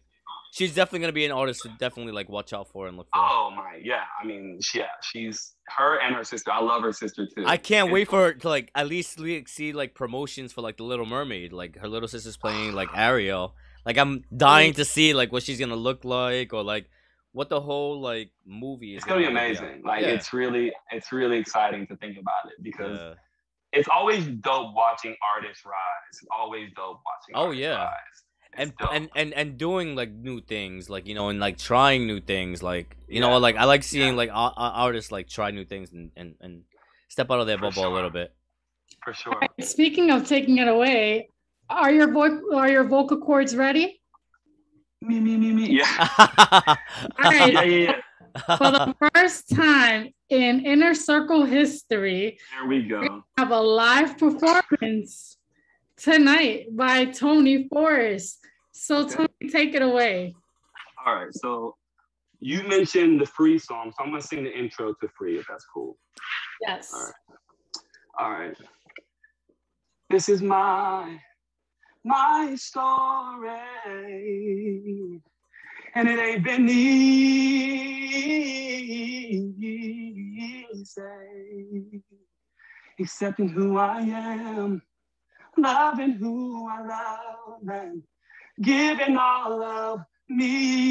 she's 0.53 0.73
definitely 0.73 0.99
gonna 0.99 1.11
be 1.13 1.25
an 1.25 1.31
artist 1.31 1.61
to 1.63 1.69
definitely 1.79 2.13
like 2.13 2.29
watch 2.29 2.53
out 2.53 2.69
for 2.71 2.87
and 2.87 2.95
look 2.95 3.07
for. 3.13 3.19
Oh 3.21 3.51
my, 3.55 3.79
yeah. 3.83 4.03
I 4.21 4.25
mean, 4.25 4.59
yeah, 4.73 4.85
she's 5.01 5.55
her 5.77 5.99
and 5.99 6.15
her 6.15 6.23
sister. 6.23 6.51
I 6.51 6.61
love 6.61 6.81
her 6.83 6.93
sister 6.93 7.25
too. 7.27 7.43
I 7.45 7.57
can't 7.57 7.87
It's- 7.87 7.93
wait 7.93 8.07
for 8.09 8.19
her 8.25 8.33
to 8.33 8.49
like 8.49 8.71
at 8.75 8.87
least 8.87 9.19
le- 9.19 9.45
see 9.47 9.73
like 9.73 9.93
promotions 9.93 10.53
for 10.53 10.61
like 10.61 10.77
the 10.77 10.83
Little 10.83 11.05
Mermaid. 11.05 11.51
Like 11.53 11.77
her 11.79 11.87
little 11.87 12.07
sister's 12.07 12.37
playing 12.37 12.73
like 12.73 12.89
Ariel. 12.95 13.55
Like 13.85 13.97
I'm 13.97 14.23
dying 14.35 14.73
to 14.75 14.85
see 14.85 15.13
like 15.13 15.31
what 15.33 15.43
she's 15.43 15.59
gonna 15.59 15.75
look 15.75 16.05
like 16.05 16.53
or 16.53 16.63
like 16.63 16.85
what 17.33 17.49
the 17.49 17.59
whole 17.59 17.99
like 17.99 18.29
movie 18.45 18.91
is. 18.95 18.97
It's 18.97 19.05
gonna 19.05 19.19
be 19.19 19.25
look 19.25 19.31
amazing. 19.31 19.81
Like 19.83 20.01
Yeah. 20.01 20.09
it's 20.09 20.31
really, 20.33 20.71
it's 20.91 21.11
really 21.11 21.37
exciting 21.37 21.85
to 21.87 21.95
think 21.97 22.17
about 22.17 22.45
it 22.51 22.63
because 22.63 22.97
Yeah. 22.99 23.13
it's 23.73 23.89
always 23.89 24.25
dope 24.27 24.73
watching 24.73 25.15
artists 25.35 25.65
rise. 25.65 25.73
It's 26.09 26.21
always 26.37 26.69
dope 26.75 27.01
watching. 27.05 27.33
Oh, 27.35 27.45
artists 27.47 27.61
yeah. 27.61 27.83
rise. 27.83 28.17
And 28.55 28.71
and 28.91 29.09
and 29.15 29.33
and 29.33 29.57
doing 29.57 29.95
like 29.95 30.11
new 30.11 30.39
things 30.39 30.87
like 30.87 31.07
you 31.07 31.15
know 31.15 31.29
and 31.29 31.39
like 31.39 31.57
trying 31.57 32.05
new 32.05 32.19
things 32.19 32.61
like 32.61 32.95
you 33.07 33.19
know 33.19 33.39
like 33.39 33.55
i 33.55 33.63
like 33.63 33.81
seeing 33.81 34.09
Yeah. 34.13 34.21
like 34.21 34.29
ar- 34.31 34.53
ar- 34.55 34.73
artists 34.85 35.11
like 35.11 35.27
try 35.27 35.49
new 35.49 35.65
things 35.65 35.91
and 35.91 36.11
and, 36.15 36.35
and 36.39 36.63
step 37.09 37.31
out 37.31 37.39
of 37.39 37.47
their 37.47 37.57
For 37.57 37.71
bubble 37.71 37.87
a 37.87 37.93
little 37.95 38.11
bit 38.11 38.31
for 39.03 39.11
sure. 39.11 39.41
Speaking 39.59 40.11
of 40.11 40.27
taking 40.27 40.59
it 40.59 40.67
away, 40.67 41.29
are 41.71 41.91
your 41.91 42.11
vo- 42.13 42.55
are 42.55 42.69
your 42.69 42.83
vocal 42.83 43.17
cords 43.17 43.55
ready? 43.55 43.99
Me, 45.03 45.19
me, 45.19 45.35
me, 45.37 45.51
me. 45.51 45.67
Yeah. 45.77 46.07
All 46.17 46.77
right. 47.19 47.53
yeah, 47.53 47.63
yeah, 47.63 47.91
yeah. 48.37 48.55
For 48.57 48.71
the 48.71 48.95
first 49.13 49.49
time 49.53 50.13
in 50.29 50.65
Inner 50.65 50.93
Circle 50.95 51.43
history, 51.45 52.39
There 52.57 52.67
we 52.67 52.83
go. 52.83 53.23
have 53.37 53.51
a 53.51 53.59
live 53.59 54.17
performance 54.17 55.37
tonight 55.97 56.67
by 56.71 57.05
Tony 57.05 57.67
Forrest. 57.67 58.39
So 58.71 58.99
Okay. 59.01 59.15
Tony, 59.15 59.49
take 59.51 59.75
it 59.75 59.81
away. 59.81 60.33
All 61.05 61.15
right. 61.15 61.33
So 61.33 61.75
you 62.39 62.63
mentioned 62.63 63.19
the 63.19 63.25
free 63.25 63.59
song, 63.59 63.91
so 63.97 64.03
I'm 64.05 64.09
gonna 64.11 64.21
sing 64.21 64.45
the 64.45 64.57
intro 64.57 64.93
to 64.93 65.07
free 65.17 65.37
if 65.37 65.45
that's 65.49 65.65
cool. 65.65 65.97
Yes. 66.61 66.91
All 66.93 67.01
right. 67.01 67.13
All 68.19 68.31
right. 68.31 68.57
This 70.09 70.29
is 70.29 70.41
my 70.41 71.19
my 72.03 72.55
story. 72.55 73.59
And 75.95 76.09
it 76.09 76.19
ain't 76.19 76.43
been 76.43 76.67
easy. 76.69 77.13
Accepting 82.99 83.49
who 83.49 83.77
I 83.77 84.01
am, 84.01 84.81
loving 85.57 86.11
who 86.13 86.67
I 86.69 86.81
love, 86.85 87.61
and 87.67 88.03
giving 88.61 89.17
all 89.17 89.63
of 89.63 90.01
me. 90.29 90.83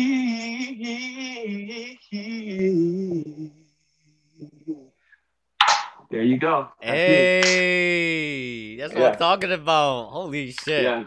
There 6.13 6.23
you 6.23 6.37
go. 6.39 6.69
That's 6.81 6.93
it. 6.93 7.45
hey 7.47 8.77
that's 8.77 8.93
what 8.95 9.01
Yeah. 9.01 9.09
i'm 9.13 9.17
talking 9.17 9.51
about 9.53 10.11
holy 10.11 10.53
shit 10.53 10.85
Yeah. 10.85 11.05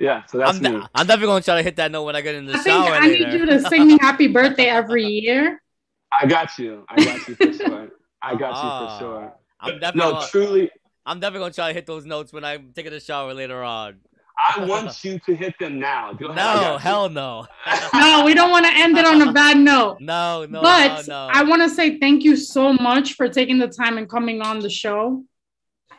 Yeah. 0.00 0.24
So 0.26 0.38
that's 0.38 0.58
I'm, 0.58 0.62
me. 0.62 0.80
I'm 0.94 1.06
definitely 1.08 1.26
gonna 1.26 1.42
try 1.42 1.56
to 1.56 1.62
hit 1.64 1.74
that 1.76 1.90
note 1.90 2.04
when 2.04 2.14
I 2.14 2.20
get 2.20 2.36
in 2.36 2.46
the 2.46 2.52
I 2.54 2.58
think 2.58 2.84
shower 2.86 2.94
I 2.94 3.08
need 3.08 3.32
you 3.32 3.46
to 3.46 3.60
sing 3.68 3.88
me 3.88 3.98
happy 4.00 4.28
birthday 4.28 4.66
every 4.66 5.04
year. 5.04 5.60
I 6.12 6.24
got 6.26 6.56
you. 6.56 6.84
I 6.88 7.04
got 7.04 7.26
you 7.28 7.34
for 7.34 7.52
sure. 7.52 7.88
I 8.22 8.36
got 8.36 8.50
you 8.62 8.68
Ah. 8.70 8.78
for 8.96 9.00
sure. 9.02 9.34
I'm 9.58 9.80
definitely, 9.80 9.98
No, 10.12 10.12
gonna, 10.18 10.26
truly, 10.28 10.70
I'm 11.04 11.18
definitely 11.18 11.40
gonna 11.46 11.54
try 11.54 11.68
to 11.68 11.74
hit 11.74 11.86
those 11.86 12.06
notes 12.06 12.32
when 12.32 12.44
I'm 12.44 12.70
taking 12.76 12.92
a 12.92 13.00
shower 13.00 13.34
later 13.34 13.60
on. 13.64 13.96
I 14.38 14.64
want 14.64 15.04
you 15.04 15.18
to 15.18 15.34
hit 15.34 15.58
them 15.58 15.80
now. 15.80 16.12
Go 16.12 16.26
ahead, 16.26 16.36
No, 16.36 16.78
hell 16.78 17.08
no. 17.08 17.46
No, 17.94 18.22
we 18.24 18.34
don't 18.34 18.50
want 18.50 18.66
to 18.66 18.72
end 18.72 18.96
it 18.96 19.04
on 19.04 19.20
a 19.22 19.32
bad 19.32 19.58
note. 19.58 19.98
No, 20.00 20.46
no, 20.48 20.62
but 20.62 21.08
no, 21.08 21.26
no. 21.26 21.28
I 21.32 21.42
want 21.42 21.62
to 21.62 21.68
say 21.68 21.98
thank 21.98 22.22
you 22.22 22.36
so 22.36 22.72
much 22.72 23.14
for 23.14 23.28
taking 23.28 23.58
the 23.58 23.68
time 23.68 23.98
and 23.98 24.08
coming 24.08 24.40
on 24.40 24.60
the 24.60 24.70
show. 24.70 25.24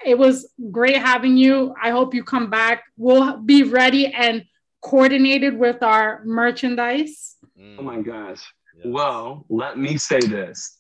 It 0.06 0.18
was 0.18 0.50
great 0.72 0.96
having 0.98 1.36
you. 1.36 1.76
I 1.82 1.90
hope 1.90 2.14
you 2.14 2.24
come 2.24 2.50
back. 2.50 2.84
We'll 2.96 3.38
be 3.38 3.64
ready 3.64 4.08
and 4.08 4.46
coordinated 4.82 5.58
with 5.58 5.84
our 5.84 6.22
merchandise. 6.24 7.36
Mm, 7.60 7.76
Oh 7.80 7.84
my 7.84 8.02
gosh. 8.02 8.42
yeah. 8.78 8.92
Well, 8.92 9.46
let 9.50 9.78
me 9.78 9.98
say 9.98 10.20
this. 10.22 10.78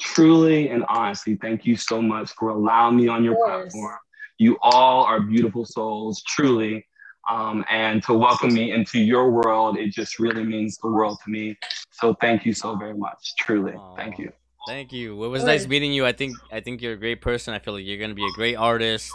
Truly 0.00 0.70
and 0.70 0.84
honestly, 0.88 1.36
thank 1.36 1.64
you 1.64 1.76
so 1.76 2.02
much 2.02 2.32
for 2.32 2.48
allowing 2.48 2.96
me 2.96 3.06
on 3.06 3.22
your 3.22 3.36
platform. 3.36 3.96
You 4.38 4.58
all 4.62 5.04
are 5.04 5.20
beautiful 5.20 5.64
souls, 5.64 6.22
truly. 6.22 6.86
Um, 7.30 7.64
and 7.70 8.02
to 8.04 8.12
welcome 8.12 8.52
me 8.52 8.72
into 8.72 8.98
your 8.98 9.30
world, 9.30 9.78
it 9.78 9.92
just 9.92 10.18
really 10.18 10.44
means 10.44 10.76
the 10.78 10.88
world 10.88 11.18
to 11.24 11.30
me. 11.30 11.56
So 11.90 12.14
thank 12.20 12.44
you 12.44 12.52
so 12.52 12.76
very 12.76 12.94
much. 12.94 13.34
Truly. 13.38 13.74
Thank 13.96 14.18
you. 14.18 14.30
Thank 14.66 14.92
you. 14.92 15.22
It 15.24 15.28
was 15.28 15.44
nice 15.44 15.66
meeting 15.66 15.92
you. 15.92 16.04
I 16.06 16.12
think 16.12 16.36
I 16.52 16.60
think 16.60 16.82
you're 16.82 16.94
a 16.94 16.98
great 16.98 17.20
person. 17.20 17.54
I 17.54 17.58
feel 17.58 17.74
like 17.74 17.84
you're 17.84 17.98
gonna 17.98 18.14
be 18.14 18.24
a 18.26 18.32
great 18.34 18.56
artist. 18.56 19.10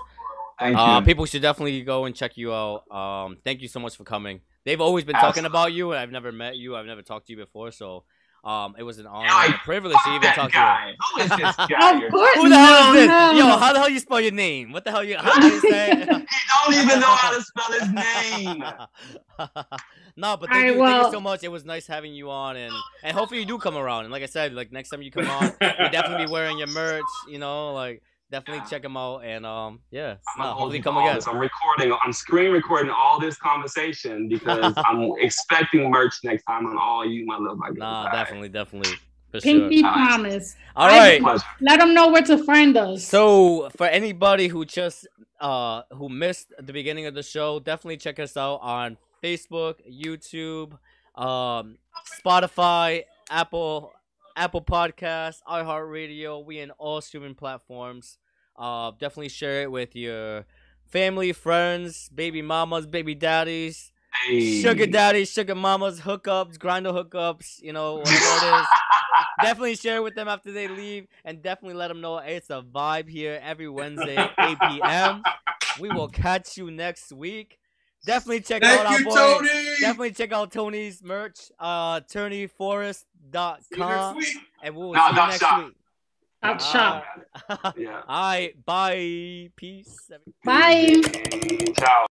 Thank 0.59 0.77
Uh, 0.77 0.99
you. 0.99 1.05
people 1.05 1.25
should 1.25 1.41
definitely 1.41 1.81
go 1.81 2.05
and 2.05 2.15
check 2.15 2.37
you 2.37 2.53
out. 2.53 2.89
Um, 2.91 3.37
thank 3.43 3.61
you 3.61 3.67
so 3.67 3.79
much 3.79 3.95
for 3.95 4.03
coming. 4.03 4.41
They've 4.65 4.81
always 4.81 5.05
been 5.05 5.15
talking 5.15 5.45
about 5.45 5.73
you, 5.73 5.91
and 5.91 5.99
I've 5.99 6.11
never 6.11 6.31
met 6.31 6.57
you. 6.57 6.75
I've 6.75 6.85
never 6.85 7.01
talked 7.01 7.27
to 7.27 7.33
you 7.33 7.37
before, 7.37 7.71
so 7.71 8.03
um, 8.43 8.75
it 8.77 8.83
was 8.83 8.99
an 8.99 9.05
honor 9.07 9.27
and 9.29 9.53
a 9.53 9.57
privilege 9.59 9.97
to 10.05 10.15
even 10.15 10.31
talk 10.33 10.51
guy. 10.51 10.93
Who 11.15 11.21
is 11.21 11.29
this 11.29 11.39
Of 11.59 11.69
guy? 11.69 11.99
You're- 11.99 12.09
course. 12.09 12.33
to 12.33 12.37
you. 12.39 12.43
Who 12.43 12.49
the 12.49 12.57
hell 12.57 12.83
No, 12.83 12.89
is 12.89 12.95
this? 13.01 13.07
no, 13.07 13.31
Yo, 13.33 13.57
how 13.57 13.73
the 13.73 13.79
hell 13.79 13.89
you 13.89 13.99
spell 13.99 14.21
your 14.21 14.31
name? 14.31 14.71
What 14.71 14.83
the 14.85 14.91
hell 14.91 15.03
you? 15.03 15.17
How 15.17 15.39
do 15.39 15.47
you 15.47 15.59
say? 15.61 15.91
it? 15.91 15.99
He 15.99 16.05
don't 16.07 16.73
even 16.73 16.99
know 16.99 17.07
how 17.07 17.31
to 17.35 17.41
spell 17.41 17.71
his 17.79 17.91
name. 17.91 18.63
no, 20.17 20.37
but 20.37 20.49
thank, 20.49 20.51
Alright, 20.51 20.75
you, 20.75 20.85
thank 20.85 21.05
you 21.05 21.11
so 21.11 21.19
much. 21.21 21.43
It 21.43 21.47
was 21.49 21.65
nice 21.65 21.87
having 21.87 22.13
you 22.13 22.29
on, 22.29 22.57
and 22.57 22.73
and 23.03 23.15
hopefully 23.15 23.39
you 23.39 23.45
do 23.45 23.57
come 23.57 23.77
around. 23.77 24.05
And 24.05 24.11
like 24.11 24.23
I 24.23 24.27
said, 24.27 24.53
like 24.53 24.71
next 24.71 24.89
time 24.89 25.01
you 25.01 25.11
come 25.11 25.29
on, 25.29 25.53
we 25.61 25.89
definitely 25.89 26.25
be 26.25 26.31
wearing 26.31 26.57
your 26.57 26.67
merch. 26.67 27.03
You 27.27 27.39
know, 27.39 27.73
like 27.73 28.01
definitely 28.31 28.67
check 28.69 28.81
them 28.81 28.97
out. 28.97 29.19
And 29.23 29.45
um, 29.45 29.79
yeah, 29.91 30.11
I'm 30.11 30.15
no, 30.37 30.43
gonna 30.43 30.47
hold 30.53 30.59
hopefully 30.59 30.81
come 30.81 30.97
again. 30.97 31.15
this. 31.15 31.27
I'm 31.27 31.37
recording. 31.37 31.95
I'm 32.03 32.13
screen 32.13 32.51
recording 32.51 32.91
all 32.91 33.19
this 33.19 33.37
conversation 33.37 34.27
because 34.29 34.73
I'm 34.85 35.11
expecting 35.19 35.89
merch 35.89 36.15
next 36.23 36.43
time 36.43 36.65
on 36.65 36.77
all 36.77 37.05
you, 37.05 37.25
my 37.25 37.37
love, 37.37 37.57
my 37.57 37.69
Nah, 37.69 38.05
guys. 38.05 38.13
definitely, 38.13 38.49
definitely, 38.49 38.97
for. 39.31 39.43
Pinky 39.51 39.83
Alright. 39.83 39.93
promise. 39.95 40.55
All 40.75 40.87
I- 40.89 41.19
right. 41.21 41.41
Let 41.61 41.79
them 41.79 41.93
know 41.93 42.09
where 42.09 42.23
to 42.23 42.37
find 42.43 42.75
us. 42.77 43.03
So 43.05 43.69
for 43.75 43.87
anybody 43.87 44.47
who 44.47 44.65
just 44.65 45.07
uh 45.39 45.83
who 45.91 46.09
missed 46.09 46.53
the 46.59 46.73
beginning 46.73 47.05
of 47.05 47.13
the 47.13 47.23
show, 47.23 47.59
definitely 47.59 47.97
check 47.97 48.19
us 48.19 48.35
out 48.37 48.57
on 48.61 48.97
Facebook, 49.23 49.75
YouTube, 49.89 50.77
um, 51.21 51.77
Spotify, 52.25 53.03
Apple, 53.29 53.91
Apple 54.39 54.61
Podcasts, 54.61 55.41
iHeartRadio. 55.45 56.45
We 56.45 56.59
in 56.59 56.71
all 56.71 57.01
streaming 57.01 57.35
platforms. 57.35 58.17
Uh, 58.57 58.91
definitely 58.91 59.27
share 59.27 59.63
it 59.63 59.71
with 59.71 59.97
your 59.97 60.45
family, 60.87 61.33
friends, 61.33 62.07
baby 62.07 62.41
mamas, 62.41 62.87
baby 62.87 63.15
daddies, 63.15 63.91
Hey. 64.25 64.61
sugar 64.61 64.87
daddies, 64.87 65.29
sugar 65.29 65.55
mamas, 65.55 65.99
hookups, 65.99 66.57
Grindr 66.57 66.93
hookups. 66.93 67.61
You 67.61 67.73
know 67.73 67.95
whatever 67.95 68.15
it 68.15 68.61
is. 68.61 68.67
definitely 69.41 69.75
share 69.75 69.97
it 69.97 70.03
with 70.03 70.15
them 70.15 70.29
after 70.29 70.53
they 70.53 70.69
leave, 70.69 71.07
and 71.25 71.41
definitely 71.41 71.75
let 71.75 71.89
them 71.89 71.99
know 71.99 72.17
it's 72.19 72.49
a 72.49 72.61
vibe 72.61 73.09
here 73.09 73.41
every 73.43 73.67
Wednesday 73.67 74.25
8 74.39 74.57
p.m. 74.69 75.23
We 75.81 75.89
will 75.89 76.07
catch 76.07 76.57
you 76.57 76.71
next 76.71 77.11
week. 77.11 77.59
Definitely 78.05 78.41
check 78.41 78.61
Thank 78.61 78.79
out 78.81 78.85
our 78.87 78.99
you, 78.99 79.05
boy. 79.05 79.15
Tony. 79.15 79.49
Definitely 79.81 80.11
check 80.11 80.31
out 80.31 80.51
Tony's 80.51 81.03
merch, 81.03 81.51
uh, 81.59 81.99
See 82.01 82.19
you 82.19 82.47
attorneyforest.com, 82.47 84.17
and 84.63 84.75
we 84.75 84.81
will 84.81 84.93
No, 84.93 85.01
see 85.07 85.09
you 85.09 85.15
next 85.27 85.39
shop. 85.39 85.63
week. 85.65 85.75
Out 86.41 86.61
shop. 86.61 87.03
Yeah. 87.77 88.01
All 88.07 88.29
right, 88.31 88.65
bye, 88.65 89.49
peace. 89.55 90.09
Bye. 90.45 91.01
Ciao. 91.77 92.05